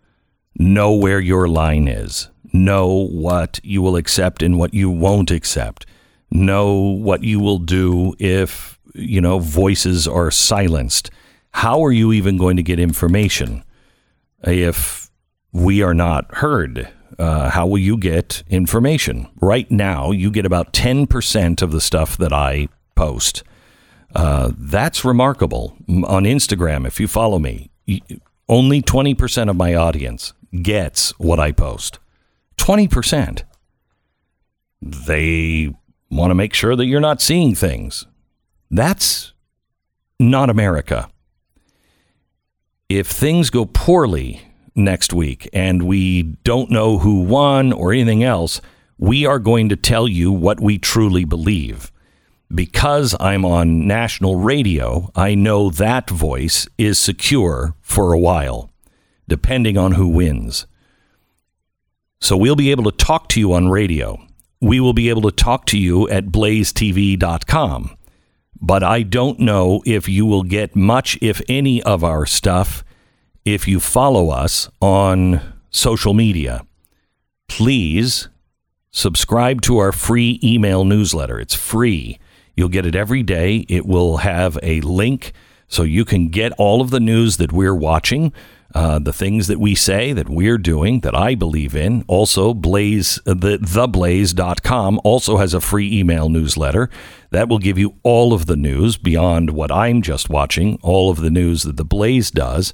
[0.58, 2.30] know where your line is.
[2.54, 5.86] Know what you will accept and what you won't accept.
[6.32, 11.10] Know what you will do if, you know, voices are silenced.
[11.54, 13.64] How are you even going to get information
[14.44, 15.10] if
[15.52, 16.90] we are not heard?
[17.20, 19.30] Uh, how will you get information?
[19.40, 23.44] Right now, you get about 10% of the stuff that I post.
[24.16, 25.78] Uh, that's remarkable.
[25.88, 27.70] On Instagram, if you follow me,
[28.50, 32.00] only 20% of my audience gets what I post.
[32.58, 33.44] 20%.
[34.82, 35.74] They
[36.10, 38.06] want to make sure that you're not seeing things.
[38.70, 39.34] That's
[40.20, 41.10] not America.
[42.96, 44.44] If things go poorly
[44.76, 48.62] next week and we don't know who won or anything else,
[49.00, 51.92] we are going to tell you what we truly believe.
[52.54, 58.70] Because I'm on national radio, I know that voice is secure for a while,
[59.28, 60.68] depending on who wins.
[62.22, 64.24] So we'll be able to talk to you on radio.
[64.62, 67.98] We will be able to talk to you at blazetv.com.
[68.66, 72.86] But I don't know if you will get much, if any, of our stuff
[73.44, 76.66] if you follow us on social media.
[77.50, 78.30] Please
[78.90, 81.42] subscribe to our free email newsletter.
[81.42, 82.20] It's free.
[82.56, 83.66] You'll get it every day.
[83.68, 85.34] It will have a link
[85.68, 88.32] so you can get all of the news that we're watching,
[88.74, 92.04] uh, the things that we say, that we're doing, that I believe in.
[92.08, 96.90] Also, Blaze, uh, the, theblaze.com also has a free email newsletter
[97.30, 101.22] that will give you all of the news beyond what I'm just watching, all of
[101.22, 102.74] the news that the Blaze does.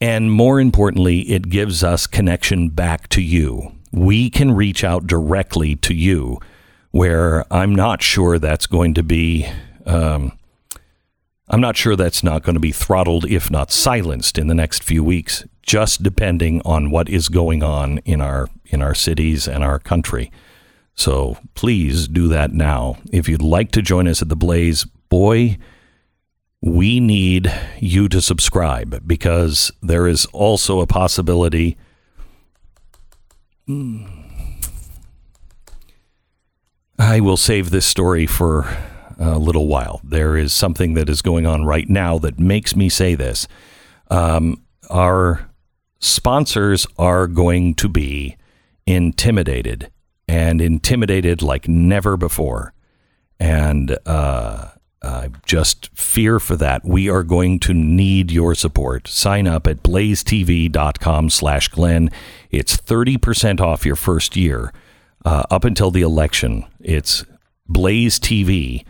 [0.00, 3.72] And more importantly, it gives us connection back to you.
[3.92, 6.40] We can reach out directly to you,
[6.90, 9.48] where I'm not sure that's going to be.
[9.86, 10.32] Um,
[11.52, 14.84] I'm not sure that's not going to be throttled, if not silenced, in the next
[14.84, 19.64] few weeks, just depending on what is going on in our in our cities and
[19.64, 20.30] our country.
[20.94, 22.98] So please do that now.
[23.12, 25.58] If you'd like to join us at the Blaze, boy,
[26.62, 31.76] we need you to subscribe because there is also a possibility.
[33.66, 34.06] Hmm.
[36.96, 38.76] I will save this story for
[39.20, 40.00] a little while.
[40.02, 43.46] There is something that is going on right now that makes me say this.
[44.08, 45.50] Um, our
[46.00, 48.36] sponsors are going to be
[48.86, 49.90] intimidated
[50.26, 52.72] and intimidated like never before.
[53.38, 54.68] And, uh,
[55.02, 56.84] uh, just fear for that.
[56.84, 59.08] We are going to need your support.
[59.08, 62.10] Sign up at blazetv.com slash Glenn.
[62.50, 64.74] It's 30% off your first year
[65.24, 66.66] uh, up until the election.
[66.80, 67.24] It's
[67.66, 68.86] blazetv.com.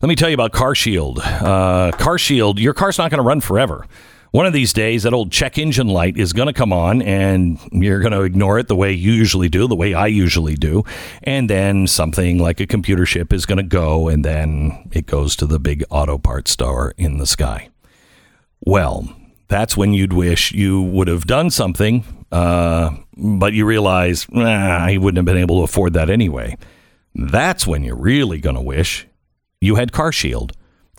[0.00, 1.18] Let me tell you about CarShield.
[1.18, 3.86] Uh, CarShield, your car's not going to run forever.
[4.32, 7.58] One of these days, that old check engine light is going to come on, and
[7.70, 10.82] you're going to ignore it the way you usually do, the way I usually do.
[11.22, 15.36] And then something like a computer chip is going to go, and then it goes
[15.36, 17.68] to the big auto parts store in the sky.
[18.60, 19.08] Well,
[19.46, 24.96] that's when you'd wish you would have done something, uh, but you realize, nah, I
[24.96, 26.56] wouldn't have been able to afford that anyway.
[27.14, 29.06] That's when you're really going to wish
[29.60, 30.52] you had CarShield.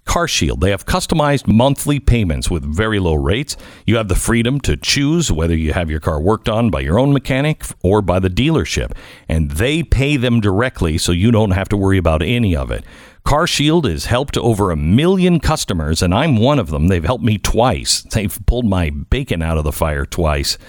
[0.05, 0.59] CarShield.
[0.59, 3.57] They have customized monthly payments with very low rates.
[3.85, 6.99] You have the freedom to choose whether you have your car worked on by your
[6.99, 8.91] own mechanic or by the dealership,
[9.27, 12.85] and they pay them directly so you don't have to worry about any of it.
[13.25, 16.87] CarShield has helped over a million customers, and I'm one of them.
[16.87, 18.01] They've helped me twice.
[18.03, 20.59] They've pulled my bacon out of the fire twice.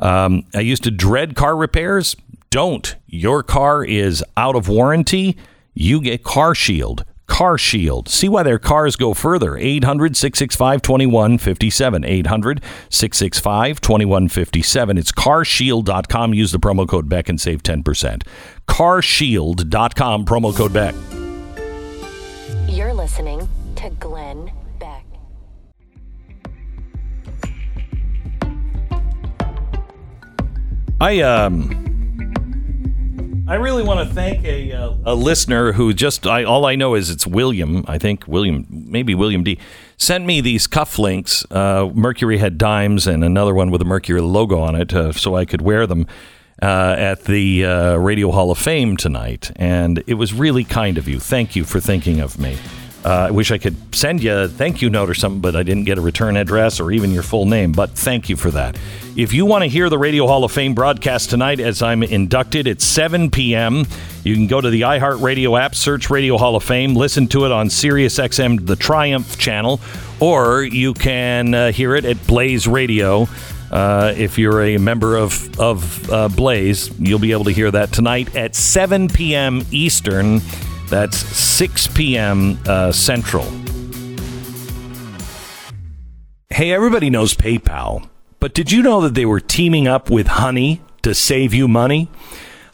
[0.00, 2.16] Um, I used to dread car repairs.
[2.50, 2.96] Don't.
[3.06, 5.36] Your car is out of warranty.
[5.74, 7.04] You get Car Shield.
[7.26, 8.08] Car Shield.
[8.08, 9.56] See why their cars go further.
[9.56, 12.04] 800 665 2157.
[12.04, 14.98] 800 665 2157.
[14.98, 16.34] It's carshield.com.
[16.34, 18.22] Use the promo code Beck and save 10%.
[18.68, 20.94] Carshield.com, promo code Beck.
[22.68, 25.04] You're listening to Glenn Beck.
[31.00, 31.85] I, um,.
[33.48, 36.96] I really want to thank a, uh, a listener who just I, all I know
[36.96, 37.84] is it's William.
[37.86, 39.56] I think William, maybe William D.
[39.96, 41.46] Sent me these cufflinks.
[41.48, 45.36] Uh, Mercury head dimes and another one with a Mercury logo on it, uh, so
[45.36, 46.08] I could wear them
[46.60, 49.52] uh, at the uh, Radio Hall of Fame tonight.
[49.54, 51.20] And it was really kind of you.
[51.20, 52.58] Thank you for thinking of me.
[53.06, 55.62] Uh, I wish I could send you a thank you note or something, but I
[55.62, 57.70] didn't get a return address or even your full name.
[57.70, 58.76] But thank you for that.
[59.14, 62.66] If you want to hear the Radio Hall of Fame broadcast tonight as I'm inducted
[62.66, 63.86] at 7 p.m.,
[64.24, 67.52] you can go to the iHeartRadio app, search Radio Hall of Fame, listen to it
[67.52, 69.80] on Sirius XM, the Triumph channel,
[70.18, 73.28] or you can uh, hear it at Blaze Radio.
[73.70, 77.92] Uh, if you're a member of of uh, Blaze, you'll be able to hear that
[77.92, 79.64] tonight at 7 p.m.
[79.70, 80.40] Eastern.
[80.88, 82.58] That's 6 p.m.
[82.66, 83.44] Uh, Central.
[86.48, 88.08] Hey, everybody knows PayPal,
[88.40, 92.08] but did you know that they were teaming up with Honey to save you money?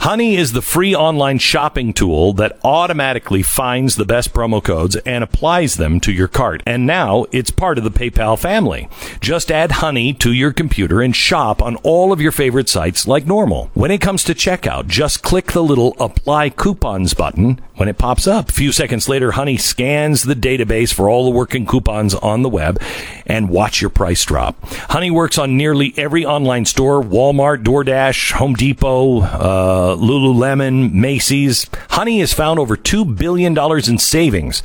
[0.02, 5.22] Honey is the free online shopping tool that automatically finds the best promo codes and
[5.22, 6.60] applies them to your cart.
[6.66, 8.88] And now it's part of the PayPal family.
[9.20, 13.26] Just add Honey to your computer and shop on all of your favorite sites like
[13.26, 13.70] normal.
[13.74, 18.26] When it comes to checkout, just click the little apply coupons button when it pops
[18.26, 18.48] up.
[18.48, 22.48] A few seconds later, Honey scans the database for all the working coupons on the
[22.48, 22.82] web
[23.26, 24.56] and watch your price drop.
[24.90, 31.66] Honey works on nearly every online store Walmart, DoorDash, Home Depot, uh, Lululemon, Macy's.
[31.90, 33.56] Honey has found over $2 billion
[33.88, 34.62] in savings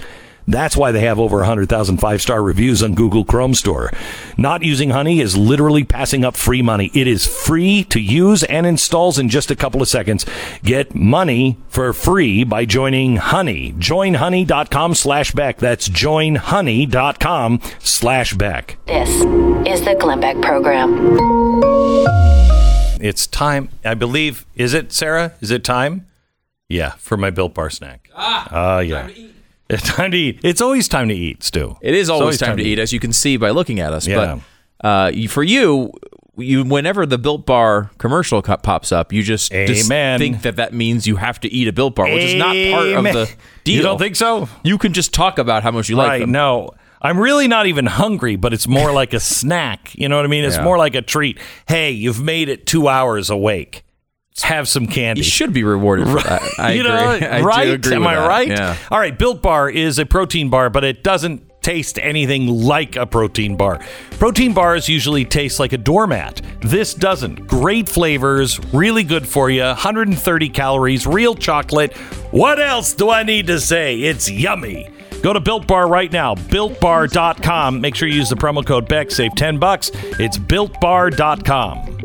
[0.48, 3.92] That's why they have over 100,000 five star reviews on Google Chrome Store.
[4.38, 6.90] Not using Honey is literally passing up free money.
[6.94, 10.26] It is free to use and installs in just a couple of seconds.
[10.64, 13.74] Get money for free by joining Honey.
[13.74, 15.58] Joinhoney.com slash Beck.
[15.58, 18.78] That's joinhoney.com slash Beck.
[18.88, 19.10] This
[19.68, 20.96] is the Glenn Beck Program.
[23.02, 24.46] It's time, I believe.
[24.56, 25.34] Is it, Sarah?
[25.42, 26.08] Is it time?
[26.70, 28.10] Yeah, for my Built Bar snack.
[28.16, 29.10] Ah, yeah.
[29.70, 30.40] It's time to eat.
[30.44, 31.78] It's always time to eat, Stu.
[31.82, 34.08] It is It's always, time, to eat, as you can see by looking at us.
[34.08, 34.40] Yeah.
[34.82, 35.92] But uh, for you,
[36.38, 40.74] you whenever the Built Bar commercial co- pops up, you just, just think that that
[40.74, 43.30] means you have to eat a Built Bar, which is not part of the
[43.64, 43.76] deal.
[43.78, 44.48] You don't think so?
[44.64, 46.32] You can just talk about how much you like them.
[46.32, 46.72] no.
[47.02, 49.94] I'm really not even hungry, but it's more like a snack.
[49.96, 50.44] You know what I mean?
[50.44, 50.64] It's Yeah.
[50.64, 51.40] more like a treat.
[51.68, 53.84] Hey, you've made it two hours awake.
[54.44, 55.22] Have some candy.
[55.22, 56.42] You should be rewarded for that.
[56.60, 56.92] I you agree.
[56.92, 57.68] know, I do right?
[57.70, 58.28] agree Am I that.
[58.28, 58.48] right?
[58.48, 58.78] Yeah.
[58.92, 59.18] All right.
[59.18, 63.80] Built Bar is a protein bar, but it doesn't taste anything like a protein bar.
[64.20, 66.42] Protein bars usually taste like a doormat.
[66.62, 67.48] This doesn't.
[67.48, 69.64] Great flavors, really good for you.
[69.64, 71.98] 130 calories, real chocolate.
[72.32, 74.00] What else do I need to say?
[74.02, 74.88] It's yummy.
[75.22, 77.82] Go to Built Bar right now, builtbar.com.
[77.82, 79.92] Make sure you use the promo code BECK, save 10 bucks.
[80.20, 81.98] It's builtbar.com.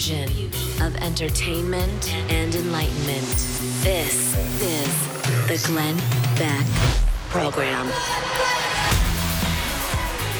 [0.00, 0.46] fusion
[0.82, 3.26] of entertainment and enlightenment.
[3.82, 4.88] This is
[5.46, 5.96] the Glenn
[6.36, 6.66] Beck
[7.28, 7.86] Program.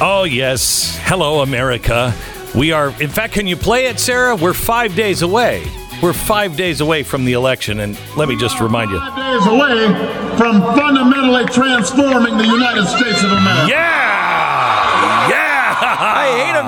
[0.03, 0.97] Oh, yes.
[1.03, 2.13] Hello, America.
[2.55, 4.35] We are, in fact, can you play it, Sarah?
[4.35, 5.63] We're five days away.
[6.01, 7.81] We're five days away from the election.
[7.81, 8.97] And let me just remind you.
[8.97, 9.85] Five days away
[10.37, 13.69] from fundamentally transforming the United States of America.
[13.69, 14.00] Yeah!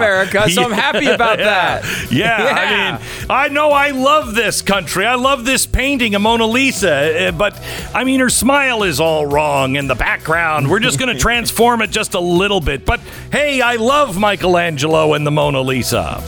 [0.03, 0.09] Yeah!
[0.09, 1.83] I hate America, so I'm happy about that.
[2.11, 2.55] Yeah, Yeah.
[2.55, 5.05] I mean, I know I love this country.
[5.05, 7.59] I love this painting of Mona Lisa, uh, but
[7.93, 10.69] I mean, her smile is all wrong in the background.
[10.69, 12.85] We're just going to transform it just a little bit.
[12.85, 12.99] But
[13.31, 16.21] hey, I love Michelangelo and the Mona Lisa.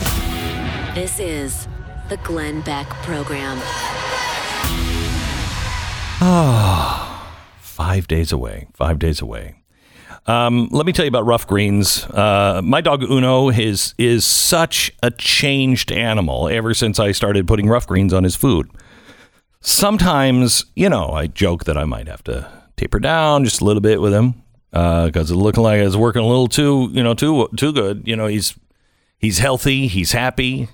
[0.94, 1.68] This is
[2.10, 3.58] the Glenn Beck Program.
[6.22, 7.28] Oh,
[7.60, 8.68] five days away.
[8.74, 9.56] Five days away.
[10.28, 12.04] Um, let me tell you about Ruff Greens.
[12.06, 17.68] Uh, my dog Uno is is such a changed animal ever since I started putting
[17.68, 18.70] rough greens on his food.
[19.62, 23.82] Sometimes, you know, I joke that I might have to taper down just a little
[23.82, 24.42] bit with him
[24.72, 28.04] because it's looking like it's working a little too, you know, too too good.
[28.08, 28.56] You know, he's
[29.20, 30.70] he's healthy, he's happy.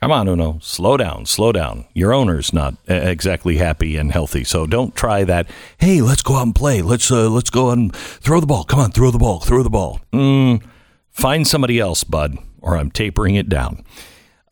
[0.00, 1.84] Come on, Uno, slow down, slow down.
[1.92, 5.50] Your owner's not exactly happy and healthy, so don't try that.
[5.78, 6.82] Hey, let's go out and play.
[6.82, 8.62] Let's uh, let's go out and throw the ball.
[8.62, 10.00] Come on, throw the ball, throw the ball.
[10.12, 10.62] Mm,
[11.10, 13.84] find somebody else, bud, or I'm tapering it down.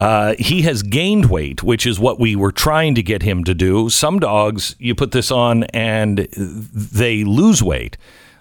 [0.01, 3.55] Uh, he has gained weight, which is what we were trying to get him to
[3.55, 3.89] do.
[3.89, 7.97] Some dogs, you put this on and they lose weight.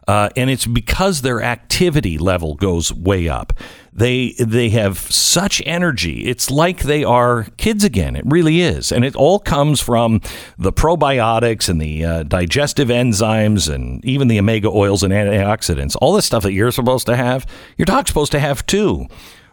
[0.07, 3.53] Uh, and it's because their activity level goes way up.
[3.97, 6.25] They they have such energy.
[6.25, 8.17] It's like they are kids again.
[8.17, 10.19] It really is, and it all comes from
[10.57, 15.95] the probiotics and the uh, digestive enzymes and even the omega oils and antioxidants.
[16.01, 17.45] All this stuff that you're supposed to have,
[17.77, 19.05] your dog's supposed to have too.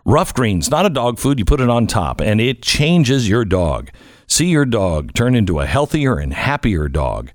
[0.05, 1.39] Ruff Greens, not a dog food.
[1.39, 3.91] You put it on top, and it changes your dog.
[4.27, 7.31] See your dog turn into a healthier and happier dog.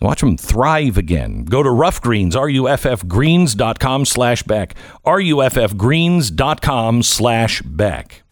[0.00, 1.44] Watch them thrive again.
[1.44, 4.74] Go to Ruff Greens, R-U-F-F-Greens.com slash Beck.
[5.04, 8.22] R-U-F-F-Greens.com slash Beck.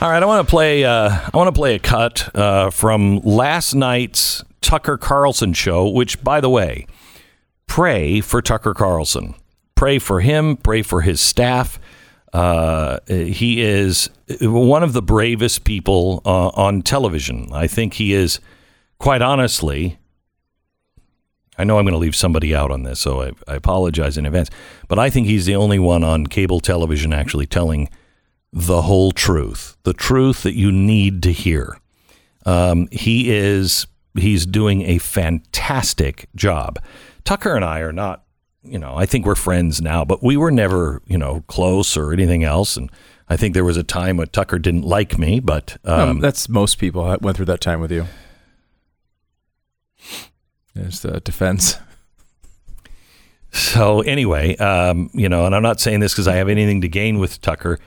[0.00, 0.84] All right, I want to play.
[0.84, 5.88] Uh, I want to play a cut uh, from last night's Tucker Carlson show.
[5.88, 6.86] Which, by the way,
[7.68, 9.36] pray for Tucker Carlson.
[9.76, 10.56] Pray for him.
[10.56, 11.78] Pray for his staff.
[12.32, 17.48] Uh, he is one of the bravest people uh, on television.
[17.52, 18.40] I think he is,
[18.98, 19.98] quite honestly.
[21.56, 24.26] I know I'm going to leave somebody out on this, so I, I apologize in
[24.26, 24.50] advance.
[24.88, 27.88] But I think he's the only one on cable television actually telling
[28.52, 31.78] the whole truth, the truth that you need to hear.
[32.46, 36.78] Um, he is he's doing a fantastic job.
[37.28, 38.24] Tucker and I are not
[38.62, 42.12] you know, I think we're friends now, but we were never, you know, close or
[42.12, 42.76] anything else.
[42.76, 42.90] And
[43.28, 46.48] I think there was a time when Tucker didn't like me, but um, Um, that's
[46.48, 48.06] most people that went through that time with you.
[50.74, 51.76] There's the defense.
[53.50, 56.88] So anyway, um, you know, and I'm not saying this because I have anything to
[56.88, 57.78] gain with Tucker.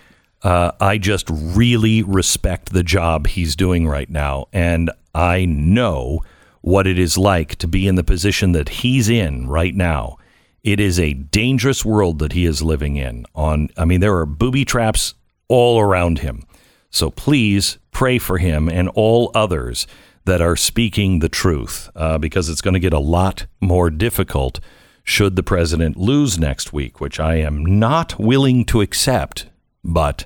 [0.41, 6.21] Uh, I just really respect the job he's doing right now, and I know
[6.61, 10.17] what it is like to be in the position that he's in right now.
[10.63, 13.25] It is a dangerous world that he is living in.
[13.33, 15.15] On, I mean, there are booby traps
[15.47, 16.43] all around him.
[16.91, 19.87] So please pray for him and all others
[20.25, 24.59] that are speaking the truth, uh, because it's going to get a lot more difficult
[25.03, 29.47] should the president lose next week, which I am not willing to accept,
[29.83, 30.25] but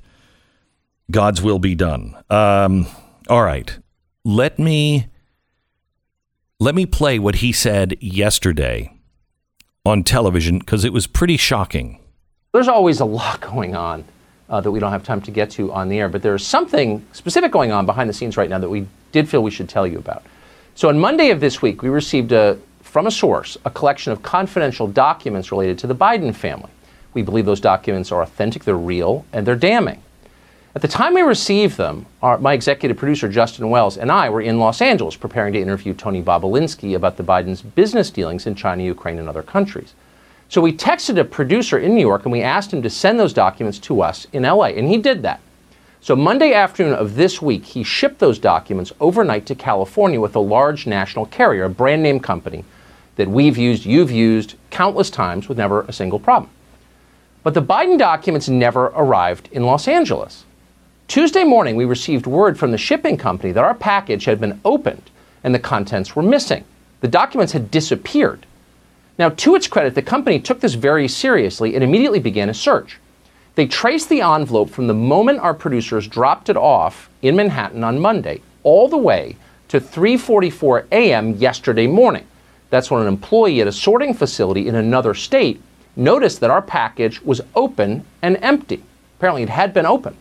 [1.10, 2.16] God's will be done.
[2.30, 2.88] Um,
[3.30, 3.80] all right,
[4.26, 5.08] let me
[6.60, 8.94] let me play what he said yesterday
[9.86, 12.00] on television because it was pretty shocking.
[12.54, 14.06] There's always a lot going on
[14.50, 17.06] uh, that we don't have time to get to on the air, but there's something
[17.12, 19.86] specific going on behind the scenes right now that we did feel we should tell
[19.86, 20.24] you about.
[20.76, 24.24] So on Monday of this week, we received a, from a source a collection of
[24.24, 26.72] confidential documents related to the Biden family.
[27.14, 30.02] We believe those documents are authentic, they're real, and they're damning.
[30.76, 34.42] At the time we received them, our, my executive producer, Justin Wells, and I were
[34.42, 38.84] in Los Angeles preparing to interview Tony Bobulinski about the Biden's business dealings in China,
[38.84, 39.94] Ukraine, and other countries.
[40.50, 43.32] So we texted a producer in New York and we asked him to send those
[43.32, 45.40] documents to us in LA, and he did that.
[46.02, 50.40] So Monday afternoon of this week, he shipped those documents overnight to California with a
[50.40, 52.66] large national carrier, a brand name company
[53.16, 56.52] that we've used, you've used countless times with never a single problem.
[57.44, 60.44] But the Biden documents never arrived in Los Angeles.
[61.08, 65.12] Tuesday morning, we received word from the shipping company that our package had been opened
[65.44, 66.64] and the contents were missing.
[67.02, 68.46] The documents had disappeared.
[69.20, 73.00] Now, to its credit, the company took this very seriously and immediately began a search.
[73.54, 78.00] They traced the envelope from the moment our producers dropped it off in Manhattan on
[78.00, 79.38] Monday all the way
[79.70, 81.36] to 3:44 a.m.
[81.36, 82.26] yesterday morning.
[82.72, 85.62] That's when an employee at a sorting facility in another state
[85.96, 88.84] noticed that our package was open and empty.
[89.18, 90.18] Apparently, it had been opened.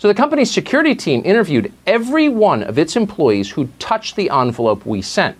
[0.00, 4.86] So the company's security team interviewed every one of its employees who touched the envelope
[4.86, 5.36] we sent.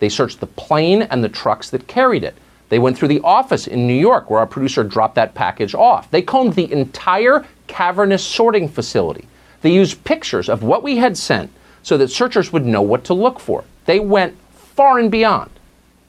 [0.00, 2.34] They searched the plane and the trucks that carried it.
[2.70, 6.10] They went through the office in New York where our producer dropped that package off.
[6.10, 9.28] They combed the entire cavernous sorting facility.
[9.62, 11.52] They used pictures of what we had sent
[11.84, 13.62] so that searchers would know what to look for.
[13.84, 14.36] They went
[14.74, 15.52] far and beyond,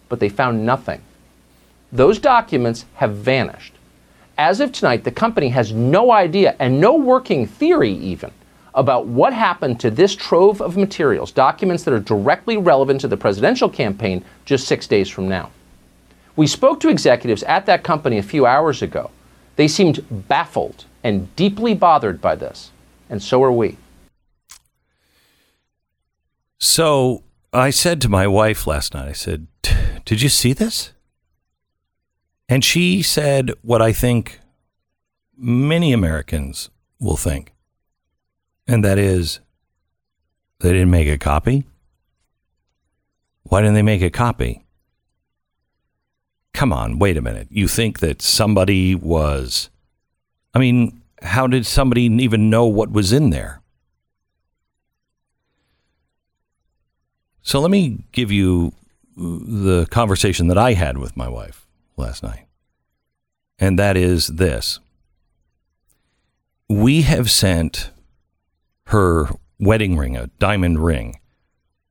[0.09, 1.03] but they found nothing.
[1.91, 3.75] Those documents have vanished.
[4.37, 8.31] As of tonight, the company has no idea and no working theory even
[8.73, 13.17] about what happened to this trove of materials, documents that are directly relevant to the
[13.17, 15.51] presidential campaign just six days from now.
[16.35, 19.11] We spoke to executives at that company a few hours ago.
[19.57, 22.71] They seemed baffled and deeply bothered by this,
[23.09, 23.77] and so are we.
[26.57, 29.47] So I said to my wife last night, I said,
[30.05, 30.93] Did you see this?
[32.51, 34.41] And she said what I think
[35.37, 36.69] many Americans
[36.99, 37.53] will think,
[38.67, 39.39] and that is
[40.59, 41.63] they didn't make a copy.
[43.43, 44.65] Why didn't they make a copy?
[46.53, 47.47] Come on, wait a minute.
[47.49, 49.69] You think that somebody was.
[50.53, 53.61] I mean, how did somebody even know what was in there?
[57.43, 58.73] So let me give you
[59.15, 61.65] the conversation that I had with my wife
[61.97, 62.45] last night.
[63.59, 64.79] And that is this
[66.67, 67.91] we have sent
[68.85, 71.19] her wedding ring, a diamond ring,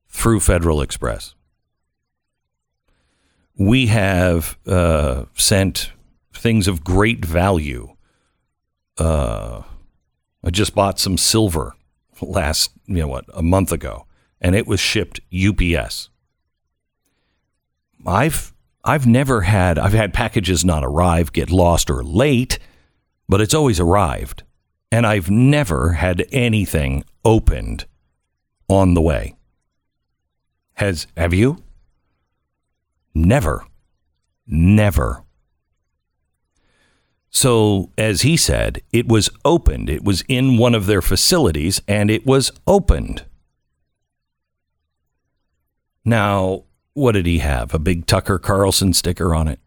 [0.09, 1.35] through Federal Express.
[3.57, 5.91] We have uh, sent
[6.33, 7.95] things of great value.
[8.97, 9.61] Uh,
[10.43, 11.75] I just bought some silver
[12.19, 14.05] last, you know what, a month ago,
[14.39, 16.09] and it was shipped UPS.
[18.05, 18.53] I've
[18.83, 22.57] I've never had I've had packages not arrive, get lost or late,
[23.29, 24.43] but it's always arrived.
[24.91, 27.85] And I've never had anything opened
[28.67, 29.35] on the way.
[30.73, 31.63] Has have you?
[33.13, 33.65] Never.
[34.47, 35.23] Never.
[37.29, 39.89] So, as he said, it was opened.
[39.89, 43.23] It was in one of their facilities and it was opened.
[46.03, 47.73] Now, what did he have?
[47.73, 49.59] A big Tucker Carlson sticker on it.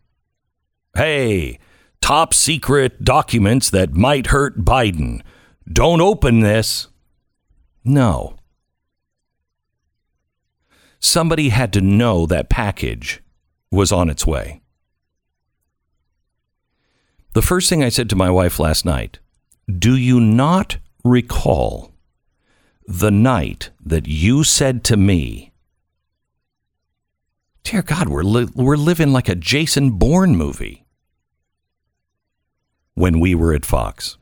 [0.94, 1.58] Hey,
[2.00, 5.22] top secret documents that might hurt Biden.
[5.70, 6.88] Don't open this.
[7.84, 8.36] No.
[11.00, 13.22] Somebody had to know that package
[13.70, 14.60] was on its way.
[17.34, 19.18] The first thing I said to my wife last night
[19.68, 21.92] Do you not recall
[22.86, 25.52] the night that you said to me,
[27.64, 30.84] Dear God, we're, li- we're living like a Jason Bourne movie
[32.94, 34.18] when we were at Fox?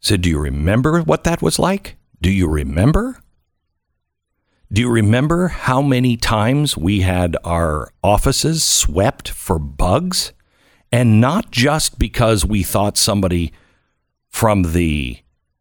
[0.00, 1.96] Said, Do you remember what that was like?
[2.20, 3.22] Do you remember?
[4.72, 10.32] Do you remember how many times we had our offices swept for bugs?
[10.92, 13.52] And not just because we thought somebody
[14.28, 15.18] from the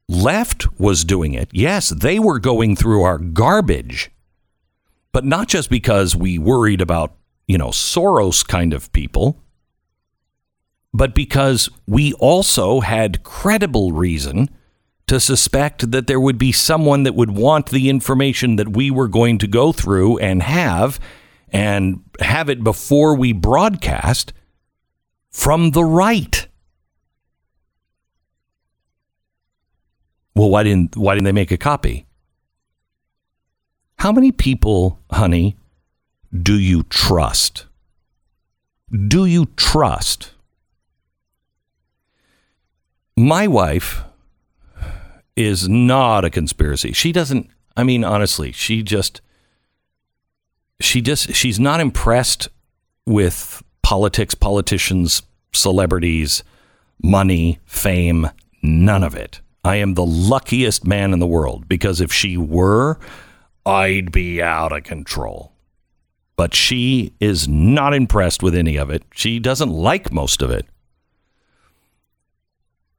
[0.07, 1.49] left was doing it.
[1.51, 4.09] Yes, they were going through our garbage.
[5.11, 7.15] But not just because we worried about,
[7.47, 9.41] you know, Soros kind of people,
[10.93, 14.49] but because we also had credible reason
[15.07, 19.07] to suspect that there would be someone that would want the information that we were
[19.07, 20.99] going to go through and have
[21.51, 24.33] and have it before we broadcast
[25.31, 26.47] from the right.
[30.35, 32.05] Well, why didn't why didn't they make a copy?
[33.99, 35.57] How many people, honey,
[36.31, 37.65] do you trust?
[39.09, 40.31] Do you trust?
[43.17, 44.03] My wife
[45.35, 46.93] is not a conspiracy.
[46.93, 49.19] She doesn't I mean honestly, she just
[50.79, 52.47] she just she's not impressed
[53.05, 56.41] with politics, politicians, celebrities,
[57.03, 58.29] money, fame,
[58.63, 59.41] none of it.
[59.65, 62.97] I am the luckiest man in the world because if she were,
[63.65, 65.53] I'd be out of control.
[66.35, 69.03] But she is not impressed with any of it.
[69.13, 70.65] She doesn't like most of it.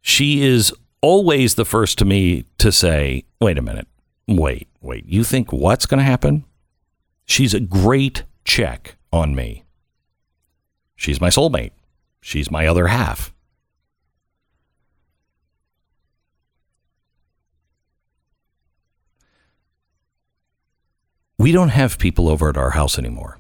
[0.03, 3.89] She is always the first to me to say, wait a minute,
[4.29, 6.45] wait, wait, you think what's going to happen?
[7.25, 9.65] She's a great check on me.
[10.97, 11.73] She's my soulmate.
[12.21, 13.33] She's my other half.
[21.41, 23.39] We don't have people over at our house anymore.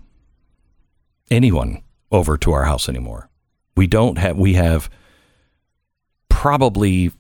[1.30, 3.28] Anyone over to our house anymore.
[3.76, 4.88] We don't have, we have
[6.30, 7.12] probably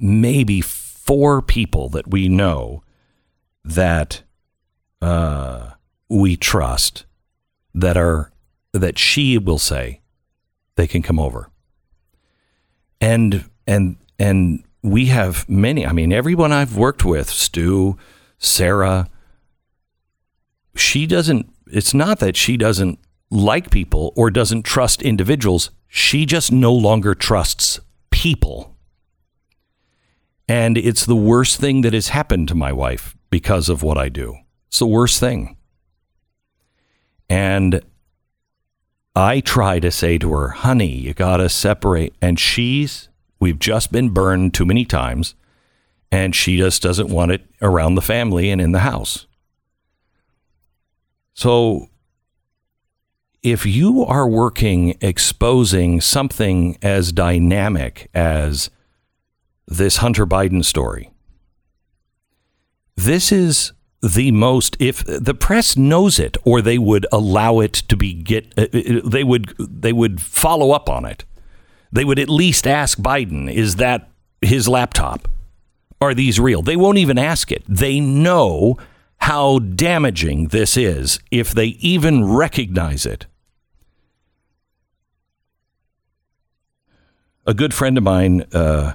[0.00, 2.82] maybe four people that we know
[3.66, 4.22] that
[5.02, 5.72] uh,
[6.08, 7.04] we trust
[7.74, 8.32] that are
[8.72, 10.00] that she will say
[10.76, 11.50] they can come over
[12.98, 17.96] and and and we have many i mean everyone i've worked with stu
[18.38, 19.08] sarah
[20.74, 22.98] she doesn't it's not that she doesn't
[23.30, 27.80] like people or doesn't trust individuals she just no longer trusts
[28.10, 28.76] people
[30.48, 34.08] and it's the worst thing that has happened to my wife because of what i
[34.08, 34.36] do
[34.68, 35.56] it's the worst thing
[37.28, 37.80] and
[39.14, 42.14] I try to say to her, honey, you got to separate.
[42.22, 43.08] And she's,
[43.40, 45.34] we've just been burned too many times.
[46.10, 49.26] And she just doesn't want it around the family and in the house.
[51.34, 51.88] So
[53.42, 58.70] if you are working exposing something as dynamic as
[59.66, 61.10] this Hunter Biden story,
[62.96, 63.72] this is
[64.02, 68.52] the most if the press knows it or they would allow it to be get
[68.58, 68.66] uh,
[69.04, 71.24] they would they would follow up on it.
[71.92, 74.10] They would at least ask Biden is that
[74.40, 75.28] his laptop?
[76.00, 76.62] Are these real?
[76.62, 77.62] They won't even ask it.
[77.68, 78.76] They know
[79.22, 83.26] how damaging this is if they even recognize it
[87.46, 88.94] a good friend of mine uh,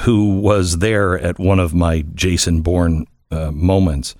[0.00, 4.14] who was there at one of my Jason Bourne uh, moments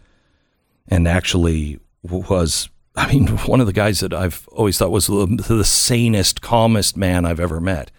[0.89, 5.27] and actually was, I mean, one of the guys that I've always thought was the,
[5.49, 7.91] the sanest, calmest man I've ever met.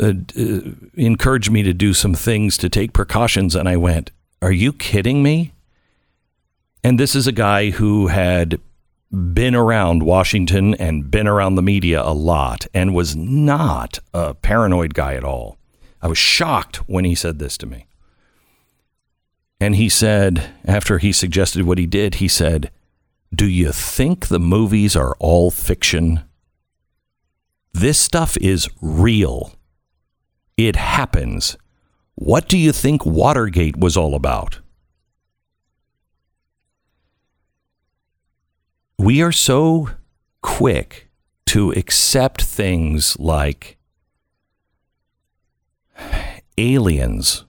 [0.00, 0.60] Uh, uh,
[0.94, 4.10] encouraged me to do some things to take precautions, and I went,
[4.40, 5.52] Are you kidding me?
[6.82, 8.60] And this is a guy who had
[9.12, 14.94] been around Washington and been around the media a lot and was not a paranoid
[14.94, 15.58] guy at all.
[16.00, 17.86] I was shocked when he said this to me.
[19.60, 22.70] And he said, after he suggested what he did, he said,
[23.32, 26.24] Do you think the movies are all fiction?
[27.72, 29.52] This stuff is real.
[30.68, 31.56] It happens.
[32.14, 34.60] What do you think Watergate was all about?
[38.96, 39.90] We are so
[40.40, 41.08] quick
[41.46, 43.76] to accept things like
[46.56, 47.44] aliens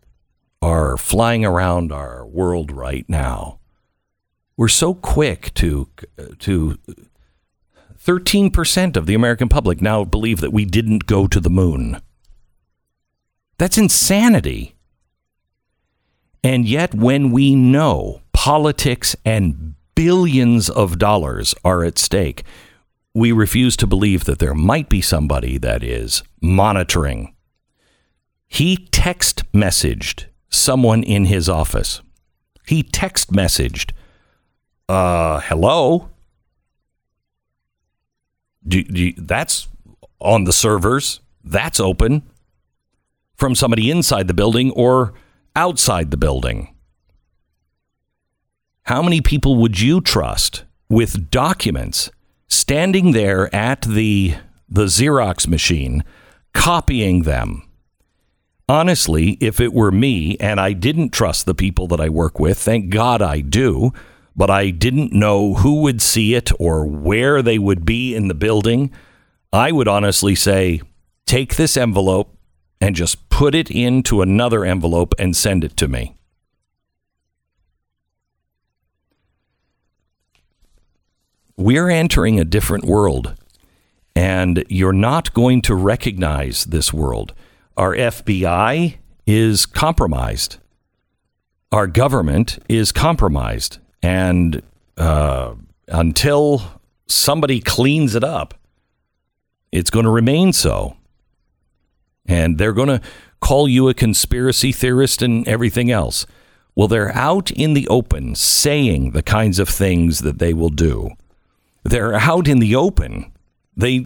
[0.59, 3.59] are flying around our world right now.
[4.57, 5.87] We're so quick to
[6.39, 6.79] to
[7.95, 12.01] 13% of the American public now believe that we didn't go to the moon.
[13.57, 14.75] That's insanity.
[16.43, 22.43] And yet, when we know politics and billions of dollars are at stake,
[23.13, 27.33] we refuse to believe that there might be somebody that is monitoring.
[28.47, 32.01] He text messaged someone in his office.
[32.67, 33.91] He text messaged,
[34.89, 36.09] uh, hello?
[38.67, 39.67] Do, do, that's
[40.19, 41.19] on the servers.
[41.43, 42.23] That's open
[43.35, 45.13] from somebody inside the building or
[45.55, 46.73] outside the building.
[48.83, 52.11] How many people would you trust with documents
[52.47, 54.35] standing there at the
[54.67, 56.03] the Xerox machine
[56.53, 57.63] copying them?
[58.67, 62.57] Honestly, if it were me and I didn't trust the people that I work with,
[62.57, 63.91] thank God I do,
[64.35, 68.33] but I didn't know who would see it or where they would be in the
[68.33, 68.91] building,
[69.51, 70.81] I would honestly say
[71.25, 72.35] take this envelope
[72.83, 76.17] and just put it into another envelope and send it to me.
[81.55, 83.35] We're entering a different world,
[84.17, 87.33] and you're not going to recognize this world.
[87.77, 90.57] Our FBI is compromised.
[91.71, 93.77] Our government is compromised.
[94.01, 94.61] And
[94.97, 95.55] uh,
[95.87, 98.55] until somebody cleans it up,
[99.71, 100.97] it's going to remain so.
[102.25, 103.01] And they're going to
[103.41, 106.25] call you a conspiracy theorist and everything else.
[106.75, 111.11] Well, they're out in the open saying the kinds of things that they will do.
[111.83, 113.31] They're out in the open.
[113.75, 114.05] They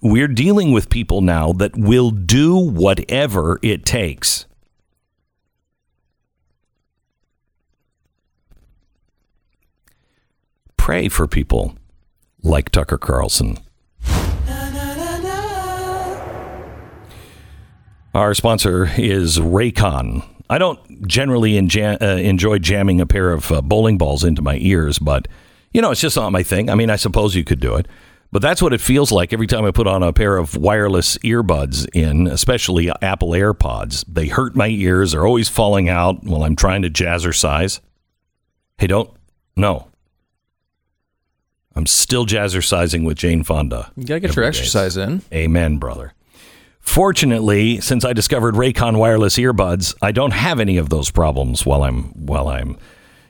[0.00, 4.46] we're dealing with people now that will do whatever it takes.
[10.76, 11.76] Pray for people
[12.42, 13.58] like Tucker Carlson.
[18.14, 20.24] Our sponsor is Raycon.
[20.50, 24.58] I don't generally enja- uh, enjoy jamming a pair of uh, bowling balls into my
[24.60, 25.28] ears, but
[25.72, 26.68] you know, it's just not my thing.
[26.68, 27.88] I mean, I suppose you could do it.
[28.30, 31.18] But that's what it feels like every time I put on a pair of wireless
[31.18, 34.04] earbuds in, especially Apple AirPods.
[34.08, 35.12] They hurt my ears.
[35.12, 37.80] They're always falling out while I'm trying to jazzercise.
[38.78, 39.10] Hey, don't.
[39.54, 39.88] No.
[41.74, 43.92] I'm still jazzercising with Jane Fonda.
[43.96, 45.22] You got to get your exercise in.
[45.32, 46.14] Amen, brother.
[46.82, 51.84] Fortunately, since I discovered Raycon wireless earbuds, I don't have any of those problems while
[51.84, 52.76] I'm while I'm,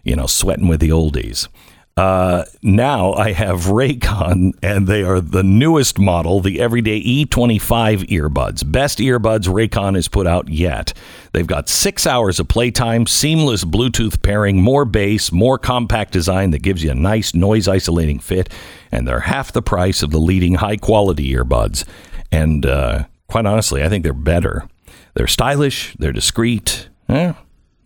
[0.03, 1.49] you know, sweating with the oldies.
[1.95, 8.71] Uh, now I have Raycon, and they are the newest model, the Everyday E25 earbuds.
[8.71, 10.95] Best earbuds Raycon has put out yet.
[11.33, 16.63] They've got six hours of playtime, seamless Bluetooth pairing, more bass, more compact design that
[16.63, 18.49] gives you a nice noise isolating fit,
[18.91, 21.85] and they're half the price of the leading high quality earbuds.
[22.31, 24.69] And uh, quite honestly, I think they're better.
[25.15, 26.91] They're stylish, they're discreet.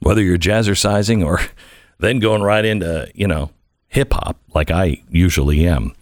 [0.00, 1.40] Whether you're jazzercising or
[2.00, 3.50] then going right into, you know,
[3.86, 5.94] hip hop like I usually am.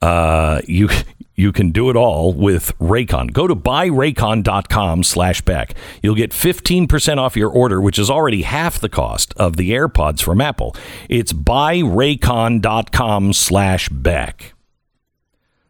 [0.00, 0.88] Uh, you
[1.34, 3.32] you can do it all with Raycon.
[3.32, 5.74] Go to buyraycon.com slash Beck.
[6.00, 10.22] You'll get 15% off your order, which is already half the cost of the AirPods
[10.22, 10.76] from Apple.
[11.08, 14.52] It's buyraycon.com slash Beck.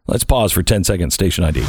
[0.06, 1.14] Let's pause for 10 seconds.
[1.14, 1.64] Station ID.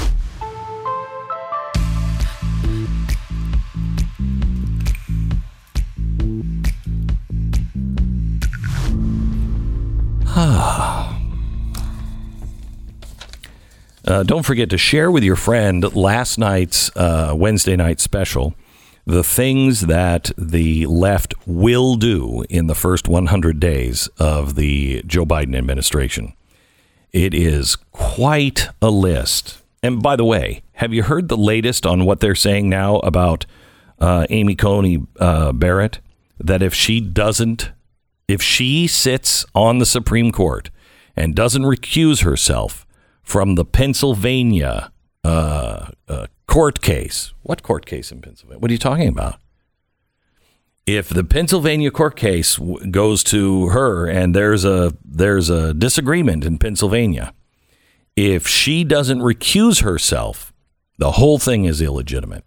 [14.05, 18.53] Uh, don't forget to share with your friend last night's uh, Wednesday night special,
[19.05, 25.25] the things that the left will do in the first 100 days of the Joe
[25.25, 26.33] Biden administration.
[27.13, 29.61] It is quite a list.
[29.81, 33.45] And by the way, have you heard the latest on what they're saying now about
[33.99, 35.99] uh, Amy Coney uh, Barrett?
[36.39, 37.71] That if she doesn't,
[38.27, 40.69] if she sits on the Supreme Court
[41.15, 42.85] and doesn't recuse herself
[43.21, 44.91] from the Pennsylvania
[45.23, 47.33] uh, uh, court case.
[47.43, 48.59] What court case in Pennsylvania?
[48.59, 49.39] What are you talking about?
[50.85, 56.43] If the Pennsylvania court case w- goes to her and there's a there's a disagreement
[56.43, 57.33] in Pennsylvania,
[58.17, 60.53] if she doesn't recuse herself,
[60.97, 62.43] the whole thing is illegitimate.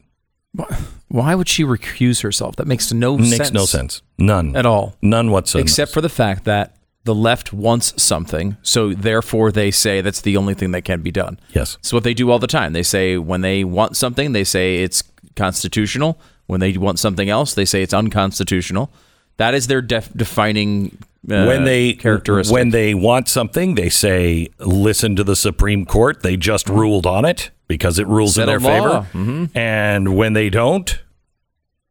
[1.08, 2.56] Why would she recuse herself?
[2.56, 3.52] That makes no Makes sense.
[3.52, 4.02] no sense.
[4.18, 4.96] None At all.
[5.02, 5.62] None whatsoever.
[5.64, 10.36] Except for the fact that the left wants something, so therefore they say that's the
[10.36, 11.38] only thing that can be done.
[11.54, 11.76] Yes.
[11.78, 12.72] It's what they do all the time.
[12.72, 15.04] They say when they want something, they say it's
[15.36, 16.18] constitutional.
[16.46, 18.90] When they want something else, they say it's unconstitutional.
[19.36, 20.98] That is their def- defining
[21.30, 22.52] uh, when they characteristic.
[22.54, 26.22] when they want something, they say, "Listen to the Supreme Court.
[26.22, 29.02] They just ruled on it because it rules in their law.
[29.02, 29.50] favor." Mhm.
[29.56, 31.02] And when they don't,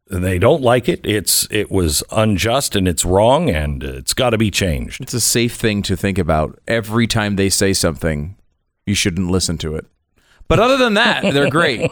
[0.10, 1.02] they don't like it.
[1.04, 5.02] It's it was unjust and it's wrong and it's got to be changed.
[5.02, 6.60] It's a safe thing to think about.
[6.68, 8.36] Every time they say something,
[8.86, 9.86] you shouldn't listen to it.
[10.48, 11.90] But other than that, they're great.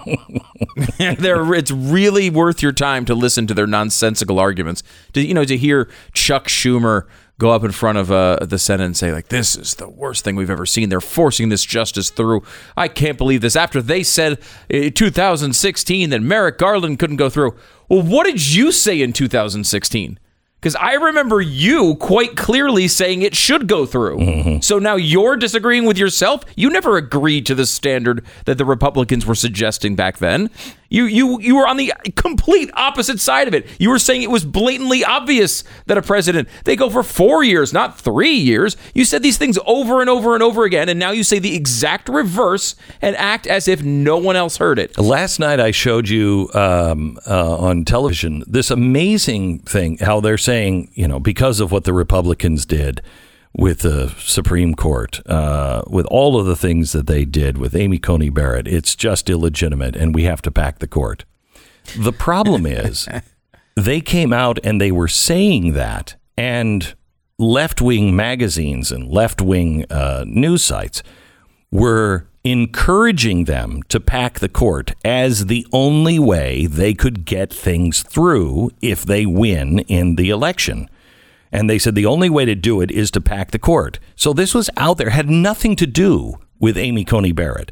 [0.99, 4.83] they're, it's really worth your time to listen to their nonsensical arguments.
[5.13, 7.07] To you know, to hear Chuck Schumer
[7.43, 10.23] go up in front of uh, the Senate and say like, "This is the worst
[10.23, 10.87] thing we've ever seen.
[10.87, 12.41] They're forcing this justice through.
[12.77, 14.39] I can't believe this." After they said
[14.69, 17.55] in 2016 that Merrick Garland couldn't go through.
[17.89, 20.19] Well, what did you say in 2016?
[20.63, 24.61] Because I remember you quite clearly saying it should go through.
[24.61, 26.45] So now you're disagreeing with yourself.
[26.55, 30.49] You never agreed to the standard that the Republicans were suggesting back then.
[30.93, 33.65] You you you were on the complete opposite side of it.
[33.79, 37.73] You were saying it was blatantly obvious that a president they go for four years,
[37.73, 38.77] not three years.
[38.93, 41.55] You said these things over and over and over again, and now you say the
[41.55, 44.95] exact reverse and act as if no one else heard it.
[44.99, 50.91] Last night I showed you um, uh, on television this amazing thing how they're saying,
[50.93, 53.01] you know, because of what the Republicans did
[53.55, 57.99] with the Supreme Court, uh, with all of the things that they did with Amy
[57.99, 61.25] Coney Barrett, it's just illegitimate and we have to pack the court.
[61.97, 63.07] The problem is
[63.75, 66.95] they came out and they were saying that, and
[67.37, 71.03] left wing magazines and left wing uh, news sites
[71.71, 78.03] were encouraging them to pack the court as the only way they could get things
[78.03, 80.89] through if they win in the election.
[81.53, 83.99] And they said the only way to do it is to pack the court.
[84.15, 87.71] So this was out there, had nothing to do with Amy Coney Barrett.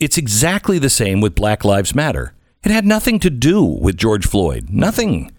[0.00, 2.32] It's exactly the same with Black Lives Matter.
[2.64, 4.68] It had nothing to do with George Floyd.
[4.70, 5.30] Nothing.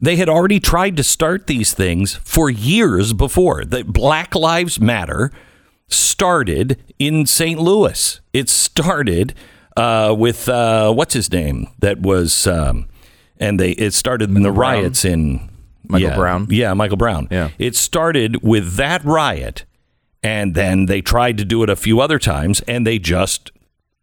[0.00, 3.64] They had already tried to start these things for years before.
[3.64, 5.32] The Black Lives Matter
[5.88, 7.58] started in St.
[7.58, 8.20] Louis.
[8.32, 9.34] It started
[9.76, 11.66] uh, with uh, what's his name?
[11.80, 12.86] That was, um,
[13.38, 15.50] and they it started in the riots in
[15.88, 16.46] Michael yeah, Brown?
[16.50, 17.28] Yeah, Michael Brown.
[17.30, 17.50] Yeah.
[17.58, 19.64] It started with that riot,
[20.22, 23.50] and then they tried to do it a few other times, and they just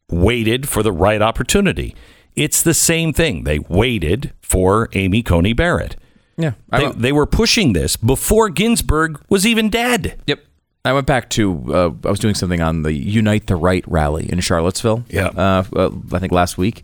[0.10, 1.96] waited for the right opportunity.
[2.36, 3.44] It's the same thing.
[3.44, 5.96] They waited for Amy Coney Barrett.
[6.38, 10.20] Yeah, They, they were pushing this before Ginsburg was even dead.
[10.28, 10.40] Yep.
[10.84, 14.28] I went back to uh, I was doing something on the Unite the Right rally
[14.32, 15.04] in Charlottesville.
[15.10, 15.28] Yeah.
[15.28, 16.84] Uh, uh, I think last week.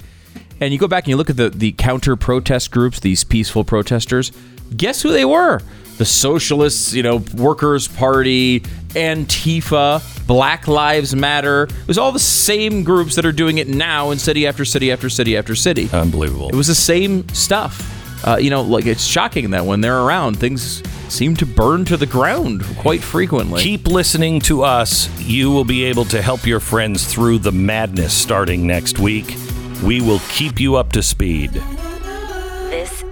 [0.60, 3.64] And you go back and you look at the the counter protest groups, these peaceful
[3.64, 4.32] protesters.
[4.76, 5.61] Guess who they were?
[5.98, 11.64] The Socialists, you know, Workers Party, Antifa, Black Lives Matter.
[11.64, 14.91] It was all the same groups that are doing it now in city after city
[14.91, 15.89] after city after city.
[15.91, 16.49] Unbelievable.
[16.49, 17.94] It was the same stuff.
[18.27, 21.98] Uh, you know, like it's shocking that when they're around, things seem to burn to
[21.98, 23.61] the ground quite frequently.
[23.61, 25.10] Keep listening to us.
[25.19, 29.35] You will be able to help your friends through the madness starting next week.
[29.84, 31.61] We will keep you up to speed.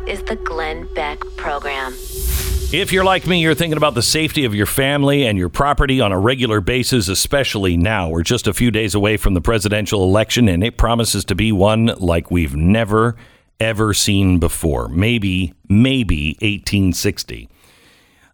[0.07, 1.93] Is the Glenn Beck Program.
[2.71, 5.99] If you're like me, you're thinking about the safety of your family and your property
[5.99, 8.09] on a regular basis, especially now.
[8.09, 11.51] We're just a few days away from the presidential election, and it promises to be
[11.51, 13.15] one like we've never,
[13.59, 14.89] ever seen before.
[14.89, 17.49] Maybe, maybe 1860.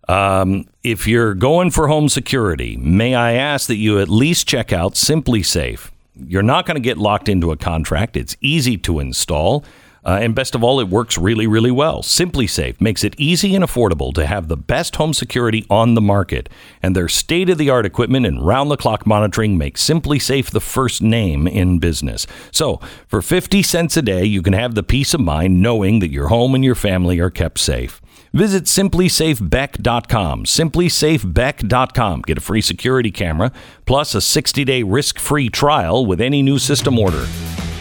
[0.10, 4.74] Um, if you're going for home security, may I ask that you at least check
[4.74, 5.90] out SimpliSafe.
[6.16, 8.18] You're not going to get locked into a contract.
[8.18, 9.64] It's easy to install.
[10.04, 12.02] Uh, and best of all, it works really, really well.
[12.02, 16.50] SimpliSafe makes it easy and affordable to have the best home security on the market.
[16.82, 20.60] And their state of the art equipment and round the clock monitoring make SimpliSafe the
[20.60, 22.26] first name in business.
[22.52, 26.12] So, for 50 cents a day, you can have the peace of mind knowing that
[26.12, 28.02] your home and your family are kept safe.
[28.34, 30.46] Visit simplisafebeck.com.
[30.46, 32.22] Simplisafebeck.com.
[32.22, 33.52] Get a free security camera
[33.86, 37.28] plus a 60 day risk free trial with any new system order.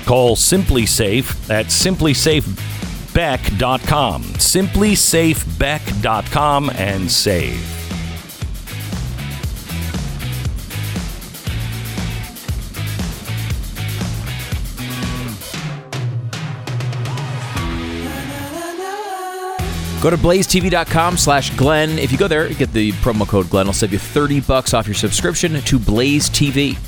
[0.04, 4.22] Call SimpliSafe at simplisafebeck.com.
[4.22, 7.80] Simplisafebeck.com and save.
[20.00, 21.98] Go to blazetv.com slash Glenn.
[21.98, 23.66] If you go there, get the promo code Glenn.
[23.66, 26.78] I'll save you 30 bucks off your subscription to Blaze TV.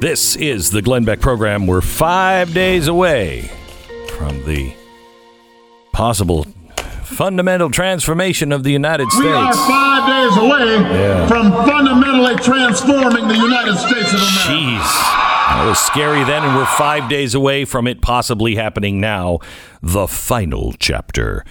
[0.00, 1.66] This is the Glenn Beck program.
[1.66, 3.50] We're five days away
[4.16, 4.72] from the
[5.92, 6.44] possible
[7.04, 9.24] fundamental transformation of the United States.
[9.26, 11.26] We are five days away Yeah.
[11.26, 14.48] from fundamentally transforming the United States of America.
[14.48, 15.16] Jeez.
[15.50, 19.40] That was scary then, and we're five days away from it possibly happening now.
[19.82, 21.44] The final chapter.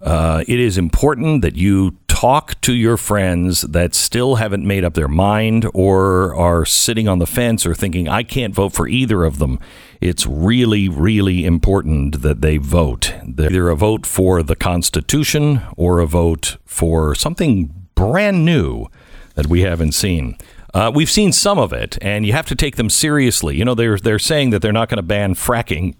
[0.00, 4.94] Uh, it is important that you talk to your friends that still haven't made up
[4.94, 9.24] their mind or are sitting on the fence or thinking, I can't vote for either
[9.24, 9.58] of them.
[10.00, 13.14] It's really, really important that they vote.
[13.26, 18.86] They're either a vote for the Constitution or a vote for something brand new
[19.34, 20.36] that we haven't seen.
[20.72, 23.56] Uh, we've seen some of it, and you have to take them seriously.
[23.56, 25.94] You know, they're they're saying that they're not going to ban fracking,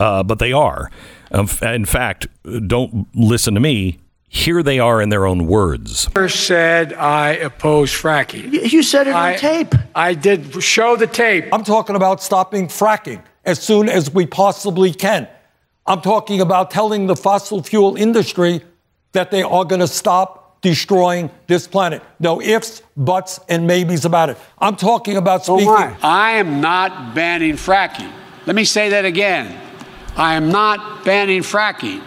[0.00, 0.90] uh, but they are.
[1.30, 2.26] Um, in fact,
[2.66, 3.98] don't listen to me.
[4.32, 6.06] Here they are in their own words.
[6.14, 8.70] First said I oppose fracking.
[8.70, 9.74] You said it on tape.
[9.94, 11.46] I did show the tape.
[11.52, 15.26] I'm talking about stopping fracking as soon as we possibly can.
[15.86, 18.62] I'm talking about telling the fossil fuel industry
[19.12, 22.00] that they are going to stop destroying this planet.
[22.20, 24.36] No ifs, buts, and maybes about it.
[24.58, 25.72] I'm talking about Oh speaking.
[25.72, 25.96] my.
[26.02, 28.12] I am not banning fracking.
[28.46, 29.58] Let me say that again.
[30.20, 32.02] I am not banning fracking.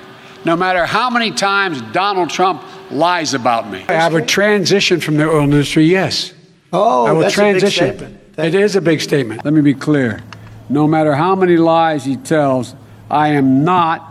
[0.45, 2.61] No matter how many times Donald Trump
[2.91, 3.83] lies about me.
[3.89, 6.31] I have a transition from the oil industry, yes.
[6.71, 7.97] Oh, I will that's a big transition.
[7.97, 8.19] statement.
[8.37, 9.43] It is a big statement.
[9.43, 10.21] Let me be clear.
[10.69, 12.75] No matter how many lies he tells,
[13.09, 14.07] I am not,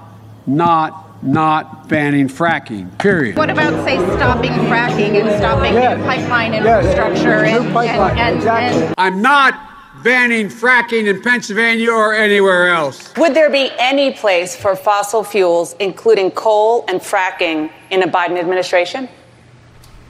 [0.47, 3.37] not, not banning fracking, period.
[3.37, 5.97] What about, say, stopping fracking and stopping Yes.
[5.99, 6.85] new pipeline Yes.
[6.87, 9.55] infrastructure New and, pipeline, and, and, and I'm not
[10.03, 13.15] banning fracking in Pennsylvania or anywhere else.
[13.17, 18.39] Would there be any place for fossil fuels, including coal and fracking, in a Biden
[18.39, 19.09] administration?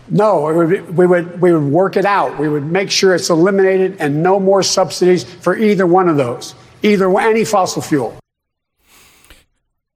[0.08, 2.38] No, it would be, we would we would work it out.
[2.38, 6.54] We would make sure it's eliminated and no more subsidies for either one of those,
[6.82, 8.18] either any fossil fuel.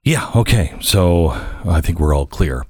[0.05, 0.75] Yeah, okay.
[0.81, 1.31] So
[1.65, 2.65] I think we're all clear.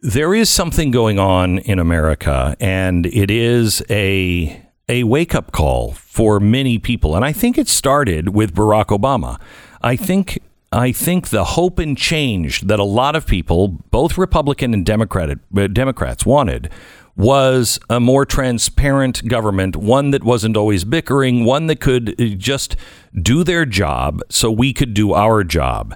[0.00, 5.92] There is something going on in America, and it is a a wake up call
[5.92, 7.16] for many people.
[7.16, 9.40] And I think it started with Barack Obama.
[9.82, 10.38] I think
[10.72, 15.38] I think the hope and change that a lot of people, both Republican and Democratic
[15.56, 16.70] uh, Democrats, wanted
[17.16, 22.76] was a more transparent government, one that wasn't always bickering, one that could uh, just
[23.14, 25.94] do their job so we could do our job.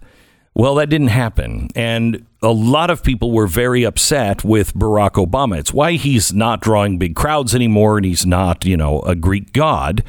[0.61, 1.69] Well, that didn't happen.
[1.75, 5.59] And a lot of people were very upset with Barack Obama.
[5.59, 9.55] It's why he's not drawing big crowds anymore and he's not, you know, a Greek
[9.55, 10.05] god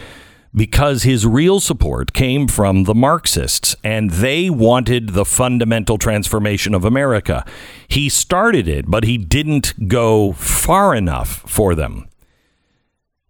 [0.53, 6.83] because his real support came from the Marxists and they wanted the fundamental transformation of
[6.83, 7.45] America.
[7.87, 12.09] He started it, but he didn't go far enough for them.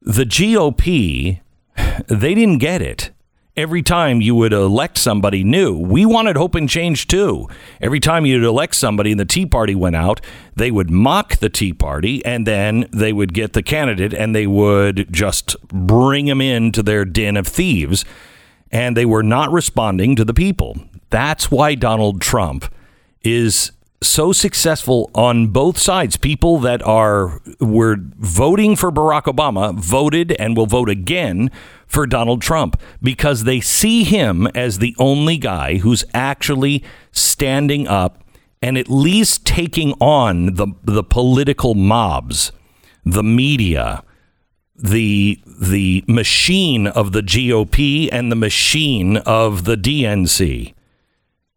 [0.01, 1.39] The GOP,
[2.07, 3.11] they didn't get it.
[3.57, 7.49] Every time you would elect somebody new, we wanted hope and change too.
[7.81, 10.21] Every time you'd elect somebody and the Tea Party went out,
[10.55, 14.47] they would mock the Tea Party and then they would get the candidate and they
[14.47, 18.05] would just bring him into their den of thieves.
[18.71, 20.77] And they were not responding to the people.
[21.09, 22.73] That's why Donald Trump
[23.21, 26.17] is so successful on both sides.
[26.17, 31.51] People that are were voting for Barack Obama voted and will vote again
[31.85, 38.23] for Donald Trump because they see him as the only guy who's actually standing up
[38.61, 42.51] and at least taking on the the political mobs,
[43.05, 44.03] the media,
[44.75, 50.73] the the machine of the GOP and the machine of the DNC.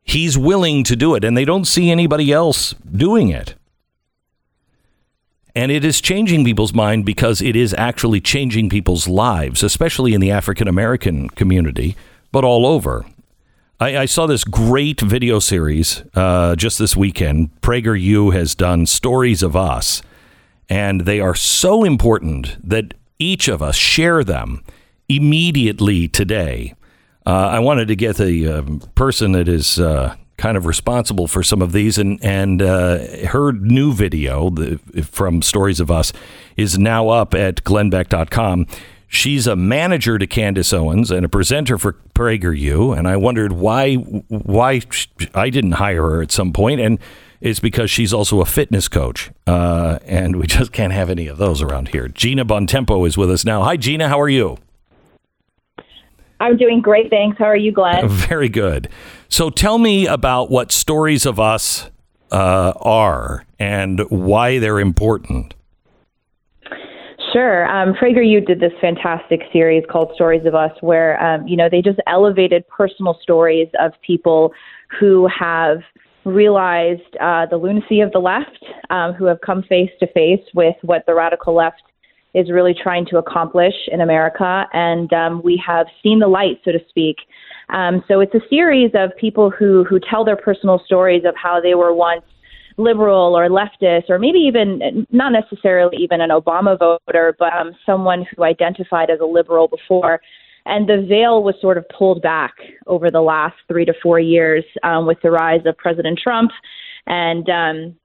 [0.05, 3.55] He's willing to do it, and they don't see anybody else doing it.
[5.55, 10.21] And it is changing people's mind because it is actually changing people's lives, especially in
[10.21, 11.97] the African American community,
[12.33, 13.07] but all over.
[13.81, 17.51] I, I saw this great video series uh, just this weekend.
[17.61, 20.03] PragerU has done Stories of Us,
[20.69, 24.63] and they are so important that each of us share them
[25.09, 26.75] immediately today.
[27.27, 28.63] Uh, I wanted to get the uh,
[28.95, 32.99] person that is uh, kind of responsible for some of these, and and uh,
[33.29, 34.79] her new video the,
[35.11, 36.13] from Stories of Us
[36.57, 38.67] is now up at glennbeck.com.
[39.07, 43.95] She's a manager to Candace Owens and a presenter for PragerU, and I wondered why
[43.95, 44.83] why
[45.35, 46.99] I didn't hire her at some point, and
[47.41, 51.39] it's because she's also a fitness coach, uh, and we just can't have any of
[51.39, 52.09] those around here.
[52.09, 53.63] Gina Bontempo is with us now.
[53.63, 54.09] Hi, Gina.
[54.09, 54.59] How are you?
[56.41, 57.39] I'm doing great, thanks.
[57.39, 58.09] How are you, Glenn?
[58.09, 58.89] Very good.
[59.29, 61.91] So tell me about what Stories of Us
[62.31, 65.55] uh, are and why they're important.
[67.33, 67.67] Sure.
[67.67, 71.83] Um, PragerU did this fantastic series called Stories of Us, where um, you know they
[71.83, 74.53] just elevated personal stories of people
[75.01, 75.79] who have
[76.25, 80.77] realized uh, the lunacy of the left, um, who have come face to face with
[80.83, 81.83] what the radical left
[82.35, 86.73] is really trying to accomplish in America, and um, we have seen the light, so
[86.73, 87.17] to speak.
[87.71, 91.61] Um, so it's a series of people who who tell their personal stories of how
[91.61, 92.25] they were once
[92.77, 98.27] liberal or leftist, or maybe even not necessarily even an Obama voter, but um, someone
[98.35, 100.21] who identified as a liberal before.
[100.67, 102.55] And the veil was sort of pulled back
[102.87, 106.51] over the last three to four years um, with the rise of President Trump.
[107.07, 107.97] And, um,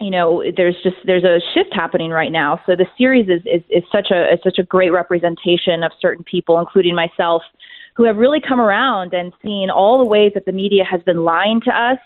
[0.00, 2.60] you know, there's just there's a shift happening right now.
[2.66, 6.24] So the series is, is, is such a is such a great representation of certain
[6.24, 7.42] people, including myself,
[7.96, 11.24] who have really come around and seen all the ways that the media has been
[11.24, 11.98] lying to us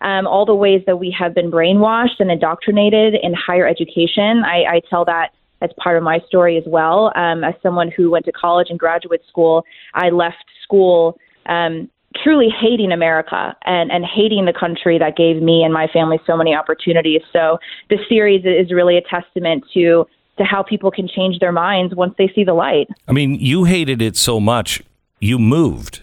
[0.00, 4.42] um, all the ways that we have been brainwashed and indoctrinated in higher education.
[4.44, 5.30] I, I tell that
[5.60, 7.12] as part of my story as well.
[7.16, 9.64] Um, as someone who went to college and graduate school,
[9.94, 15.62] I left school um, truly hating America and, and hating the country that gave me
[15.62, 17.20] and my family so many opportunities.
[17.32, 17.58] So
[17.90, 20.06] this series is really a testament to
[20.38, 22.86] to how people can change their minds once they see the light.
[23.08, 24.80] I mean, you hated it so much,
[25.18, 26.02] you moved.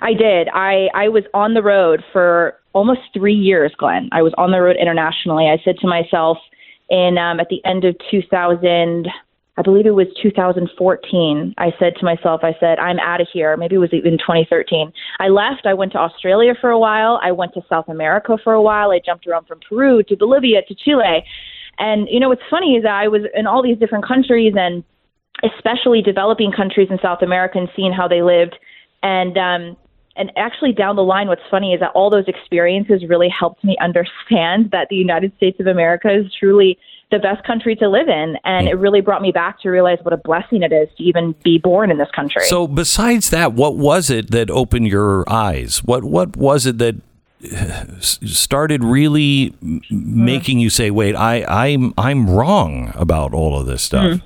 [0.00, 0.48] I did.
[0.54, 4.08] I, I was on the road for almost three years, Glenn.
[4.12, 5.48] I was on the road internationally.
[5.48, 6.38] I said to myself
[6.88, 9.08] in um, at the end of 2000,
[9.58, 11.54] I believe it was 2014.
[11.56, 13.56] I said to myself, I said, I'm out of here.
[13.56, 14.92] Maybe it was even 2013.
[15.18, 15.64] I left.
[15.64, 17.18] I went to Australia for a while.
[17.22, 18.90] I went to South America for a while.
[18.90, 21.24] I jumped around from Peru to Bolivia to Chile.
[21.78, 24.84] And, you know, what's funny is that I was in all these different countries and
[25.42, 28.56] especially developing countries in South America and seeing how they lived.
[29.02, 29.76] And um,
[30.16, 33.76] and actually down the line what's funny is that all those experiences really helped me
[33.80, 36.78] understand that the united states of america is truly
[37.10, 40.12] the best country to live in and it really brought me back to realize what
[40.12, 43.76] a blessing it is to even be born in this country So, besides that, what
[43.76, 45.84] was it that opened your eyes?
[45.84, 46.96] What what was it that
[48.00, 53.82] started really m- making you say, "Wait, I I'm I'm wrong about all of this
[53.82, 54.20] stuff"?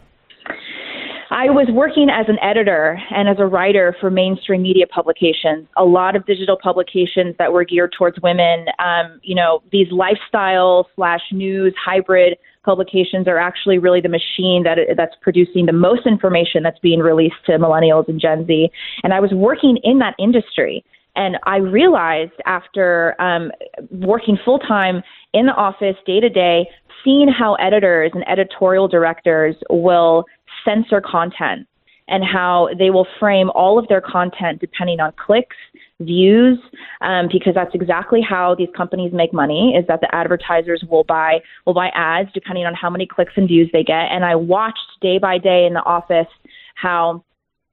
[1.32, 5.85] I was working as an editor and as a writer for mainstream media publications, a
[5.85, 8.66] lot of digital publications that were geared towards women.
[8.78, 14.78] Um, you know, these lifestyle slash news hybrid publications are actually really the machine that
[14.97, 18.70] that's producing the most information that's being released to millennials and Gen Z.
[19.03, 20.85] And I was working in that industry.
[21.16, 23.51] And I realized after um,
[23.91, 26.69] working full time in the office day to day,
[27.05, 30.24] seeing how editors and editorial directors will
[30.65, 31.66] censor content
[32.09, 35.57] and how they will frame all of their content depending on clicks,
[36.01, 36.59] views,
[37.01, 39.75] um, because that's exactly how these companies make money.
[39.79, 43.47] Is that the advertisers will buy will buy ads depending on how many clicks and
[43.47, 44.11] views they get.
[44.11, 46.29] And I watched day by day in the office
[46.75, 47.25] how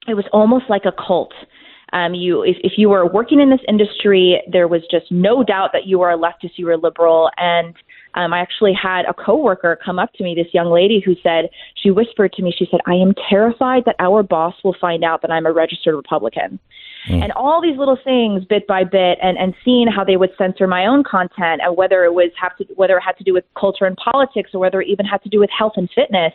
[0.06, 1.32] it was almost like a cult.
[1.92, 5.70] Um, you, if, if you were working in this industry, there was just no doubt
[5.72, 7.74] that you were a leftist, you were liberal, and
[8.14, 11.48] um, I actually had a coworker come up to me, this young lady who said,
[11.82, 15.22] she whispered to me, she said, I am terrified that our boss will find out
[15.22, 16.58] that I'm a registered Republican.
[17.14, 20.66] And all these little things, bit by bit, and, and seeing how they would censor
[20.66, 23.44] my own content, and whether it was have to, whether it had to do with
[23.58, 26.32] culture and politics, or whether it even had to do with health and fitness,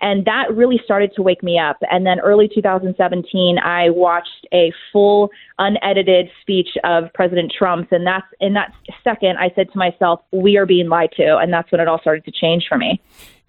[0.00, 1.78] and that really started to wake me up.
[1.90, 8.26] And then early 2017, I watched a full, unedited speech of President Trump's, and that's
[8.40, 8.72] in that
[9.04, 12.00] second, I said to myself, "We are being lied to," and that's when it all
[12.00, 13.00] started to change for me.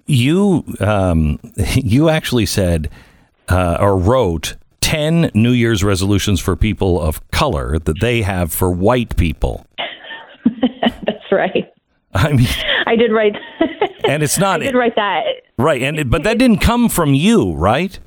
[0.06, 1.40] You um,
[1.76, 2.90] you actually said
[3.50, 4.56] uh, or wrote
[4.94, 9.66] ten New Year's resolutions for people of color that they have for white people.
[11.06, 11.74] That's right.
[12.14, 12.48] I mean,
[12.86, 13.36] I did write.
[14.08, 15.24] and it's not I did write that.
[15.58, 17.98] right, and it, but that didn't come from you, right?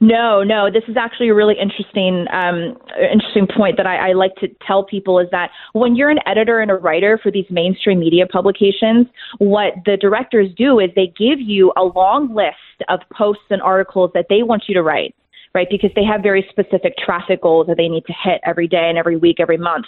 [0.00, 0.70] No, no.
[0.72, 2.78] This is actually a really interesting, um,
[3.12, 6.60] interesting point that I, I like to tell people is that when you're an editor
[6.60, 9.08] and a writer for these mainstream media publications,
[9.38, 14.12] what the directors do is they give you a long list of posts and articles
[14.14, 15.14] that they want you to write.
[15.58, 18.88] Right, because they have very specific traffic goals that they need to hit every day
[18.88, 19.86] and every week, every month,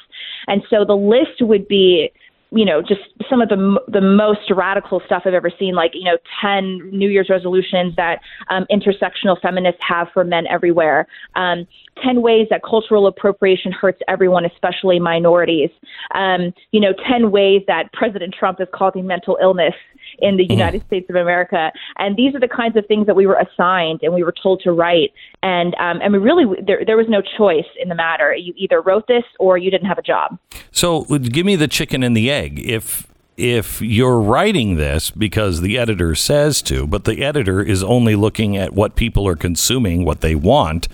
[0.48, 2.10] and so the list would be
[2.52, 6.02] you know, just some of the the most radical stuff I've ever seen, like you
[6.02, 8.18] know, ten New Year's resolutions that
[8.48, 11.06] um, intersectional feminists have for men everywhere,
[11.36, 11.68] um,
[12.02, 15.70] ten ways that cultural appropriation hurts everyone, especially minorities,
[16.16, 19.74] um, you know, ten ways that President Trump is causing mental illness
[20.18, 23.26] in the United States of America, and these are the kinds of things that we
[23.26, 25.12] were assigned and we were told to write,
[25.42, 28.34] and um, and we really there there was no choice in the matter.
[28.34, 30.38] You either wrote this or you didn't have a job.
[30.72, 32.58] So give me the chicken and the egg.
[32.58, 33.06] If
[33.36, 38.56] if you're writing this because the editor says to, but the editor is only looking
[38.56, 40.88] at what people are consuming, what they want,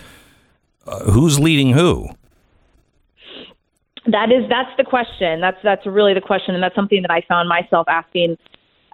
[0.86, 2.08] uh, who's leading who?
[4.06, 5.40] That is that's the question.
[5.40, 8.38] That's that's really the question, and that's something that I found myself asking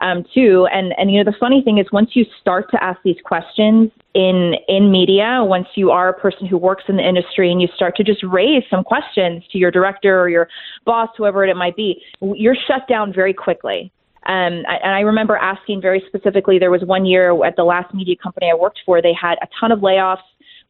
[0.03, 0.67] um, too.
[0.73, 3.91] And and you know the funny thing is once you start to ask these questions
[4.15, 7.69] in in media, once you are a person who works in the industry and you
[7.75, 10.49] start to just raise some questions to your director or your
[10.85, 13.93] boss, whoever it might be, you're shut down very quickly.
[14.27, 16.59] Um, and I remember asking very specifically.
[16.59, 19.03] There was one year at the last media company I worked for.
[19.03, 20.19] They had a ton of layoffs.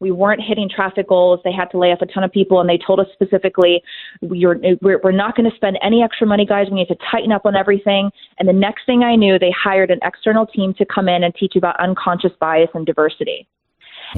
[0.02, 1.38] We weren't hitting traffic goals.
[1.44, 3.82] They had to lay off a ton of people, and they told us specifically,
[4.20, 6.66] we're, we're not going to spend any extra money, guys.
[6.68, 9.90] We need to tighten up on everything." And the next thing I knew, they hired
[9.90, 13.46] an external team to come in and teach about unconscious bias and diversity.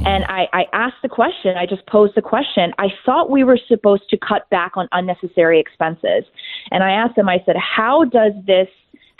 [0.06, 2.72] And I, I asked the question, I just posed the question.
[2.78, 6.24] I thought we were supposed to cut back on unnecessary expenses.
[6.72, 8.68] And I asked them, I said, how does this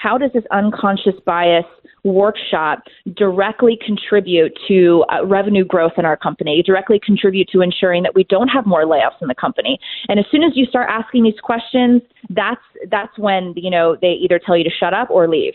[0.05, 1.64] how does this unconscious bias
[2.05, 2.82] workshop
[3.16, 8.22] directly contribute to uh, revenue growth in our company, directly contribute to ensuring that we
[8.24, 9.78] don't have more layoffs in the company?
[10.10, 12.60] And as soon as you start asking these questions, that's
[12.90, 15.55] that's when you know they either tell you to shut up or leave.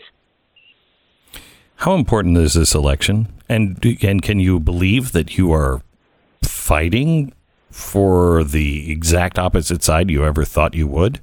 [1.76, 3.28] How important is this election?
[3.48, 5.80] And and can you believe that you are
[6.42, 7.32] fighting
[7.70, 11.20] for the exact opposite side you ever thought you would?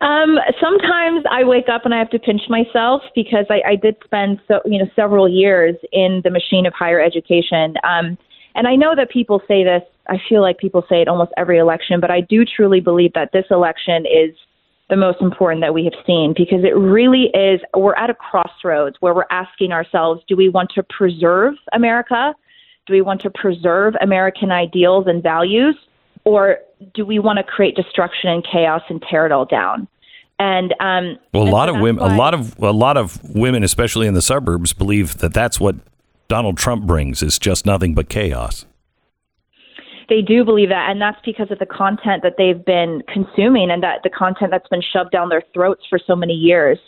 [0.00, 3.96] Um, sometimes I wake up and I have to pinch myself because I, I did
[4.04, 7.74] spend so you know several years in the machine of higher education.
[7.82, 8.16] Um,
[8.54, 9.82] and I know that people say this.
[10.08, 13.32] I feel like people say it almost every election, but I do truly believe that
[13.32, 14.34] this election is
[14.88, 17.60] the most important that we have seen because it really is.
[17.76, 22.34] We're at a crossroads where we're asking ourselves: Do we want to preserve America?
[22.86, 25.76] Do we want to preserve American ideals and values?
[26.24, 26.58] Or
[26.94, 29.88] do we want to create destruction and chaos and tear it all down?
[30.38, 32.96] And um, Well, a and lot so of women, that's a lot of a lot
[32.96, 35.76] of women, especially in the suburbs, believe that that's what
[36.28, 38.64] Donald Trump brings is just nothing but chaos.
[40.08, 43.82] they do believe that, and that's because of the content that they've been consuming and
[43.82, 46.78] that the content that's been shoved down their throats for so many years.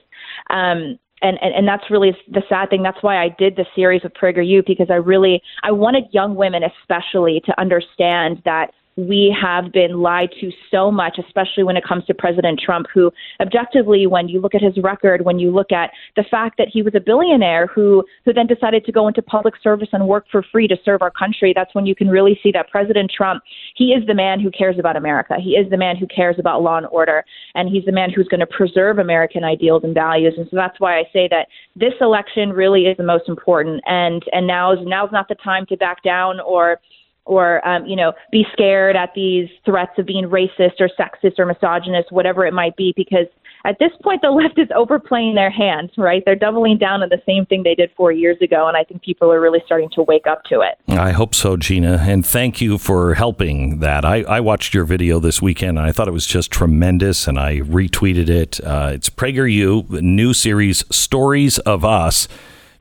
[0.50, 2.82] Um, and, and, and that's really the sad thing.
[2.82, 6.62] That's why I did the series with PragerU because I really I wanted young women
[6.62, 12.04] especially to understand that we have been lied to so much, especially when it comes
[12.06, 13.10] to President Trump, who
[13.40, 16.82] objectively, when you look at his record, when you look at the fact that he
[16.82, 20.44] was a billionaire who who then decided to go into public service and work for
[20.52, 23.42] free to serve our country, that's when you can really see that President Trump,
[23.74, 25.36] he is the man who cares about America.
[25.40, 28.28] He is the man who cares about law and order, and he's the man who's
[28.28, 30.34] going to preserve American ideals and values.
[30.36, 31.46] And so that's why I say that
[31.76, 33.82] this election really is the most important.
[33.86, 36.80] And and now is now's not the time to back down or
[37.24, 41.46] or um, you know be scared at these threats of being racist or sexist or
[41.46, 43.26] misogynist, whatever it might be, because
[43.64, 46.22] at this point the left is overplaying their hand, right?
[46.24, 49.02] They're doubling down on the same thing they did four years ago, and I think
[49.02, 50.78] people are really starting to wake up to it.
[50.92, 54.04] I hope so, Gina, and thank you for helping that.
[54.04, 57.38] I, I watched your video this weekend, and I thought it was just tremendous, and
[57.38, 58.60] I retweeted it.
[58.64, 62.28] Uh, it's PragerU, new series, Stories of Us.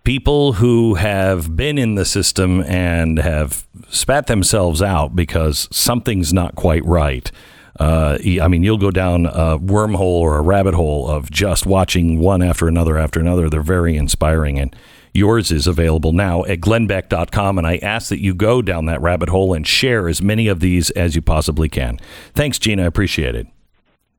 [0.04, 6.56] People who have been in the system and have spat themselves out because something's not
[6.56, 7.32] quite right.
[7.80, 12.20] Uh, I mean, you'll go down a wormhole or a rabbit hole of just watching
[12.20, 13.50] one after another after another.
[13.50, 14.60] They're very inspiring.
[14.60, 14.76] And
[15.14, 17.58] yours is available now at glennbeck.com.
[17.58, 20.60] And I ask that you go down that rabbit hole and share as many of
[20.60, 22.00] these as you possibly can.
[22.34, 22.84] Thanks, Gina.
[22.84, 23.48] I appreciate it.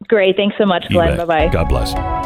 [0.09, 1.19] Great, thanks so much, Glenn.
[1.19, 1.49] Bye bye.
[1.49, 2.20] God bless.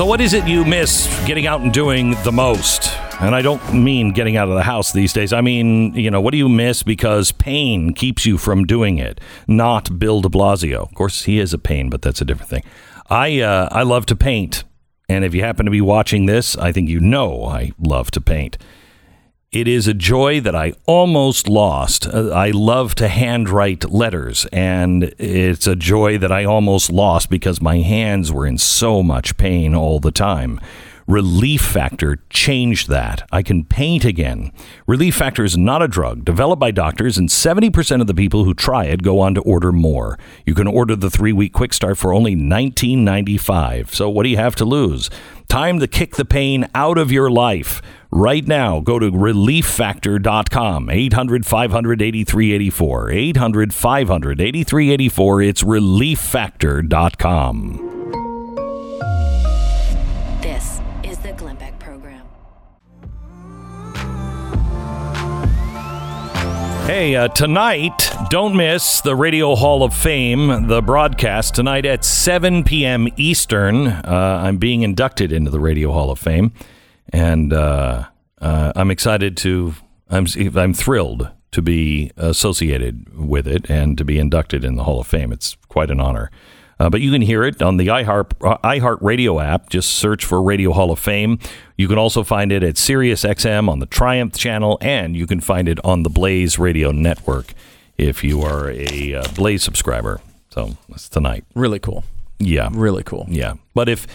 [0.00, 2.90] So, what is it you miss getting out and doing the most?
[3.20, 5.30] And I don't mean getting out of the house these days.
[5.30, 9.20] I mean, you know, what do you miss because pain keeps you from doing it?
[9.46, 10.76] Not Bill de Blasio.
[10.76, 12.62] Of course, he is a pain, but that's a different thing.
[13.10, 14.64] I uh, I love to paint,
[15.10, 18.22] and if you happen to be watching this, I think you know I love to
[18.22, 18.56] paint.
[19.52, 22.06] It is a joy that I almost lost.
[22.06, 27.60] Uh, I love to handwrite letters, and it's a joy that I almost lost because
[27.60, 30.60] my hands were in so much pain all the time.
[31.10, 33.28] Relief Factor changed that.
[33.32, 34.52] I can paint again.
[34.86, 38.54] Relief Factor is not a drug developed by doctors, and 70% of the people who
[38.54, 40.16] try it go on to order more.
[40.46, 43.92] You can order the three week quick start for only $19.95.
[43.92, 45.10] So, what do you have to lose?
[45.48, 47.82] Time to kick the pain out of your life.
[48.12, 50.90] Right now, go to relieffactor.com.
[50.90, 53.10] 800 500 8384.
[53.10, 55.42] 800 500 8384.
[55.42, 57.99] It's relieffactor.com.
[66.92, 72.64] Hey, uh, tonight, don't miss the Radio Hall of Fame, the broadcast tonight at 7
[72.64, 73.06] p.m.
[73.16, 73.86] Eastern.
[73.86, 76.52] Uh, I'm being inducted into the Radio Hall of Fame,
[77.10, 78.06] and uh,
[78.40, 79.74] uh, I'm excited to.
[80.10, 80.26] I'm
[80.56, 85.06] I'm thrilled to be associated with it and to be inducted in the Hall of
[85.06, 85.30] Fame.
[85.30, 86.32] It's quite an honor.
[86.80, 89.68] Uh, but you can hear it on the iHeart uh, iHeart Radio app.
[89.68, 91.38] Just search for Radio Hall of Fame.
[91.76, 95.40] You can also find it at Sirius XM on the Triumph channel, and you can
[95.40, 97.52] find it on the Blaze Radio Network
[97.98, 100.22] if you are a uh, Blaze subscriber.
[100.48, 101.44] So that's tonight.
[101.54, 102.02] Really cool.
[102.38, 103.26] Yeah, Really cool.
[103.28, 103.54] yeah.
[103.74, 104.06] But if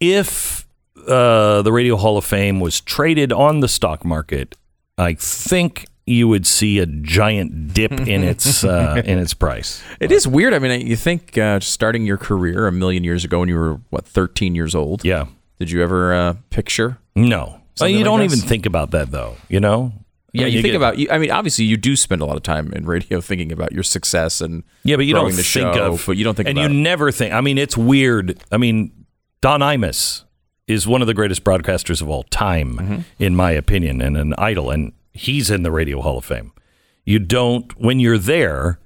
[0.00, 0.66] if
[1.06, 4.54] uh, the Radio Hall of Fame was traded on the stock market,
[4.96, 9.82] I think you would see a giant dip in its uh, in its price.
[10.00, 10.54] It is weird.
[10.54, 13.80] I mean, you think uh, starting your career a million years ago when you were
[13.90, 15.04] what 13 years old.
[15.04, 15.26] Yeah.
[15.58, 16.98] Did you ever uh, picture?
[17.16, 17.60] No.
[17.80, 18.36] Well, you like don't this?
[18.36, 19.36] even think about that though.
[19.48, 19.92] You know.
[20.32, 20.98] Yeah, I mean, you, think get- about.
[20.98, 23.72] You, I mean, obviously, you do spend a lot of time in radio thinking about
[23.72, 26.48] your success and Yeah, but you don't the think show, of, but you don't think
[26.48, 26.68] and you it.
[26.72, 27.32] never think.
[27.32, 28.38] I mean, it's weird.
[28.52, 28.92] I mean,
[29.40, 30.24] Don Imus
[30.66, 33.00] is one of the greatest broadcasters of all time, Mm-hmm.
[33.18, 36.52] in my opinion, and an idol, and he's in the Radio Hall of Fame.
[37.04, 38.78] You don't when you're there.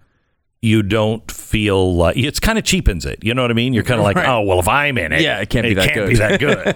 [0.64, 3.24] You don't feel like it's kind of cheapens it.
[3.24, 3.72] You know what I mean?
[3.72, 4.28] You're kind of like, Right.
[4.28, 6.08] oh well, if I'm in it, Yeah, it can't be that can't good."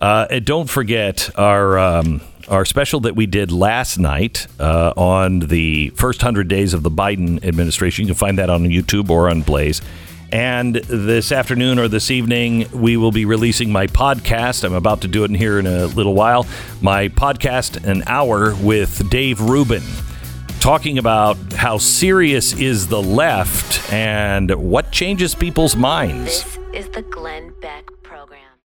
[0.00, 5.40] Uh, and don't forget our um, our special that we did last night uh, on
[5.40, 8.02] the first hundred days of the Biden administration.
[8.04, 9.80] You can find that on YouTube or on Blaze.
[10.32, 14.64] And this afternoon or this evening, we will be releasing my podcast.
[14.64, 16.46] I'm about to do it in here in a little while.
[16.80, 19.82] My podcast, an hour with Dave Rubin,
[20.58, 26.44] talking about how serious is the left and what changes people's minds.
[26.44, 27.02] This is the